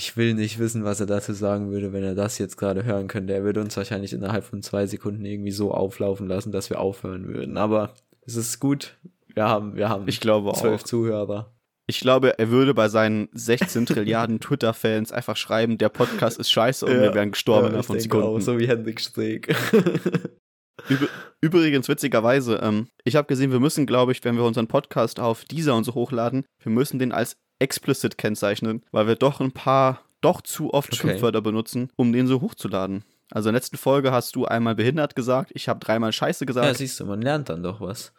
Ich 0.00 0.16
will 0.16 0.34
nicht 0.34 0.60
wissen, 0.60 0.84
was 0.84 1.00
er 1.00 1.06
dazu 1.06 1.32
sagen 1.32 1.72
würde, 1.72 1.92
wenn 1.92 2.04
er 2.04 2.14
das 2.14 2.38
jetzt 2.38 2.56
gerade 2.56 2.84
hören 2.84 3.08
könnte. 3.08 3.32
Er 3.32 3.42
würde 3.42 3.60
uns 3.60 3.76
wahrscheinlich 3.76 4.12
innerhalb 4.12 4.44
von 4.44 4.62
zwei 4.62 4.86
Sekunden 4.86 5.24
irgendwie 5.24 5.50
so 5.50 5.72
auflaufen 5.74 6.28
lassen, 6.28 6.52
dass 6.52 6.70
wir 6.70 6.78
aufhören 6.78 7.26
würden. 7.26 7.56
Aber 7.56 7.94
es 8.24 8.36
ist 8.36 8.60
gut. 8.60 8.96
Wir 9.34 9.42
haben, 9.48 9.74
wir 9.74 9.88
haben 9.88 10.06
Ich 10.06 10.20
glaube 10.20 10.50
auch. 10.50 10.60
zwölf 10.60 10.84
Zuhörer. 10.84 11.52
Ich 11.88 11.98
glaube, 11.98 12.38
er 12.38 12.48
würde 12.50 12.74
bei 12.74 12.88
seinen 12.88 13.28
16 13.32 13.86
Trilliarden 13.86 14.38
Twitter-Fans 14.40 15.10
einfach 15.10 15.36
schreiben, 15.36 15.78
der 15.78 15.88
Podcast 15.88 16.38
ist 16.38 16.52
scheiße 16.52 16.86
und 16.86 16.92
Ja. 16.92 17.02
wir 17.02 17.14
wären 17.14 17.32
gestorben 17.32 17.74
Ja, 17.74 17.82
von 17.82 17.98
Sekunden. 17.98 18.24
auch, 18.26 18.38
so 18.40 18.56
wie 18.56 18.68
Hendrik 18.68 19.00
Streeck. 19.00 19.52
Üb 20.88 21.08
Übrigens, 21.40 21.88
witzigerweise, 21.88 22.60
ähm, 22.62 22.86
ich 23.04 23.16
habe 23.16 23.26
gesehen, 23.26 23.50
wir 23.52 23.60
müssen, 23.60 23.84
glaube 23.86 24.12
ich, 24.12 24.22
wenn 24.24 24.36
wir 24.36 24.44
unseren 24.44 24.68
Podcast 24.68 25.18
auf 25.18 25.44
dieser 25.44 25.74
und 25.76 25.82
so 25.84 25.94
hochladen, 25.94 26.44
wir 26.62 26.70
müssen 26.70 26.98
den 27.00 27.10
als 27.12 27.36
explicit 27.58 28.18
kennzeichnen, 28.18 28.84
weil 28.90 29.06
wir 29.06 29.16
doch 29.16 29.40
ein 29.40 29.52
paar, 29.52 30.02
doch 30.20 30.40
zu 30.40 30.72
oft 30.72 30.92
Okay. 30.92 31.08
Schimpfwörter 31.08 31.40
benutzen, 31.40 31.90
um 31.96 32.12
den 32.12 32.26
so 32.26 32.40
hochzuladen. 32.40 33.04
Also 33.30 33.48
in 33.48 33.52
der 33.52 33.60
letzten 33.60 33.76
Folge 33.76 34.10
hast 34.12 34.36
du 34.36 34.46
einmal 34.46 34.74
behindert 34.74 35.14
gesagt, 35.14 35.50
ich 35.54 35.68
habe 35.68 35.80
dreimal 35.80 36.12
Scheiße 36.12 36.44
ja, 36.44 36.46
gesagt. 36.46 36.76
siehst 36.76 36.98
du, 37.00 37.04
man 37.04 37.20
lernt 37.20 37.48
dann 37.48 37.62
doch 37.62 37.80
was. 37.80 38.12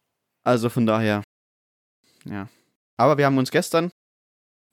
Also 0.43 0.69
von 0.69 0.85
daher, 0.85 1.23
ja. 2.25 2.47
Aber 2.97 3.17
wir 3.17 3.25
haben 3.25 3.37
uns 3.37 3.51
gestern, 3.51 3.91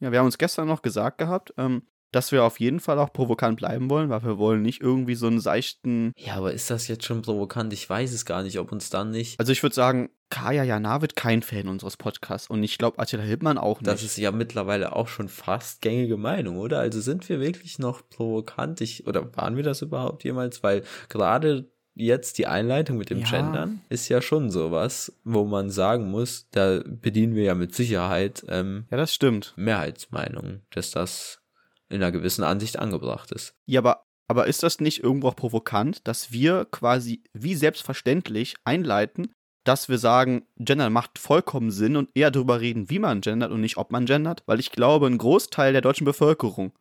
ja, 0.01 0.13
wir 0.13 0.19
haben 0.19 0.27
uns 0.27 0.39
gestern 0.39 0.69
noch 0.69 0.83
gesagt 0.83 1.19
gehabt, 1.19 1.55
ähm, 1.57 1.87
dass 2.12 2.33
wir 2.33 2.45
auf 2.45 2.61
jeden 2.61 2.81
Fall 2.81 2.99
auch 2.99 3.12
provokant 3.12 3.57
bleiben 3.57 3.90
wollen, 3.90 4.09
weil 4.11 4.23
wir 4.25 4.38
wollen 4.38 4.62
nicht 4.62 4.81
irgendwie 4.81 5.14
so 5.14 5.27
einen 5.27 5.40
seichten. 5.40 6.12
Ja, 6.16 6.35
aber 6.37 6.53
ist 6.53 6.71
das 6.71 6.88
jetzt 6.88 7.05
schon 7.05 7.23
provokant? 7.23 7.73
Ich 7.73 7.88
weiß 7.88 8.12
es 8.12 8.25
gar 8.25 8.42
nicht, 8.42 8.59
ob 8.59 8.73
uns 8.73 8.90
dann 8.90 9.11
nicht. 9.11 9.38
Also 9.38 9.53
ich 9.53 9.62
würde 9.62 9.75
sagen, 9.75 10.11
Kaya 10.29 10.64
Jana 10.64 11.03
wird 11.03 11.14
kein 11.14 11.42
Fan 11.42 11.69
unseres 11.69 11.97
Podcasts 11.97 12.49
und 12.51 12.62
ich 12.64 12.79
glaube 12.79 12.99
Attila 12.99 13.23
Hildmann 13.23 13.59
auch 13.59 13.81
nicht. 13.81 13.87
Das 13.87 14.03
ist 14.03 14.16
ja 14.16 14.33
mittlerweile 14.33 14.95
auch 14.97 15.09
schon 15.09 15.29
fast 15.29 15.83
gängige 15.83 16.16
Meinung, 16.16 16.59
oder? 16.59 16.81
Also 16.81 17.01
sind 17.01 17.29
wir 17.29 17.40
wirklich 17.40 17.79
noch 17.79 18.09
provokant? 18.09 18.81
Ich, 18.81 19.07
oder 19.07 19.37
waren 19.37 19.57
wir 19.57 19.62
das 19.62 19.83
überhaupt 19.83 20.25
jemals? 20.25 20.62
Weil 20.62 20.83
gerade 21.09 21.71
jetzt 21.95 22.38
die 22.38 22.47
Einleitung 22.47 22.99
mit 22.99 23.09
dem 23.09 23.21
Ja. 23.21 23.31
Gendern 23.31 23.81
ist 23.88 24.09
ja 24.09 24.21
schon 24.21 24.51
sowas, 24.51 25.12
wo 25.25 25.45
man 25.45 25.71
sagen 25.71 26.11
muss, 26.11 26.49
da 26.51 26.83
bedienen 26.85 27.35
wir 27.35 27.45
ja 27.45 27.55
mit 27.55 27.75
Sicherheit 27.75 28.45
ähm, 28.49 28.85
ja, 28.90 28.97
das 28.97 29.14
stimmt. 29.14 29.55
Mehrheitsmeinungen, 29.57 30.62
dass 30.71 30.90
das 30.90 31.40
in 31.88 32.03
einer 32.03 32.12
gewissen 32.12 32.44
Ansicht 32.44 32.78
angebracht 32.78 33.32
ist. 33.32 33.55
Ja, 33.66 33.80
aber, 33.80 34.05
aber 34.28 34.47
ist 34.47 34.62
das 34.62 34.80
nicht 34.80 35.03
irgendwo 35.03 35.28
auch 35.28 35.37
provokant, 35.37 36.07
dass 36.07 36.32
wir 36.32 36.66
quasi 36.70 37.22
wie 37.32 37.55
selbstverständlich 37.55 38.57
einleiten, 38.64 39.32
dass 39.64 39.89
wir 39.89 39.99
sagen, 39.99 40.47
Gender 40.59 40.91
macht 40.91 41.18
vollkommen 41.18 41.70
Sinn 41.70 41.97
und 41.97 42.11
eher 42.14 42.30
darüber 42.30 42.61
reden, 42.61 42.89
wie 42.89 43.01
man 43.01 43.20
gendert 43.20 43.51
und 43.51 43.61
nicht, 43.61 43.76
ob 43.76 43.91
man 43.91 44.07
gendert? 44.07 44.43
Weil 44.47 44.61
ich 44.61 44.70
glaube, 44.70 45.07
ein 45.07 45.18
Großteil 45.18 45.72
der 45.72 45.82
deutschen 45.82 46.05
Bevölkerung 46.05 46.72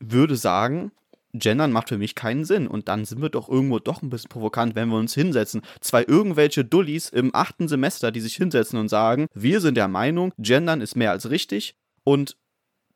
würde 0.00 0.36
sagen, 0.36 0.92
Gendern 1.32 1.72
macht 1.72 1.88
für 1.88 1.98
mich 1.98 2.14
keinen 2.14 2.44
Sinn. 2.44 2.66
Und 2.66 2.88
dann 2.88 3.04
sind 3.04 3.20
wir 3.20 3.28
doch 3.28 3.48
irgendwo 3.48 3.78
doch 3.78 4.02
ein 4.02 4.10
bisschen 4.10 4.28
provokant, 4.28 4.74
wenn 4.74 4.88
wir 4.88 4.96
uns 4.98 5.14
hinsetzen. 5.14 5.62
Zwei 5.80 6.04
irgendwelche 6.04 6.64
Dullis 6.64 7.08
im 7.08 7.34
achten 7.34 7.68
Semester, 7.68 8.12
die 8.12 8.20
sich 8.20 8.36
hinsetzen 8.36 8.78
und 8.78 8.88
sagen, 8.88 9.26
wir 9.34 9.60
sind 9.60 9.76
der 9.76 9.88
Meinung, 9.88 10.32
Gendern 10.38 10.80
ist 10.80 10.96
mehr 10.96 11.10
als 11.10 11.28
richtig 11.30 11.74
und 12.04 12.36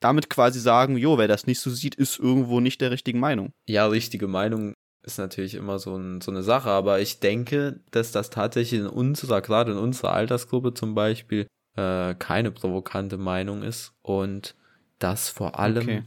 damit 0.01 0.31
quasi 0.31 0.61
sagen, 0.61 0.97
jo, 0.97 1.19
wer 1.19 1.29
das 1.29 1.47
nicht 1.47 1.61
so 1.61 1.71
sieht, 1.71 1.95
ist 1.95 2.19
irgendwo 2.19 2.61
nicht 2.61 2.81
der 2.81 2.91
richtigen 2.91 3.21
Meinung. 3.21 3.53
Ja, 3.67 3.87
richtige 3.87 4.29
Meinung 4.29 4.75
ist 5.03 5.19
natürlich 5.19 5.55
immer 5.55 5.79
so, 5.79 5.97
ein, 5.97 6.21
so 6.21 6.31
eine 6.31 6.43
Sache, 6.43 6.71
aber 6.71 7.01
ich 7.01 7.21
denke, 7.21 7.81
dass 7.91 8.13
das 8.13 8.31
tatsächlich 8.31 8.81
in 8.81 8.87
unserer, 8.87 9.41
gerade 9.41 9.73
in 9.73 9.79
unserer 9.79 10.13
Altersgruppe 10.13 10.75
zum 10.75 10.95
Beispiel, 10.95 11.47
äh, 11.77 12.15
keine 12.15 12.51
provokante 12.51 13.17
Meinung 13.17 13.63
ist 13.63 13.95
und 14.03 14.55
dass 14.99 15.29
vor 15.29 15.59
allem 15.59 15.83
okay. 15.83 16.03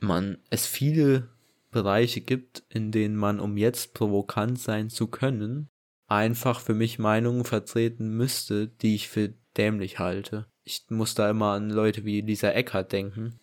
man 0.00 0.38
es 0.50 0.66
viele 0.66 1.28
Bereiche 1.70 2.22
gibt, 2.22 2.64
in 2.70 2.90
denen 2.90 3.16
man, 3.16 3.38
um 3.38 3.56
jetzt 3.56 3.92
provokant 3.92 4.58
sein 4.58 4.88
zu 4.88 5.08
können, 5.08 5.68
einfach 6.08 6.60
für 6.60 6.74
mich 6.74 6.98
Meinungen 6.98 7.44
vertreten 7.44 8.16
müsste, 8.16 8.68
die 8.68 8.94
ich 8.94 9.08
für 9.08 9.34
dämlich 9.56 9.98
halte. 9.98 10.46
Ich 10.66 10.82
muss 10.88 11.14
da 11.14 11.30
immer 11.30 11.52
an 11.52 11.70
Leute 11.70 12.04
wie 12.04 12.20
Lisa 12.20 12.50
Eckert 12.50 12.92
denken, 12.92 13.38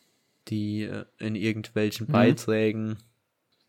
die 0.49 0.83
äh, 0.83 1.05
in 1.17 1.35
irgendwelchen 1.35 2.07
mhm. 2.07 2.11
Beiträgen, 2.11 2.97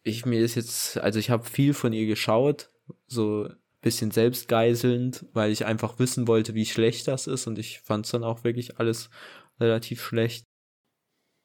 ich 0.02 0.26
mir 0.26 0.40
ist 0.40 0.56
jetzt, 0.56 0.98
also 0.98 1.18
ich 1.18 1.30
habe 1.30 1.44
viel 1.44 1.72
von 1.72 1.92
ihr 1.92 2.06
geschaut, 2.06 2.70
so 3.06 3.48
bisschen 3.80 4.10
selbstgeiselnd, 4.10 5.26
weil 5.32 5.52
ich 5.52 5.66
einfach 5.66 5.98
wissen 5.98 6.26
wollte, 6.26 6.54
wie 6.54 6.66
schlecht 6.66 7.06
das 7.06 7.26
ist 7.26 7.46
und 7.46 7.58
ich 7.58 7.80
fand 7.80 8.06
es 8.06 8.12
dann 8.12 8.24
auch 8.24 8.42
wirklich 8.42 8.78
alles 8.78 9.08
relativ 9.60 10.02
schlecht. 10.02 10.46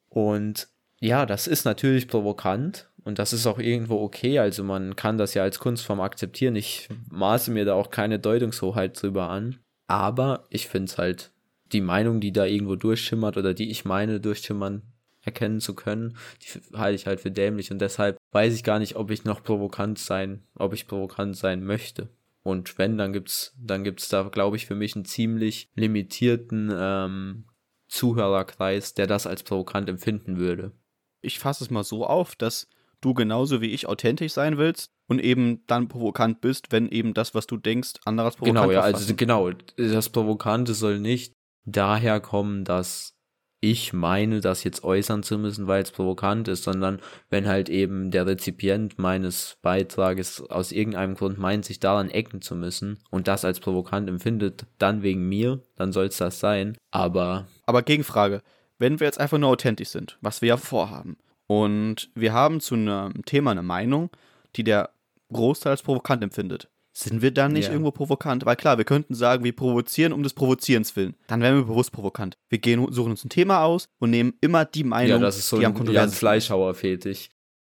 Und 0.08 0.68
ja, 1.00 1.26
das 1.26 1.46
ist 1.46 1.64
natürlich 1.64 2.08
provokant 2.08 2.90
und 3.04 3.18
das 3.18 3.32
ist 3.32 3.46
auch 3.46 3.58
irgendwo 3.58 4.02
okay. 4.02 4.38
Also 4.38 4.64
man 4.64 4.96
kann 4.96 5.16
das 5.16 5.34
ja 5.34 5.42
als 5.42 5.58
Kunstform 5.58 6.00
akzeptieren. 6.00 6.56
Ich 6.56 6.88
maße 7.10 7.50
mir 7.50 7.64
da 7.64 7.74
auch 7.74 7.90
keine 7.90 8.18
Deutungshoheit 8.18 9.00
drüber 9.00 9.28
an. 9.28 9.60
Aber 9.86 10.46
ich 10.50 10.68
finde 10.68 10.90
es 10.90 10.98
halt, 10.98 11.32
die 11.72 11.80
Meinung, 11.80 12.20
die 12.20 12.32
da 12.32 12.44
irgendwo 12.44 12.76
durchschimmert 12.76 13.36
oder 13.36 13.54
die 13.54 13.70
ich 13.70 13.84
meine 13.84 14.20
durchschimmern 14.20 14.82
erkennen 15.22 15.60
zu 15.60 15.74
können, 15.74 16.16
die 16.42 16.76
halte 16.76 16.96
ich 16.96 17.06
halt 17.06 17.20
für 17.20 17.30
dämlich. 17.30 17.70
Und 17.70 17.78
deshalb 17.78 18.16
weiß 18.32 18.54
ich 18.54 18.64
gar 18.64 18.78
nicht, 18.78 18.96
ob 18.96 19.10
ich 19.10 19.24
noch 19.24 19.42
provokant 19.42 19.98
sein, 19.98 20.42
ob 20.54 20.72
ich 20.72 20.86
provokant 20.86 21.36
sein 21.36 21.64
möchte. 21.64 22.08
Und 22.42 22.78
wenn, 22.78 22.96
dann 22.96 23.12
gibt's, 23.12 23.54
dann 23.58 23.84
gibt's 23.84 24.08
da, 24.08 24.22
glaube 24.22 24.56
ich, 24.56 24.66
für 24.66 24.74
mich 24.74 24.94
einen 24.94 25.04
ziemlich 25.04 25.68
limitierten 25.74 26.72
ähm, 26.74 27.44
Zuhörerkreis, 27.88 28.94
der 28.94 29.06
das 29.06 29.26
als 29.26 29.42
provokant 29.42 29.88
empfinden 29.88 30.38
würde. 30.38 30.72
Ich 31.20 31.38
fasse 31.38 31.64
es 31.64 31.70
mal 31.70 31.84
so 31.84 32.06
auf, 32.06 32.34
dass 32.34 32.68
du 33.02 33.12
genauso 33.12 33.60
wie 33.60 33.70
ich 33.70 33.86
authentisch 33.88 34.32
sein 34.32 34.56
willst 34.56 34.90
und 35.06 35.18
eben 35.18 35.66
dann 35.66 35.88
provokant 35.88 36.40
bist, 36.40 36.72
wenn 36.72 36.88
eben 36.88 37.12
das, 37.14 37.34
was 37.34 37.46
du 37.46 37.56
denkst, 37.56 37.94
anderes 38.04 38.36
provokant 38.36 38.70
Genau, 38.70 38.72
ja, 38.72 38.80
also 38.80 39.14
genau, 39.14 39.50
das 39.76 40.08
Provokante 40.08 40.72
soll 40.72 40.98
nicht 40.98 41.34
daher 41.64 42.20
kommen, 42.20 42.64
dass 42.64 43.16
ich 43.62 43.92
meine, 43.92 44.40
das 44.40 44.64
jetzt 44.64 44.84
äußern 44.84 45.22
zu 45.22 45.36
müssen, 45.36 45.66
weil 45.66 45.82
es 45.82 45.90
provokant 45.90 46.48
ist, 46.48 46.64
sondern 46.64 47.00
wenn 47.28 47.46
halt 47.46 47.68
eben 47.68 48.10
der 48.10 48.26
Rezipient 48.26 48.98
meines 48.98 49.58
Beitrages 49.60 50.40
aus 50.48 50.72
irgendeinem 50.72 51.14
Grund 51.14 51.38
meint, 51.38 51.66
sich 51.66 51.78
daran 51.78 52.08
ecken 52.08 52.40
zu 52.40 52.54
müssen 52.54 52.98
und 53.10 53.28
das 53.28 53.44
als 53.44 53.60
provokant 53.60 54.08
empfindet, 54.08 54.64
dann 54.78 55.02
wegen 55.02 55.28
mir, 55.28 55.60
dann 55.76 55.92
soll 55.92 56.06
es 56.06 56.16
das 56.16 56.40
sein. 56.40 56.78
Aber. 56.90 57.48
Aber 57.66 57.82
Gegenfrage, 57.82 58.40
wenn 58.78 58.98
wir 58.98 59.06
jetzt 59.06 59.20
einfach 59.20 59.38
nur 59.38 59.50
authentisch 59.50 59.90
sind, 59.90 60.16
was 60.22 60.40
wir 60.40 60.48
ja 60.48 60.56
vorhaben, 60.56 61.18
und 61.50 62.10
wir 62.14 62.32
haben 62.32 62.60
zu 62.60 62.76
einem 62.76 63.24
Thema 63.24 63.50
eine 63.50 63.64
Meinung, 63.64 64.10
die 64.54 64.62
der 64.62 64.90
Großteil 65.32 65.72
als 65.72 65.82
provokant 65.82 66.22
empfindet. 66.22 66.69
Sind 66.92 67.22
wir 67.22 67.30
dann 67.30 67.52
nicht 67.52 67.66
yeah. 67.66 67.72
irgendwo 67.72 67.92
provokant? 67.92 68.44
Weil 68.44 68.56
klar, 68.56 68.76
wir 68.76 68.84
könnten 68.84 69.14
sagen, 69.14 69.44
wir 69.44 69.54
provozieren 69.54 70.12
um 70.12 70.22
des 70.22 70.34
Provozierens 70.34 70.96
willen. 70.96 71.14
Dann 71.28 71.40
wären 71.40 71.56
wir 71.56 71.64
bewusst 71.64 71.92
provokant. 71.92 72.36
Wir 72.48 72.58
gehen, 72.58 72.92
suchen 72.92 73.12
uns 73.12 73.24
ein 73.24 73.30
Thema 73.30 73.62
aus 73.62 73.88
und 74.00 74.10
nehmen 74.10 74.34
immer 74.40 74.64
die 74.64 74.82
Meinung, 74.82 75.20
ja, 75.20 75.26
das 75.26 75.38
ist 75.38 75.48
so 75.48 75.58
die 75.58 75.66
am 75.66 75.74
kontroversen 75.74 76.14
Fleischhauer 76.14 76.74
fetisch. 76.74 77.30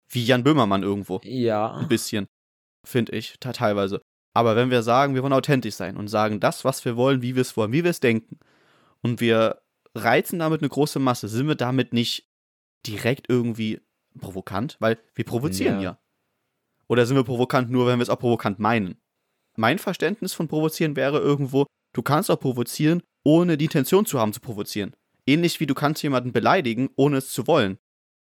Wie 0.09 0.23
Jan 0.23 0.43
Böhmermann 0.43 0.83
irgendwo. 0.83 1.19
Ja. 1.23 1.75
Ein 1.75 1.87
bisschen. 1.87 2.27
Finde 2.87 3.11
ich, 3.11 3.35
teilweise. 3.39 4.01
Aber 4.33 4.55
wenn 4.55 4.71
wir 4.71 4.83
sagen, 4.83 5.15
wir 5.15 5.23
wollen 5.23 5.33
authentisch 5.33 5.75
sein 5.75 5.97
und 5.97 6.07
sagen 6.07 6.39
das, 6.39 6.63
was 6.63 6.85
wir 6.85 6.95
wollen, 6.95 7.21
wie 7.21 7.35
wir 7.35 7.41
es 7.41 7.57
wollen, 7.57 7.73
wie 7.73 7.83
wir 7.83 7.91
es 7.91 7.99
denken, 7.99 8.39
und 9.01 9.21
wir 9.21 9.61
reizen 9.95 10.39
damit 10.39 10.61
eine 10.61 10.69
große 10.69 10.99
Masse, 10.99 11.27
sind 11.27 11.47
wir 11.47 11.55
damit 11.55 11.93
nicht 11.93 12.29
direkt 12.85 13.29
irgendwie 13.29 13.81
provokant? 14.17 14.77
Weil 14.79 14.97
wir 15.13 15.25
provozieren 15.25 15.81
ja. 15.81 15.91
ja. 15.91 15.99
Oder 16.87 17.05
sind 17.05 17.17
wir 17.17 17.23
provokant 17.23 17.69
nur, 17.69 17.85
wenn 17.85 17.99
wir 17.99 18.03
es 18.03 18.09
auch 18.09 18.19
provokant 18.19 18.59
meinen? 18.59 18.97
Mein 19.55 19.79
Verständnis 19.79 20.33
von 20.33 20.47
provozieren 20.47 20.95
wäre 20.95 21.19
irgendwo, 21.19 21.65
du 21.93 22.01
kannst 22.01 22.31
auch 22.31 22.39
provozieren, 22.39 23.01
ohne 23.23 23.57
die 23.57 23.65
Intention 23.65 24.05
zu 24.05 24.19
haben 24.19 24.33
zu 24.33 24.39
provozieren. 24.39 24.95
Ähnlich 25.25 25.59
wie 25.59 25.65
du 25.65 25.73
kannst 25.73 26.01
jemanden 26.01 26.31
beleidigen, 26.31 26.89
ohne 26.95 27.17
es 27.17 27.31
zu 27.31 27.47
wollen. 27.47 27.77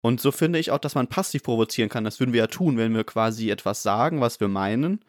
Und 0.03 0.21
so 0.21 0.31
finde 0.31 0.59
ich 0.59 0.71
auch, 0.71 0.79
dass 0.79 0.95
man 0.95 1.09
passiv 1.09 1.43
provozieren 1.43 1.89
kann. 1.89 2.05
Das 2.05 2.21
würden 2.21 2.33
wir 2.33 2.41
ja 2.41 2.47
tun, 2.47 2.77
wenn 2.77 2.95
wir 2.95 3.05
quasi 3.05 3.51
etwas 3.51 3.83
sagen, 3.83 4.21
was 4.21 4.39
wir 4.39 4.49
meinen, 4.49 5.01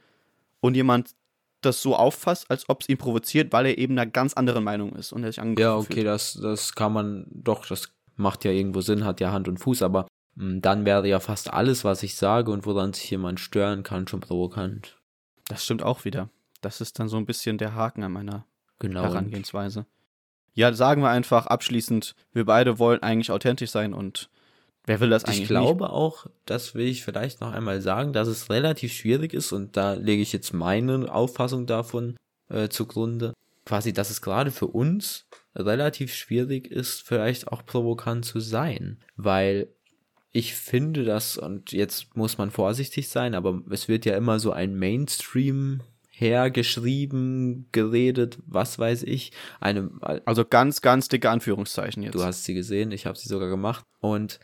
und 0.59 0.75
jemand 0.75 1.15
das 1.61 1.81
so 1.81 1.95
auffasst, 1.95 2.49
als 2.49 2.69
ob 2.69 2.81
es 2.81 2.89
ihn 2.89 2.97
provoziert, 2.97 3.51
weil 3.51 3.65
er 3.65 3.77
eben 3.77 3.97
einer 3.97 4.09
ganz 4.09 4.33
anderen 4.33 4.63
Meinung 4.63 4.95
ist 4.95 5.11
und 5.11 5.23
er 5.23 5.31
sich 5.31 5.41
angegriffen 5.41 5.69
Ja, 5.69 5.75
okay, 5.75 5.93
fühlt. 5.93 6.07
das, 6.07 6.33
das 6.33 6.75
kann 6.75 6.93
man 6.93 7.25
doch, 7.29 7.65
das 7.65 7.93
macht 8.15 8.45
ja 8.45 8.51
irgendwo 8.51 8.81
Sinn, 8.81 9.05
hat 9.05 9.19
ja 9.19 9.31
Hand 9.31 9.47
und 9.47 9.57
Fuß, 9.57 9.81
aber 9.81 10.07
mh, 10.35 10.43
hm, 10.43 10.61
dann 10.61 10.85
wäre 10.85 11.07
ja 11.07 11.19
fast 11.19 11.51
alles, 11.51 11.83
was 11.83 12.03
ich 12.03 12.15
sage 12.15 12.51
und 12.51 12.65
woran 12.65 12.93
sich 12.93 13.09
jemand 13.09 13.39
stören 13.39 13.83
kann, 13.83 14.07
schon 14.07 14.19
provokant. 14.19 14.96
Das 15.47 15.63
stimmt 15.63 15.83
auch 15.83 16.05
wieder. 16.05 16.29
Das 16.61 16.81
ist 16.81 16.99
dann 16.99 17.07
so 17.07 17.17
ein 17.17 17.25
bisschen 17.25 17.57
der 17.57 17.75
Haken 17.75 18.03
an 18.03 18.11
meiner 18.11 18.45
genau. 18.79 19.03
Herangehensweise. 19.03 19.85
Ja, 20.53 20.73
sagen 20.73 21.01
wir 21.01 21.09
einfach 21.09 21.45
abschließend, 21.45 22.15
wir 22.33 22.45
beide 22.45 22.79
wollen 22.79 23.03
eigentlich 23.03 23.31
authentisch 23.31 23.69
sein 23.69 23.93
und 23.93 24.29
wer 24.85 24.99
will 24.99 25.09
das 25.09 25.25
eigentlich 25.25 25.41
Ich 25.41 25.47
glaube 25.47 25.83
nicht? 25.83 25.93
auch, 25.93 26.25
das 26.45 26.73
will 26.73 26.87
ich 26.87 27.03
vielleicht 27.03 27.41
noch 27.41 27.51
einmal 27.51 27.81
sagen, 27.81 28.11
dass 28.11 28.27
es 28.27 28.49
relativ 28.49 28.91
schwierig 28.91 29.33
ist 29.33 29.51
und 29.51 29.77
da 29.77 29.93
lege 29.93 30.21
ich 30.21 30.33
jetzt 30.33 30.53
meine 30.53 31.13
Auffassung 31.13 31.67
davon 31.67 32.17
äh, 32.49 32.69
zugrunde. 32.69 33.33
Quasi, 33.65 33.93
dass 33.93 34.09
es 34.09 34.21
gerade 34.21 34.49
für 34.49 34.67
uns 34.67 35.27
relativ 35.55 36.13
schwierig 36.13 36.71
ist, 36.71 37.01
vielleicht 37.01 37.49
auch 37.49 37.65
provokant 37.65 38.25
zu 38.25 38.39
sein, 38.39 38.99
weil 39.15 39.67
ich 40.37 40.53
finde 40.53 41.03
das, 41.03 41.35
und 41.35 41.71
jetzt 41.71 42.15
muss 42.15 42.37
man 42.37 42.51
vorsichtig 42.51 43.09
sein, 43.09 43.33
aber 43.33 43.63
es 43.71 43.87
wird 43.87 44.05
ja 44.05 44.15
immer 44.15 44.39
so 44.39 44.51
ein 44.51 44.77
Mainstream 44.77 45.81
hergeschrieben, 46.11 47.65
geredet, 47.71 48.37
was 48.45 48.77
weiß 48.77 49.01
ich. 49.01 49.31
Eine, 49.59 49.89
also 50.25 50.45
ganz, 50.45 50.81
ganz 50.81 51.07
dicke 51.07 51.31
Anführungszeichen 51.31 52.03
jetzt. 52.03 52.13
Du 52.13 52.23
hast 52.23 52.43
sie 52.43 52.53
gesehen, 52.53 52.91
ich 52.91 53.07
habe 53.07 53.17
sie 53.17 53.27
sogar 53.27 53.49
gemacht. 53.49 53.83
Und 53.99 54.39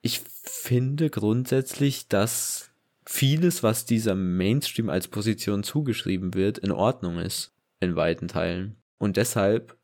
ich 0.00 0.20
finde 0.20 1.10
grundsätzlich, 1.10 2.06
dass 2.06 2.70
vieles, 3.04 3.64
was 3.64 3.86
dieser 3.86 4.14
Mainstream 4.14 4.88
als 4.88 5.08
Position 5.08 5.64
zugeschrieben 5.64 6.34
wird, 6.34 6.58
in 6.58 6.70
Ordnung 6.70 7.18
ist. 7.18 7.52
In 7.80 7.96
weiten 7.96 8.28
Teilen. 8.28 8.76
Und 8.98 9.16
deshalb 9.16 9.76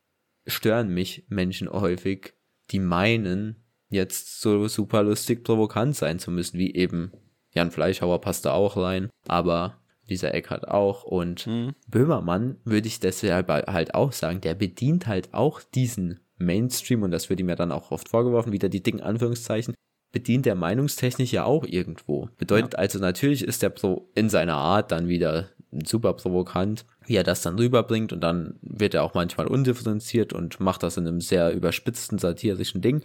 stören 0.46 0.94
mich 0.94 1.24
Menschen 1.28 1.68
häufig, 1.68 2.34
die 2.70 2.78
meinen, 2.78 3.56
jetzt 3.91 4.41
so 4.41 4.68
super 4.68 5.03
lustig 5.03 5.45
provokant 5.45 5.97
sein 5.97 6.18
zu 6.18 6.30
müssen, 6.30 6.59
wie 6.59 6.74
eben 6.74 7.12
Jan 7.53 7.70
Fleischhauer 7.70 8.20
passt 8.20 8.47
da 8.47 8.53
auch 8.53 8.76
rein, 8.76 9.11
aber 9.26 9.76
dieser 10.09 10.34
Eckhardt 10.34 10.68
auch 10.68 11.05
und 11.05 11.47
mhm. 11.47 11.74
Böhmermann 11.88 12.57
würde 12.64 12.88
ich 12.88 13.01
deshalb 13.01 13.49
halt 13.49 13.95
auch 13.95 14.12
sagen, 14.12 14.41
der 14.41 14.55
bedient 14.55 15.07
halt 15.07 15.34
auch 15.34 15.61
diesen 15.62 16.20
Mainstream 16.36 17.03
und 17.03 17.11
das 17.11 17.28
wird 17.28 17.41
ihm 17.41 17.49
ja 17.49 17.57
dann 17.57 17.72
auch 17.72 17.91
oft 17.91 18.09
vorgeworfen, 18.09 18.53
wieder 18.53 18.68
die 18.68 18.82
dicken 18.82 19.01
Anführungszeichen, 19.01 19.74
bedient 20.12 20.47
der 20.47 20.55
Meinungstechnik 20.55 21.30
ja 21.30 21.45
auch 21.45 21.64
irgendwo. 21.64 22.28
Bedeutet 22.38 22.74
ja. 22.74 22.78
also 22.78 22.99
natürlich 22.99 23.45
ist 23.45 23.62
der 23.62 23.70
Pro 23.70 24.11
in 24.14 24.28
seiner 24.28 24.57
Art 24.57 24.91
dann 24.91 25.09
wieder 25.09 25.49
super 25.84 26.14
provokant, 26.14 26.84
wie 27.07 27.14
er 27.14 27.22
das 27.22 27.43
dann 27.43 27.57
rüberbringt 27.57 28.12
und 28.12 28.20
dann 28.20 28.59
wird 28.62 28.95
er 28.95 29.05
auch 29.05 29.14
manchmal 29.14 29.47
undifferenziert 29.47 30.32
und 30.32 30.59
macht 30.59 30.82
das 30.82 30.97
in 30.97 31.07
einem 31.07 31.20
sehr 31.20 31.53
überspitzten 31.53 32.18
satirischen 32.18 32.80
Ding. 32.80 33.03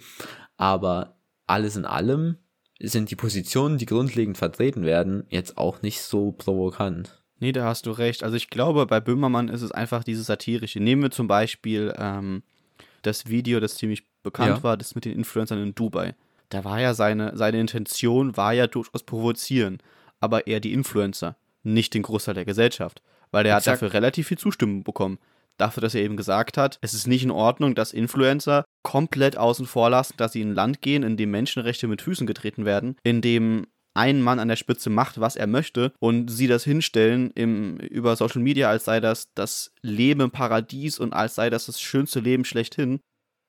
Aber 0.58 1.18
alles 1.48 1.76
in 1.76 1.86
allem 1.86 2.38
sind 2.80 3.12
die 3.12 3.16
Positionen, 3.16 3.78
die 3.78 3.86
grundlegend 3.86 4.38
vertreten 4.38 4.84
werden, 4.84 5.26
jetzt 5.30 5.58
auch 5.58 5.82
nicht 5.82 6.02
so 6.02 6.32
provokant. 6.32 7.22
Nee, 7.40 7.52
da 7.52 7.66
hast 7.66 7.86
du 7.86 7.92
recht. 7.92 8.24
Also 8.24 8.36
ich 8.36 8.50
glaube, 8.50 8.86
bei 8.86 9.00
Böhmermann 9.00 9.50
ist 9.50 9.62
es 9.62 9.72
einfach 9.72 10.04
dieses 10.04 10.28
satirische. 10.28 10.80
Nehmen 10.80 11.04
wir 11.04 11.12
zum 11.12 11.28
Beispiel 11.28 11.94
ähm, 11.98 12.44
das 13.02 13.28
Video, 13.28 13.60
das 13.60 13.76
ziemlich 13.76 14.04
bekannt 14.24 14.58
ja. 14.58 14.64
war, 14.64 14.78
das 14.78 14.96
mit 14.96 15.06
den 15.06 15.14
Influencern 15.14 15.62
in 15.62 15.76
Dubai. 15.76 16.16
Da 16.50 16.64
war 16.64 16.80
ja 16.80 16.94
seine, 16.94 17.36
seine 17.36 17.60
Intention, 17.60 18.38
war 18.38 18.54
ja 18.54 18.68
durchaus 18.68 19.04
provozieren, 19.04 19.80
aber 20.20 20.48
eher 20.48 20.60
die 20.60 20.74
Influencer, 20.74 21.36
nicht 21.64 21.94
den 21.94 22.04
Großteil 22.04 22.36
der 22.36 22.46
Gesellschaft. 22.46 23.02
Weil 23.32 23.44
der 23.44 23.58
Exakt. 23.58 23.68
hat 23.68 23.82
dafür 23.82 23.94
relativ 23.94 24.28
viel 24.28 24.38
Zustimmung 24.38 24.84
bekommen 24.84 25.18
dafür, 25.58 25.82
dass 25.82 25.96
er 25.96 26.02
eben 26.02 26.18
gesagt 26.18 26.58
hat, 26.58 26.78
es 26.82 26.94
ist 26.94 27.08
nicht 27.08 27.24
in 27.24 27.32
Ordnung, 27.32 27.76
dass 27.76 27.94
Influencer 27.94 28.66
komplett 28.84 29.38
außen 29.38 29.66
vor 29.66 29.90
lassen, 29.90 30.16
dass 30.18 30.34
sie 30.34 30.42
in 30.42 30.52
ein 30.52 30.56
Land 30.56 30.82
gehen, 30.82 31.04
in 31.04 31.18
dem 31.18 31.32
Menschenrechte 31.32 31.88
mit 31.88 32.02
Füßen 32.02 32.28
getreten 32.28 32.66
werden, 32.66 32.98
in 33.04 33.22
dem 33.22 33.68
ein 33.94 34.22
Mann 34.22 34.40
an 34.40 34.50
der 34.50 34.58
Spitze 34.58 34.90
macht, 34.90 35.22
was 35.22 35.38
er 35.38 35.48
möchte 35.48 35.94
und 36.00 36.30
sie 36.30 36.48
das 36.48 36.66
hinstellen 36.66 37.32
im, 37.32 37.78
über 37.78 38.16
Social 38.18 38.42
Media, 38.42 38.70
als 38.70 38.86
sei 38.86 39.00
das 39.00 39.30
das 39.36 39.72
Leben 39.82 40.20
im 40.22 40.32
Paradies 40.32 41.00
und 41.00 41.14
als 41.14 41.36
sei 41.36 41.50
das 41.50 41.68
das 41.68 41.80
schönste 41.80 42.20
Leben 42.20 42.44
schlechthin. 42.44 43.00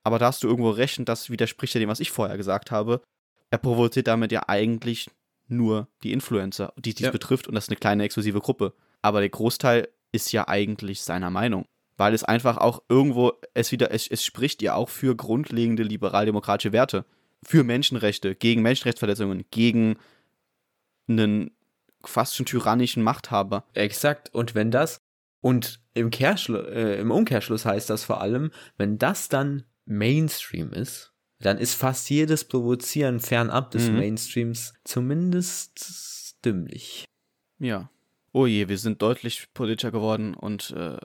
Aber 0.05 0.21
da 0.21 0.27
hast 0.27 0.45
du 0.45 0.47
irgendwo 0.49 0.71
recht, 0.71 1.01
und 1.01 1.09
das 1.09 1.31
widerspricht 1.31 1.75
ja 1.75 1.81
dem, 1.81 1.89
was 1.89 1.99
ich 1.99 2.13
vorher 2.13 2.37
gesagt 2.37 2.71
habe. 2.71 3.03
Er 3.51 3.59
provoziert 3.59 4.07
damit 4.07 4.31
ja 4.31 4.49
eigentlich 4.49 5.11
nur 5.49 5.89
die 6.05 6.13
Influencer, 6.13 6.73
die 6.77 6.95
dies 6.95 7.07
Ja. 7.07 7.11
betrifft, 7.11 7.49
und 7.49 7.57
das 7.57 7.65
ist 7.65 7.71
eine 7.71 7.79
kleine 7.79 8.05
exklusive 8.05 8.39
Gruppe. 8.41 8.73
Aber 9.03 9.19
der 9.19 9.31
Großteil 9.31 9.89
ist 10.13 10.31
ja 10.31 10.47
eigentlich 10.47 11.03
seiner 11.03 11.31
Meinung. 11.31 11.67
Weil 11.97 12.15
es 12.15 12.25
einfach 12.25 12.59
auch 12.59 12.83
irgendwo, 12.89 13.33
es 13.55 13.73
wieder, 13.73 13.91
es, 13.91 14.07
es 14.07 14.25
spricht 14.25 14.61
ja 14.63 14.75
auch 14.75 14.89
für 14.89 15.17
grundlegende 15.17 15.83
liberaldemokratische 15.83 16.73
Werte. 16.73 17.05
Für 17.43 17.65
Menschenrechte, 17.65 18.35
gegen 18.35 18.63
Menschenrechtsverletzungen, 18.63 19.45
gegen 19.51 19.97
einen 21.09 21.51
fast 22.05 22.37
schon 22.37 22.47
tyrannischen 22.47 23.03
Machthaber. 23.03 23.65
Exakt. 23.75 24.35
Und 24.35 24.55
wenn 24.55 24.71
das, 24.71 25.01
und 25.41 25.81
im, 25.95 26.11
Kehrschlu 26.11 26.57
äh, 26.59 27.01
im 27.01 27.11
Umkehrschluss 27.11 27.65
heißt 27.65 27.89
das 27.91 28.05
vor 28.05 28.21
allem, 28.21 28.51
wenn 28.77 28.99
das 28.99 29.29
dann 29.29 29.65
Mainstream 29.85 30.73
ist, 30.73 31.13
dann 31.39 31.59
ist 31.59 31.75
fast 31.75 32.09
jedes 32.11 32.45
Provozieren 32.45 33.21
fernab 33.21 33.71
des 33.71 33.89
Mhm. 33.89 33.97
Mainstreams 33.99 34.75
zumindest 34.85 36.37
dümmlich. 36.45 37.05
Ja. 37.59 37.91
Oh 38.33 38.47
je, 38.47 38.69
wir 38.69 38.79
sind 38.79 39.01
deutlich 39.03 39.49
politischer 39.55 39.91
geworden 39.91 40.35
und 40.35 40.71
äh, 40.73 40.97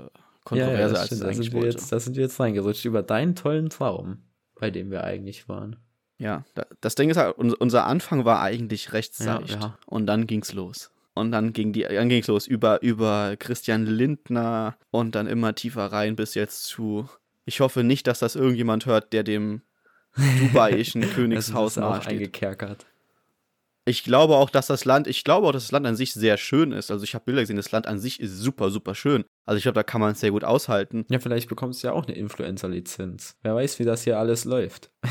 kontroverser, 0.43 0.99
als 0.99 1.11
es 1.11 1.19
da, 1.19 1.25
eigentlich 1.27 1.37
sind 1.45 1.53
wir 1.53 1.61
wollte. 1.61 1.77
jetzt, 1.77 1.91
da 1.91 1.99
sind 1.99 2.15
wir 2.15 2.23
jetzt 2.23 2.39
reingerutscht 2.39 2.85
über 2.85 3.03
deinen 3.03 3.35
tollen 3.35 3.69
Traum, 3.69 4.19
bei 4.59 4.69
dem 4.71 4.91
wir 4.91 5.03
eigentlich 5.03 5.47
waren. 5.49 5.77
Ja, 6.17 6.43
da, 6.53 6.65
das 6.81 6.95
Ding 6.95 7.09
ist 7.09 7.17
halt, 7.17 7.37
un- 7.37 7.53
unser 7.53 7.85
Anfang 7.87 8.25
war 8.25 8.41
eigentlich 8.41 8.93
recht 8.93 9.17
Ja, 9.19 9.25
seicht. 9.39 9.61
ja. 9.61 9.77
Und 9.85 10.05
dann 10.07 10.27
ging's 10.27 10.53
los. 10.53 10.91
Und 11.13 11.31
dann 11.31 11.51
ging 11.51 11.73
die, 11.73 11.81
dann 11.81 12.09
ging's 12.09 12.27
los 12.27 12.47
über, 12.47 12.81
über 12.81 13.35
Christian 13.37 13.85
Lindner 13.85 14.77
und 14.91 15.15
dann 15.15 15.27
immer 15.27 15.55
tiefer 15.55 15.85
rein 15.91 16.15
bis 16.15 16.35
jetzt 16.35 16.63
zu. 16.63 17.09
Ich 17.45 17.59
hoffe 17.59 17.83
nicht, 17.83 18.07
dass 18.07 18.19
das 18.19 18.35
irgendjemand 18.35 18.85
hört, 18.85 19.11
der 19.13 19.23
dem 19.23 19.61
dubaiischen 20.39 21.01
Königshaus 21.01 21.73
das 21.75 21.83
ist 21.83 21.83
auch 21.83 21.91
nahesteht. 21.95 22.13
eingekerkert. 22.13 22.85
Ich 23.83 24.03
glaube 24.03 24.35
auch, 24.35 24.51
dass 24.51 24.67
das 24.67 24.85
Land, 24.85 25.07
ich 25.07 25.23
glaube 25.23 25.47
auch, 25.47 25.51
dass 25.51 25.63
das 25.63 25.71
Land 25.71 25.87
an 25.87 25.95
sich 25.95 26.13
sehr 26.13 26.37
schön 26.37 26.71
ist. 26.71 26.91
Also 26.91 27.03
ich 27.03 27.15
habe 27.15 27.25
Bilder 27.25 27.41
gesehen, 27.41 27.57
das 27.57 27.71
Land 27.71 27.87
an 27.87 27.99
sich 27.99 28.19
ist 28.19 28.37
super, 28.37 28.69
super 28.69 28.93
schön. 28.93 29.25
Also 29.45 29.57
ich 29.57 29.63
glaube, 29.63 29.75
da 29.75 29.83
kann 29.83 29.99
man 29.99 30.11
es 30.11 30.19
sehr 30.19 30.31
gut 30.31 30.43
aushalten. 30.43 31.05
Ja, 31.09 31.19
vielleicht 31.19 31.49
bekommst 31.49 31.81
du 31.81 31.87
ja 31.87 31.93
auch 31.93 32.05
eine 32.05 32.15
Influencer-Lizenz. 32.15 33.37
Wer 33.41 33.55
weiß, 33.55 33.79
wie 33.79 33.83
das 33.83 34.03
hier 34.03 34.19
alles 34.19 34.45
läuft. 34.45 34.91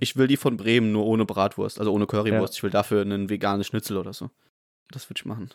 Ich 0.00 0.16
will 0.16 0.26
die 0.26 0.36
von 0.36 0.56
Bremen 0.56 0.90
nur 0.90 1.06
ohne 1.06 1.24
Bratwurst, 1.24 1.78
also 1.78 1.92
ohne 1.92 2.06
Currywurst. 2.06 2.54
Ja. 2.54 2.58
Ich 2.58 2.62
will 2.64 2.70
dafür 2.70 3.02
einen 3.02 3.30
veganen 3.30 3.62
Schnitzel 3.62 3.96
oder 3.96 4.12
so. 4.12 4.30
Das 4.90 5.08
würde 5.08 5.18
ich 5.18 5.24
machen. 5.24 5.50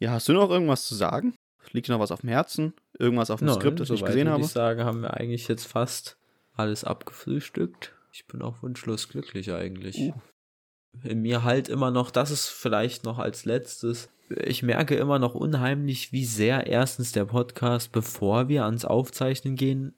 Ja, 0.00 0.10
hast 0.10 0.28
du 0.28 0.32
noch 0.32 0.50
irgendwas 0.50 0.86
zu 0.86 0.96
sagen? 0.96 1.34
Liegt 1.70 1.88
dir 1.88 1.92
noch 1.92 2.00
was 2.00 2.10
auf 2.10 2.20
dem 2.20 2.30
Herzen? 2.30 2.74
Irgendwas 2.98 3.30
auf 3.30 3.38
dem 3.38 3.48
Skript, 3.48 3.78
das 3.78 3.90
ich 3.90 4.04
gesehen 4.04 4.28
habe? 4.28 4.42
ich 4.42 4.48
sagen, 4.48 4.84
haben 4.84 5.02
wir 5.02 5.14
eigentlich 5.14 5.46
jetzt 5.46 5.66
fast 5.66 6.16
alles 6.52 6.84
abgefrühstückt. 6.84 7.94
Ich 8.12 8.26
bin 8.26 8.42
auch 8.42 8.62
wunschlos 8.62 9.08
glücklich 9.08 9.52
eigentlich. 9.52 9.98
Uh. 9.98 10.14
In 11.02 11.22
mir 11.22 11.42
halt 11.42 11.68
immer 11.68 11.90
noch, 11.90 12.10
das 12.10 12.30
ist 12.30 12.48
vielleicht 12.48 13.04
noch 13.04 13.18
als 13.18 13.44
letztes. 13.44 14.08
Ich 14.28 14.62
merke 14.62 14.94
immer 14.94 15.18
noch 15.18 15.34
unheimlich, 15.34 16.12
wie 16.12 16.24
sehr 16.24 16.66
erstens 16.66 17.12
der 17.12 17.24
Podcast, 17.24 17.92
bevor 17.92 18.48
wir 18.48 18.64
ans 18.64 18.84
Aufzeichnen 18.84 19.56
gehen, 19.56 19.94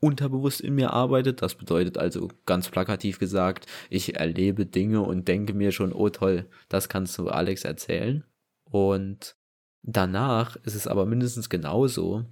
unterbewusst 0.00 0.60
in 0.60 0.74
mir 0.74 0.92
arbeitet. 0.92 1.42
Das 1.42 1.54
bedeutet 1.54 1.96
also 1.96 2.28
ganz 2.44 2.68
plakativ 2.68 3.18
gesagt, 3.18 3.66
ich 3.88 4.16
erlebe 4.16 4.66
Dinge 4.66 5.00
und 5.02 5.28
denke 5.28 5.54
mir 5.54 5.70
schon, 5.70 5.92
oh 5.92 6.08
toll, 6.08 6.46
das 6.68 6.88
kannst 6.88 7.16
du 7.18 7.28
Alex 7.28 7.64
erzählen. 7.64 8.24
Und 8.64 9.36
danach 9.82 10.56
ist 10.56 10.74
es 10.74 10.86
aber 10.86 11.06
mindestens 11.06 11.48
genauso 11.48 12.24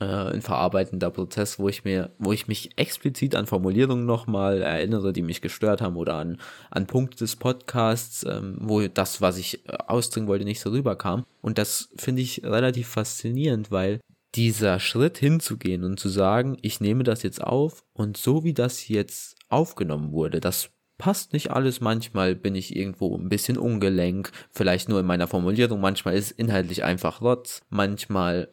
äh, 0.00 0.04
ein 0.04 0.42
verarbeitender 0.42 1.10
Prozess, 1.10 1.58
wo 1.58 1.68
ich 1.68 1.84
mir, 1.84 2.10
wo 2.18 2.32
ich 2.32 2.48
mich 2.48 2.78
explizit 2.78 3.34
an 3.34 3.46
Formulierungen 3.46 4.06
nochmal 4.06 4.62
erinnere, 4.62 5.12
die 5.12 5.22
mich 5.22 5.40
gestört 5.40 5.80
haben 5.80 5.96
oder 5.96 6.14
an, 6.14 6.38
an 6.70 6.86
Punkte 6.86 7.18
des 7.18 7.36
Podcasts, 7.36 8.24
ähm, 8.24 8.56
wo 8.60 8.86
das, 8.86 9.20
was 9.20 9.38
ich 9.38 9.66
äh, 9.68 9.76
ausdrücken 9.86 10.28
wollte, 10.28 10.44
nicht 10.44 10.60
so 10.60 10.70
rüberkam. 10.70 11.24
Und 11.40 11.58
das 11.58 11.88
finde 11.96 12.22
ich 12.22 12.44
relativ 12.44 12.88
faszinierend, 12.88 13.70
weil 13.70 14.00
dieser 14.34 14.78
Schritt 14.78 15.18
hinzugehen 15.18 15.84
und 15.84 15.98
zu 15.98 16.08
sagen, 16.08 16.58
ich 16.62 16.80
nehme 16.80 17.02
das 17.02 17.22
jetzt 17.22 17.42
auf 17.42 17.84
und 17.92 18.16
so 18.16 18.44
wie 18.44 18.54
das 18.54 18.88
jetzt 18.88 19.36
aufgenommen 19.48 20.12
wurde, 20.12 20.40
das 20.40 20.70
passt 20.98 21.32
nicht 21.32 21.50
alles. 21.50 21.80
Manchmal 21.80 22.34
bin 22.34 22.54
ich 22.54 22.76
irgendwo 22.76 23.16
ein 23.16 23.28
bisschen 23.28 23.56
ungelenk, 23.56 24.32
vielleicht 24.50 24.88
nur 24.88 25.00
in 25.00 25.06
meiner 25.06 25.28
Formulierung. 25.28 25.80
Manchmal 25.80 26.14
ist 26.14 26.32
inhaltlich 26.32 26.84
einfach 26.84 27.22
Rotz. 27.22 27.62
Manchmal, 27.70 28.48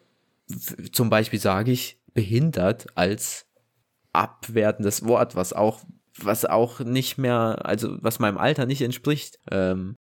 zum 0.92 1.10
Beispiel 1.10 1.40
sage 1.40 1.72
ich 1.72 2.00
behindert 2.14 2.86
als 2.94 3.46
abwertendes 4.12 5.04
Wort, 5.04 5.36
was 5.36 5.52
auch, 5.52 5.80
was 6.18 6.44
auch 6.44 6.80
nicht 6.80 7.18
mehr, 7.18 7.64
also 7.64 7.98
was 8.00 8.18
meinem 8.18 8.38
Alter 8.38 8.66
nicht 8.66 8.82
entspricht. 8.82 9.38
Ähm, 9.50 9.96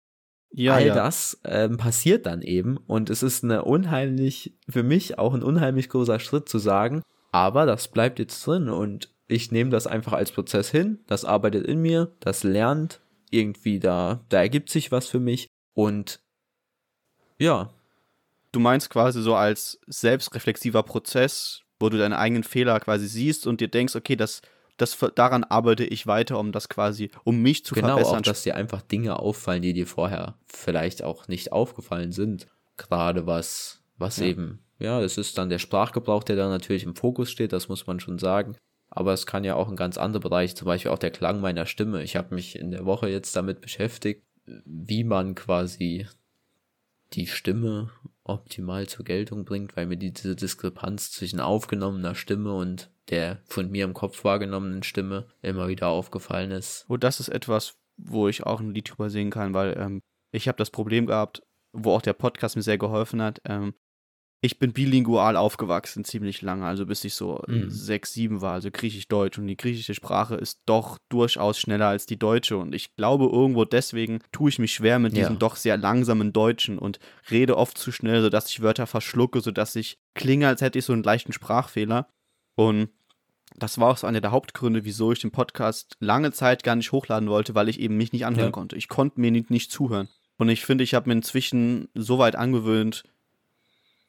Ja, 0.55 0.75
all 0.75 0.85
ja. 0.87 0.93
das 0.93 1.41
ähm, 1.45 1.77
passiert 1.77 2.27
dann 2.27 2.43
eben 2.43 2.77
und 2.77 3.09
es 3.09 3.23
ist 3.23 3.43
eine 3.43 3.63
unheimlich, 3.63 4.55
für 4.69 4.83
mich 4.83 5.17
auch 5.17 5.33
ein 5.33 5.41
unheimlich 5.41 5.89
großer 5.89 6.19
Schritt 6.19 6.47
zu 6.47 6.59
sagen, 6.59 7.01
aber 7.31 7.65
das 7.65 7.87
bleibt 7.87 8.19
jetzt 8.19 8.45
drin 8.45 8.69
und 8.69 9.11
ich 9.27 9.51
nehme 9.51 9.71
das 9.71 9.87
einfach 9.87 10.13
als 10.13 10.31
Prozess 10.31 10.69
hin, 10.69 10.99
das 11.07 11.25
arbeitet 11.25 11.65
in 11.65 11.81
mir, 11.81 12.15
das 12.19 12.43
lernt 12.43 13.01
irgendwie 13.31 13.79
da, 13.79 14.23
da 14.29 14.41
ergibt 14.41 14.69
sich 14.69 14.91
was 14.91 15.07
für 15.07 15.19
mich 15.19 15.47
und 15.73 16.21
ja, 17.39 17.73
Du 18.53 18.59
meinst 18.59 18.89
quasi 18.89 19.21
so 19.21 19.35
als 19.35 19.79
selbstreflexiver 19.87 20.83
Prozess, 20.83 21.61
wo 21.79 21.89
du 21.89 21.97
deine 21.97 22.17
eigenen 22.17 22.43
Fehler 22.43 22.79
quasi 22.79 23.07
siehst 23.07 23.45
und 23.47 23.59
dir 23.59 23.67
denkst, 23.67 23.95
okay, 23.95 24.15
das, 24.15 24.41
das 24.77 24.97
daran 25.15 25.43
arbeite 25.43 25.83
ich 25.83 26.07
weiter, 26.07 26.39
um 26.39 26.51
das 26.51 26.69
quasi, 26.69 27.09
um 27.25 27.41
mich 27.41 27.65
zu 27.65 27.75
genau, 27.75 27.87
auch 27.87 27.97
verbessern. 27.97 28.23
dass 28.23 28.43
dir 28.43 28.55
einfach 28.55 28.81
Dinge 28.81 29.19
auffallen, 29.19 29.63
die 29.63 29.73
dir 29.73 29.87
vorher 29.87 30.35
vielleicht 30.45 31.03
auch 31.03 31.27
nicht 31.27 31.51
aufgefallen 31.51 32.11
sind, 32.11 32.47
gerade 32.77 33.25
was, 33.25 33.81
was 33.97 34.17
Ja. 34.17 34.27
eben, 34.27 34.59
ja, 34.79 35.01
es 35.01 35.17
ist 35.17 35.37
dann 35.37 35.49
der 35.49 35.59
Sprachgebrauch, 35.59 36.23
der 36.23 36.35
da 36.35 36.47
natürlich 36.47 36.83
im 36.83 36.95
Fokus 36.95 37.31
steht, 37.31 37.53
das 37.53 37.69
muss 37.69 37.87
man 37.87 37.99
schon 37.99 38.19
sagen. 38.19 38.55
Aber 38.89 39.13
es 39.13 39.25
kann 39.25 39.43
ja 39.43 39.55
auch 39.55 39.67
ein 39.67 39.75
ganz 39.75 39.97
anderer 39.97 40.21
Bereich, 40.21 40.55
zum 40.55 40.67
Beispiel 40.67 40.91
auch 40.91 40.99
der 40.99 41.09
Klang 41.09 41.41
meiner 41.41 41.65
Stimme. 41.65 42.03
Ich 42.03 42.15
habe 42.15 42.35
mich 42.35 42.55
in 42.55 42.69
der 42.69 42.85
Woche 42.85 43.09
jetzt 43.09 43.35
damit 43.35 43.59
beschäftigt, 43.61 44.23
wie 44.45 45.03
man 45.03 45.33
quasi 45.33 46.07
die 47.13 47.25
Stimme 47.25 47.89
optimal 48.23 48.87
zur 48.87 49.05
Geltung 49.05 49.45
bringt, 49.45 49.75
weil 49.75 49.85
mir 49.85 49.97
diese 49.97 50.35
Diskrepanz 50.35 51.11
zwischen 51.11 51.39
aufgenommener 51.39 52.15
Stimme 52.15 52.53
und 52.53 52.91
der 53.09 53.41
von 53.45 53.69
mir 53.69 53.83
im 53.85 53.93
Kopf 53.93 54.23
wahrgenommenen 54.23 54.83
Stimme 54.83 55.27
immer 55.41 55.67
wieder 55.67 55.87
aufgefallen 55.87 56.51
ist. 56.51 56.85
Und 56.87 57.03
das 57.03 57.19
ist 57.19 57.29
etwas, 57.29 57.75
wo 57.97 58.27
ich 58.27 58.43
auch 58.43 58.59
ein 58.59 58.73
Lied 58.73 58.89
drüber 58.89 59.09
singen 59.09 59.31
kann, 59.31 59.53
weil 59.53 59.77
ähm, 59.77 60.01
ich 60.31 60.47
habe 60.47 60.57
das 60.57 60.71
Problem 60.71 61.07
gehabt, 61.07 61.43
wo 61.73 61.91
auch 61.91 62.01
der 62.01 62.13
Podcast 62.13 62.55
mir 62.55 62.61
sehr 62.61 62.77
geholfen 62.77 63.21
hat. 63.21 63.41
Ähm, 63.45 63.73
ich 64.45 64.59
bin 64.59 64.73
bilingual 64.73 65.37
aufgewachsen, 65.37 66.03
ziemlich 66.03 66.41
lange, 66.41 66.65
also 66.65 66.85
bis 66.85 67.05
ich 67.05 67.13
so 67.13 67.41
Mhm. 67.47 67.69
sechs, 67.69 68.11
sieben 68.11 68.41
war, 68.41 68.51
also 68.51 68.69
griechisch-deutsch. 68.71 69.37
Und 69.39 69.47
die 69.47 69.55
griechische 69.55 69.93
Sprache 69.93 70.35
ist 70.35 70.59
doch 70.65 70.97
durchaus 71.07 71.57
schneller 71.57 71.87
als 71.87 72.05
die 72.05 72.19
deutsche. 72.19 72.57
Und 72.57 72.75
ich 72.75 72.93
glaube, 72.97 73.29
irgendwo 73.31 73.63
deswegen 73.63 74.19
tue 74.33 74.49
ich 74.49 74.59
mich 74.59 74.73
schwer 74.73 74.99
mit 74.99 75.13
Ja. 75.13 75.19
diesem 75.19 75.39
doch 75.39 75.55
sehr 75.55 75.77
langsamen 75.77 76.33
Deutschen 76.33 76.77
und 76.77 76.99
rede 77.31 77.55
oft 77.55 77.77
zu 77.77 77.93
schnell, 77.93 78.21
sodass 78.21 78.49
ich 78.49 78.61
Wörter 78.61 78.85
verschlucke, 78.85 79.39
sodass 79.39 79.77
ich 79.77 79.97
klinge, 80.13 80.49
als 80.49 80.59
hätte 80.61 80.77
ich 80.77 80.83
so 80.83 80.91
einen 80.91 81.03
leichten 81.03 81.31
Sprachfehler. 81.31 82.09
Und 82.55 82.89
das 83.55 83.79
war 83.79 83.91
auch 83.91 83.97
so 83.97 84.07
einer 84.07 84.19
der 84.19 84.31
Hauptgründe, 84.31 84.83
wieso 84.83 85.13
ich 85.13 85.19
den 85.19 85.31
Podcast 85.31 85.95
lange 86.01 86.33
Zeit 86.33 86.63
gar 86.63 86.75
nicht 86.75 86.91
hochladen 86.91 87.29
wollte, 87.29 87.55
weil 87.55 87.69
ich 87.69 87.79
eben 87.79 87.95
mich 87.95 88.11
nicht 88.11 88.25
anhören 88.25 88.47
Ja. 88.47 88.51
konnte. 88.51 88.75
Ich 88.75 88.89
konnte 88.89 89.21
mir 89.21 89.31
nicht, 89.31 89.49
nicht 89.51 89.71
zuhören. 89.71 90.09
Und 90.37 90.49
ich 90.49 90.65
finde, 90.65 90.83
ich 90.83 90.95
habe 90.95 91.07
mir 91.07 91.13
inzwischen 91.13 91.87
so 91.93 92.17
weit 92.17 92.35
angewöhnt, 92.35 93.03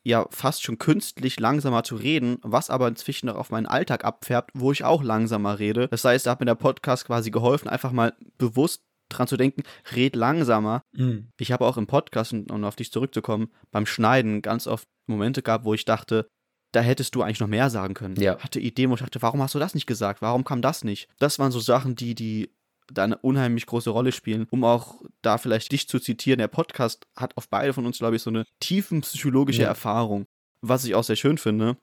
ja, 0.04 0.26
fast 0.30 0.62
schon 0.62 0.78
künstlich 0.78 1.40
langsamer 1.40 1.82
zu 1.82 1.96
reden, 1.96 2.38
was 2.42 2.70
aber 2.70 2.88
inzwischen 2.88 3.28
auch 3.30 3.36
auf 3.36 3.50
meinen 3.50 3.66
Alltag 3.66 4.04
abfärbt, 4.04 4.50
wo 4.54 4.70
ich 4.70 4.84
auch 4.84 5.02
langsamer 5.02 5.58
rede. 5.58 5.88
Das 5.88 6.04
heißt, 6.04 6.26
da 6.26 6.32
hat 6.32 6.40
mir 6.40 6.46
der 6.46 6.54
Podcast 6.54 7.06
quasi 7.06 7.30
geholfen, 7.30 7.68
einfach 7.68 7.90
mal 7.90 8.14
bewusst 8.36 8.82
dran 9.08 9.26
zu 9.26 9.36
denken, 9.36 9.62
red 9.94 10.14
langsamer. 10.14 10.82
Mhm. 10.92 11.28
Ich 11.38 11.52
habe 11.52 11.64
auch 11.64 11.78
im 11.78 11.86
Podcast, 11.86 12.32
und 12.32 12.50
um 12.50 12.64
auf 12.64 12.76
dich 12.76 12.92
zurückzukommen, 12.92 13.50
beim 13.70 13.86
Schneiden 13.86 14.42
ganz 14.42 14.66
oft 14.66 14.86
Momente 15.06 15.42
gehabt, 15.42 15.64
wo 15.64 15.74
ich 15.74 15.84
dachte, 15.84 16.28
da 16.72 16.80
hättest 16.80 17.14
du 17.14 17.22
eigentlich 17.22 17.40
noch 17.40 17.48
mehr 17.48 17.70
sagen 17.70 17.94
können. 17.94 18.16
Ja. 18.16 18.38
Hatte 18.38 18.60
Ideen, 18.60 18.90
wo 18.90 18.94
ich 18.94 19.00
dachte, 19.00 19.22
warum 19.22 19.40
hast 19.42 19.54
du 19.54 19.58
das 19.58 19.74
nicht 19.74 19.86
gesagt? 19.86 20.22
Warum 20.22 20.44
kam 20.44 20.60
das 20.60 20.84
nicht? 20.84 21.08
Das 21.18 21.38
waren 21.38 21.52
so 21.52 21.60
Sachen, 21.60 21.94
die, 21.94 22.14
die 22.14 22.53
da 22.92 23.04
eine 23.04 23.18
unheimlich 23.18 23.66
große 23.66 23.90
Rolle 23.90 24.12
spielen. 24.12 24.46
Um 24.50 24.64
auch 24.64 25.00
da 25.22 25.38
vielleicht 25.38 25.72
dich 25.72 25.88
zu 25.88 25.98
zitieren, 25.98 26.38
der 26.38 26.48
Podcast 26.48 27.06
hat 27.16 27.36
auf 27.36 27.48
beide 27.48 27.72
von 27.72 27.86
uns, 27.86 27.98
glaube 27.98 28.16
ich, 28.16 28.22
so 28.22 28.30
eine 28.30 28.44
tiefenpsychologische 28.60 29.62
Ja. 29.62 29.68
Erfahrung, 29.68 30.26
was 30.60 30.84
ich 30.84 30.94
auch 30.94 31.04
sehr 31.04 31.16
schön 31.16 31.38
finde. 31.38 31.76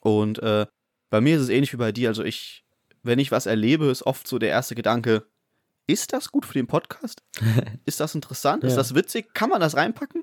Und 0.00 0.38
äh, 0.40 0.66
bei 1.10 1.20
mir 1.20 1.36
ist 1.36 1.42
es 1.42 1.48
ähnlich 1.48 1.72
wie 1.72 1.76
bei 1.78 1.92
dir. 1.92 2.08
Also 2.08 2.22
ich, 2.22 2.64
wenn 3.02 3.18
ich 3.18 3.30
was 3.32 3.46
erlebe, 3.46 3.86
ist 3.86 4.02
oft 4.06 4.28
so 4.28 4.38
der 4.38 4.50
erste 4.50 4.74
Gedanke, 4.74 5.26
ist 5.86 6.12
das 6.12 6.30
gut 6.30 6.44
für 6.44 6.52
den 6.54 6.66
Podcast? 6.66 7.22
Ist 7.86 7.98
das 8.00 8.14
interessant? 8.14 8.62
Ist 8.62 8.72
Ja. 8.72 8.76
das 8.76 8.94
witzig? 8.94 9.32
Kann 9.32 9.48
man 9.48 9.60
das 9.60 9.74
reinpacken? 9.74 10.22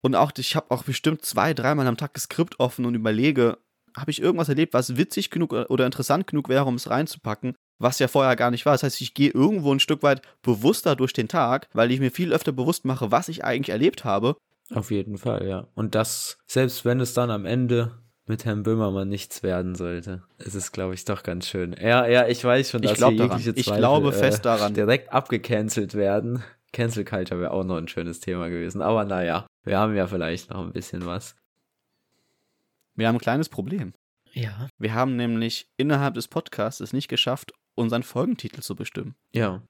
Und 0.00 0.14
auch, 0.14 0.32
ich 0.38 0.56
habe 0.56 0.70
auch 0.70 0.84
bestimmt 0.84 1.24
zwei, 1.26 1.52
dreimal 1.52 1.86
am 1.86 1.98
Tag 1.98 2.14
das 2.14 2.22
Skript 2.22 2.58
offen 2.58 2.86
und 2.86 2.94
überlege, 2.94 3.58
habe 3.94 4.10
ich 4.10 4.22
irgendwas 4.22 4.48
erlebt, 4.48 4.72
was 4.72 4.96
witzig 4.96 5.28
genug 5.30 5.52
oder 5.52 5.84
interessant 5.84 6.26
genug 6.26 6.48
wäre, 6.48 6.64
um 6.64 6.76
es 6.76 6.88
reinzupacken? 6.88 7.54
Was 7.78 7.98
ja 7.98 8.08
vorher 8.08 8.36
gar 8.36 8.50
nicht 8.50 8.66
war. 8.66 8.74
Das 8.74 8.82
heißt, 8.82 9.00
ich 9.00 9.14
gehe 9.14 9.30
irgendwo 9.30 9.72
ein 9.72 9.80
Stück 9.80 10.02
weit 10.02 10.22
bewusster 10.42 10.96
durch 10.96 11.12
den 11.12 11.28
Tag, 11.28 11.68
weil 11.72 11.90
ich 11.92 12.00
mir 12.00 12.10
viel 12.10 12.32
öfter 12.32 12.52
bewusst 12.52 12.84
mache, 12.84 13.10
was 13.10 13.28
ich 13.28 13.44
eigentlich 13.44 13.70
erlebt 13.70 14.04
habe. 14.04 14.36
Auf 14.74 14.90
jeden 14.90 15.16
Fall, 15.16 15.46
ja. 15.46 15.66
Und 15.74 15.94
das, 15.94 16.38
selbst 16.46 16.84
wenn 16.84 17.00
es 17.00 17.14
dann 17.14 17.30
am 17.30 17.46
Ende 17.46 17.92
mit 18.26 18.44
Herrn 18.44 18.62
Böhmermann 18.62 19.08
nichts 19.08 19.42
werden 19.42 19.74
sollte, 19.74 20.22
ist 20.38 20.54
es, 20.54 20.72
glaube 20.72 20.92
ich, 20.94 21.04
doch 21.06 21.22
ganz 21.22 21.46
schön. 21.48 21.74
Ja, 21.80 22.06
ja, 22.06 22.26
ich 22.28 22.44
weiß 22.44 22.70
schon, 22.70 22.82
Ich 22.82 22.90
dass 22.90 22.98
glaub 22.98 23.12
hier 23.12 23.20
daran. 23.20 23.38
jegliche 23.38 23.58
Ich 23.58 23.64
Zweifel, 23.66 23.78
glaube 23.80 24.08
äh, 24.10 24.12
fest 24.12 24.44
daran. 24.44 24.74
direkt 24.74 25.10
abgecancelt 25.12 25.94
werden. 25.94 26.42
Cancel 26.72 27.06
Culture 27.06 27.40
wäre 27.40 27.52
auch 27.52 27.64
noch 27.64 27.76
ein 27.78 27.88
schönes 27.88 28.20
Thema 28.20 28.50
gewesen. 28.50 28.82
Aber 28.82 29.06
naja, 29.06 29.46
wir 29.64 29.78
haben 29.78 29.96
ja 29.96 30.06
vielleicht 30.06 30.50
noch 30.50 30.60
ein 30.60 30.72
bisschen 30.72 31.06
was. 31.06 31.34
Wir 32.94 33.08
haben 33.08 33.16
ein 33.16 33.20
kleines 33.20 33.48
Problem. 33.48 33.94
Ja. 34.32 34.68
Wir 34.78 34.92
haben 34.92 35.16
nämlich 35.16 35.70
innerhalb 35.78 36.12
des 36.14 36.28
Podcasts 36.28 36.80
es 36.80 36.92
nicht 36.92 37.08
geschafft, 37.08 37.52
unseren 37.78 38.02
Folgentitel 38.02 38.60
zu 38.60 38.74
bestimmen. 38.76 39.14
Ja. 39.32 39.62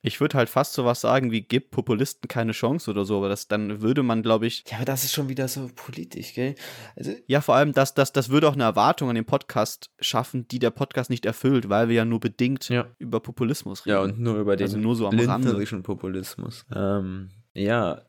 Ich 0.00 0.20
würde 0.20 0.38
halt 0.38 0.48
fast 0.48 0.74
sowas 0.74 1.00
sagen 1.00 1.32
wie, 1.32 1.40
gib 1.40 1.72
Populisten 1.72 2.28
keine 2.28 2.52
Chance 2.52 2.88
oder 2.88 3.04
so, 3.04 3.16
aber 3.16 3.28
das, 3.28 3.48
dann 3.48 3.80
würde 3.82 4.04
man, 4.04 4.22
glaube 4.22 4.46
ich, 4.46 4.62
Ja, 4.70 4.76
aber 4.76 4.84
das 4.84 5.02
ist 5.02 5.12
schon 5.12 5.28
wieder 5.28 5.48
so 5.48 5.68
politisch, 5.74 6.34
gell? 6.34 6.54
Also, 6.94 7.12
ja, 7.26 7.40
vor 7.40 7.56
allem, 7.56 7.72
das, 7.72 7.94
das, 7.94 8.12
das 8.12 8.28
würde 8.28 8.48
auch 8.48 8.52
eine 8.52 8.62
Erwartung 8.62 9.08
an 9.08 9.16
den 9.16 9.24
Podcast 9.24 9.90
schaffen, 9.98 10.46
die 10.46 10.60
der 10.60 10.70
Podcast 10.70 11.10
nicht 11.10 11.26
erfüllt, 11.26 11.68
weil 11.68 11.88
wir 11.88 11.96
ja 11.96 12.04
nur 12.04 12.20
bedingt 12.20 12.68
Ja. 12.68 12.86
über 13.00 13.18
Populismus 13.18 13.86
reden. 13.86 13.96
ja, 13.96 14.02
und 14.02 14.20
nur 14.20 14.36
über 14.38 14.54
den 14.54 14.66
Also 14.68 14.78
nur 14.78 14.94
so 14.94 15.08
am 15.08 15.18
Rande. 15.18 15.48
lindnerischen 15.48 15.82
Populismus. 15.82 16.64
Ähm, 16.72 17.30
ja, 17.54 18.02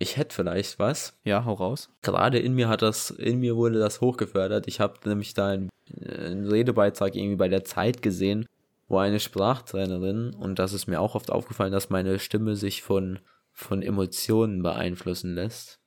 ich 0.00 0.16
hätte 0.16 0.34
vielleicht 0.34 0.80
was. 0.80 1.16
Ja, 1.22 1.44
hau 1.44 1.52
raus. 1.54 1.90
gerade 2.02 2.40
in 2.40 2.54
mir 2.54 2.68
hat 2.68 2.82
das, 2.82 3.10
in 3.10 3.38
mir 3.38 3.54
wurde 3.54 3.78
das 3.78 4.00
hochgefördert. 4.00 4.66
Ich 4.66 4.80
habe 4.80 4.94
nämlich 5.08 5.32
da 5.34 5.50
einen, 5.50 5.68
einen 6.04 6.48
Redebeitrag 6.48 7.14
irgendwie 7.14 7.36
bei 7.36 7.48
der 7.48 7.64
Zeit 7.64 8.02
gesehen, 8.02 8.46
wo 8.90 8.98
eine 8.98 9.20
Sprachtrainerin, 9.20 10.34
und 10.34 10.58
das 10.58 10.72
ist 10.72 10.88
mir 10.88 11.00
auch 11.00 11.14
oft 11.14 11.30
aufgefallen, 11.30 11.70
dass 11.72 11.90
meine 11.90 12.18
Stimme 12.18 12.56
sich 12.56 12.82
von, 12.82 13.20
von 13.52 13.82
Emotionen 13.82 14.62
beeinflussen 14.62 15.34
lässt. 15.34 15.78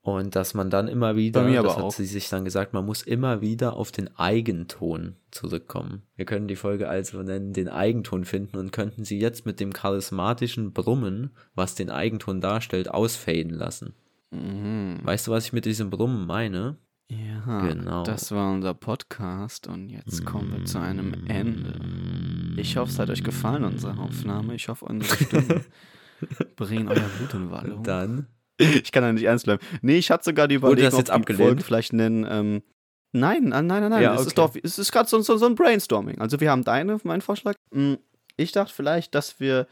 Und 0.00 0.34
dass 0.34 0.54
man 0.54 0.68
dann 0.68 0.88
immer 0.88 1.14
wieder, 1.14 1.42
Bei 1.42 1.48
mir 1.48 1.60
aber 1.60 1.68
das 1.68 1.76
hat 1.76 1.84
auch. 1.84 1.92
sie 1.92 2.06
sich 2.06 2.28
dann 2.28 2.44
gesagt, 2.44 2.72
man 2.72 2.84
muss 2.84 3.02
immer 3.02 3.40
wieder 3.42 3.74
auf 3.74 3.92
den 3.92 4.08
Eigenton 4.16 5.16
zurückkommen. 5.30 6.02
Wir 6.16 6.24
können 6.24 6.48
die 6.48 6.56
Folge 6.56 6.88
also 6.88 7.22
nennen, 7.22 7.52
den 7.52 7.68
Eigenton 7.68 8.24
finden 8.24 8.56
und 8.56 8.72
könnten 8.72 9.04
sie 9.04 9.20
jetzt 9.20 9.46
mit 9.46 9.60
dem 9.60 9.72
charismatischen 9.72 10.72
Brummen, 10.72 11.30
was 11.54 11.76
den 11.76 11.90
Eigenton 11.90 12.40
darstellt, 12.40 12.90
ausfaden 12.90 13.52
lassen. 13.52 13.94
Mhm. 14.30 14.98
Weißt 15.02 15.28
du, 15.28 15.30
was 15.30 15.46
ich 15.46 15.52
mit 15.52 15.64
diesem 15.64 15.90
Brummen 15.90 16.26
meine? 16.26 16.76
Ja, 17.10 17.60
Genau. 17.66 18.02
das 18.04 18.30
war 18.32 18.52
unser 18.52 18.74
Podcast 18.74 19.66
und 19.66 19.88
jetzt 19.88 20.26
kommen 20.26 20.52
wir 20.58 20.64
zu 20.66 20.78
einem 20.78 21.26
Ende. 21.26 21.80
Ich 22.60 22.76
hoffe, 22.76 22.90
es 22.92 22.98
hat 22.98 23.08
euch 23.08 23.24
gefallen, 23.24 23.64
unsere 23.64 23.98
Aufnahme. 23.98 24.54
Ich 24.54 24.68
hoffe, 24.68 24.84
unsere 24.84 25.16
Stimmen 25.24 25.64
bringen 26.56 26.88
euer 26.88 27.08
Blut 27.16 27.32
in 27.34 27.50
Wallung. 27.50 27.82
Dann. 27.82 28.26
Ich 28.58 28.92
kann 28.92 29.02
da 29.04 29.12
nicht 29.12 29.22
ernst 29.24 29.46
bleiben. 29.46 29.64
Nee, 29.80 29.96
ich 29.98 30.10
hatte 30.10 30.24
sogar 30.24 30.48
die 30.48 30.56
Überlegung, 30.56 30.84
das 30.90 30.98
jetzt 30.98 31.10
ob? 31.10 31.32
Folge 31.32 31.62
vielleicht 31.62 31.92
nennen. 31.94 32.26
Ähm, 32.28 32.62
nein, 33.12 33.52
ah, 33.54 33.62
nein, 33.62 33.80
nein, 33.82 33.90
nein. 33.90 34.02
Ja, 34.02 34.12
es 34.14 34.20
okay. 34.20 34.28
ist 34.28 34.38
doch, 34.38 34.54
es 34.62 34.78
ist 34.78 34.92
gerade 34.92 35.08
so, 35.08 35.20
so, 35.22 35.36
so 35.38 35.46
ein 35.46 35.54
Brainstorming. 35.54 36.18
Also 36.20 36.40
wir 36.40 36.50
haben 36.50 36.64
deine, 36.64 36.98
meinen 37.04 37.20
Vorschlag. 37.22 37.54
Mm, 37.70 37.94
Ich 38.36 38.52
dachte 38.52 38.74
vielleicht, 38.74 39.14
dass 39.14 39.40
wir. 39.40 39.66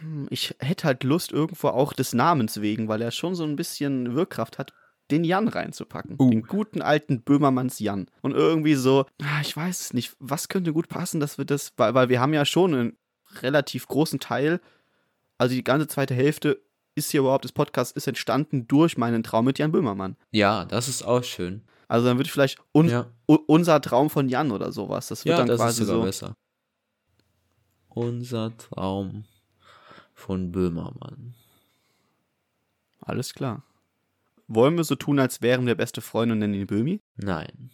hm, 0.00 0.28
Ich 0.30 0.54
hätte 0.60 0.84
halt 0.86 1.02
Lust, 1.02 1.32
irgendwo 1.32 1.68
auch 1.68 1.94
des 1.94 2.12
Namens 2.12 2.60
wegen, 2.60 2.86
weil 2.86 3.02
er 3.02 3.10
schon 3.10 3.34
so 3.34 3.42
ein 3.44 3.56
bisschen 3.56 4.14
Wirkkraft 4.14 4.58
hat, 4.58 4.72
den 5.10 5.24
Jan 5.24 5.48
reinzupacken. 5.48 6.16
Uh. 6.18 6.30
Den 6.30 6.42
guten 6.42 6.82
alten 6.82 7.22
Böhmermanns 7.22 7.78
Jan. 7.78 8.06
Und 8.22 8.32
irgendwie 8.32 8.74
so, 8.74 9.06
ah, 9.22 9.40
ich 9.40 9.56
weiß 9.56 9.80
es 9.80 9.94
nicht, 9.94 10.16
was 10.18 10.48
könnte 10.48 10.72
gut 10.72 10.88
passen, 10.88 11.20
dass 11.20 11.38
wir 11.38 11.44
das, 11.44 11.72
weil, 11.76 11.94
weil 11.94 12.08
wir 12.08 12.20
haben 12.20 12.34
ja 12.34 12.44
schon 12.44 12.74
einen 12.74 12.96
relativ 13.42 13.86
großen 13.88 14.20
Teil, 14.20 14.60
also 15.38 15.54
die 15.54 15.64
ganze 15.64 15.86
zweite 15.86 16.14
Hälfte 16.14 16.60
ist 16.94 17.10
hier 17.10 17.20
überhaupt 17.20 17.44
des 17.44 17.52
Podcasts 17.52 17.92
ist 17.96 18.08
entstanden 18.08 18.66
durch 18.66 18.98
meinen 18.98 19.22
Traum 19.22 19.44
mit 19.44 19.58
Jan 19.58 19.72
Böhmermann. 19.72 20.16
Ja, 20.32 20.64
das 20.64 20.88
ist 20.88 21.02
auch 21.02 21.22
schön. 21.22 21.62
Also 21.86 22.06
dann 22.06 22.18
würde 22.18 22.26
ich 22.26 22.32
vielleicht 22.32 22.58
un 22.72 22.88
Ja, 22.88 23.06
unser 23.26 23.80
Traum 23.80 24.10
von 24.10 24.28
Jan 24.28 24.50
oder 24.50 24.72
sowas. 24.72 25.08
Das 25.08 25.24
wird 25.24 25.32
ja 25.32 25.38
dann 25.38 25.46
das 25.46 25.60
ist 25.60 25.62
quasi 25.62 25.84
sogar 25.84 26.00
so. 26.00 26.06
besser. 26.06 26.34
Unser 27.88 28.56
Traum 28.56 29.24
von 30.12 30.52
Böhmermann. 30.52 31.34
Alles 33.00 33.32
klar. 33.32 33.62
Wollen 34.48 34.76
wir 34.76 34.84
so 34.84 34.94
tun, 34.96 35.18
als 35.18 35.42
wären 35.42 35.66
wir 35.66 35.74
beste 35.74 36.00
Freunde 36.00 36.32
und 36.32 36.38
nennen 36.40 36.54
ihn 36.54 36.66
Böhmi? 36.66 37.00
Nein. 37.16 37.70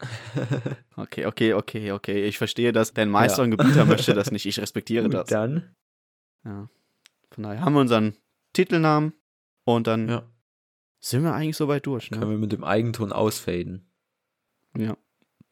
Okay, 0.96 1.26
okay, 1.26 1.54
okay, 1.54 1.92
okay. 1.92 2.24
Ich 2.24 2.38
verstehe 2.38 2.72
das. 2.72 2.92
Dein 2.92 3.08
Meister 3.10 3.38
Ja. 3.38 3.44
und 3.44 3.50
Gebieter 3.52 3.84
möchte 3.84 4.14
das 4.14 4.30
nicht. 4.30 4.46
Ich 4.46 4.58
respektiere 4.60 5.04
Gut, 5.04 5.14
das. 5.14 5.28
dann. 5.28 5.74
Ja. 6.44 6.68
Von 7.30 7.44
daher 7.44 7.60
haben 7.62 7.74
wir 7.74 7.80
unseren 7.80 8.16
Titelnamen 8.52 9.12
und 9.64 9.86
dann 9.86 10.08
Ja, 10.08 10.28
sind 11.00 11.22
wir 11.22 11.32
eigentlich 11.34 11.56
soweit 11.56 11.86
durch. 11.86 12.10
können 12.10 12.22
Ne? 12.22 12.30
wir 12.30 12.38
mit 12.38 12.52
dem 12.52 12.64
Eigenton 12.64 13.12
ausfaden. 13.12 13.90
Ja. 14.76 14.96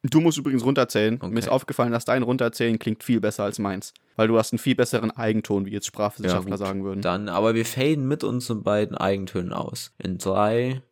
Du 0.03 0.21
musst 0.21 0.39
übrigens 0.39 0.65
runterzählen. 0.65 1.15
Okay. 1.21 1.29
Mir 1.33 1.39
ist 1.39 1.49
aufgefallen, 1.49 1.93
dass 1.93 2.05
dein 2.05 2.23
Runterzählen 2.25 2.79
klingt 2.79 3.05
viel 3.05 3.21
besser 3.21 3.45
als 3.45 3.59
meins 3.61 3.95
weil 4.17 4.29
du 4.29 4.39
hast 4.39 4.53
einen 4.53 4.59
viel 4.59 4.75
besseren 4.75 5.11
Eigenton, 5.11 5.67
wie 5.67 5.71
jetzt 5.71 5.87
Sprachwissenschaftler 5.87 6.53
ja, 6.53 6.57
sagen 6.57 6.85
würden. 6.85 7.03
Dann, 7.03 7.29
aber 7.29 7.55
wir 7.55 7.65
faden 7.65 8.07
mit 8.07 8.25
unseren 8.25 8.63
beiden 8.63 8.97
Eigentönen 8.97 9.53
aus. 9.53 9.93
In 9.99 10.19
drei. 10.19 10.83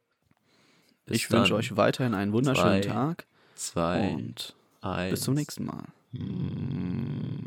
Ich 1.06 1.30
wünsche 1.30 1.54
euch 1.54 1.76
weiterhin 1.76 2.14
einen 2.14 2.32
wunderschönen 2.32 2.82
drei, 2.82 2.88
Tag. 2.88 3.26
Zwei 3.56 4.10
und 4.10 4.54
eins. 4.80 5.10
bis 5.10 5.20
zum 5.22 5.34
nächsten 5.34 5.64
Mal. 5.66 5.84
Mm 6.12 6.18
-hmm. 6.18 7.40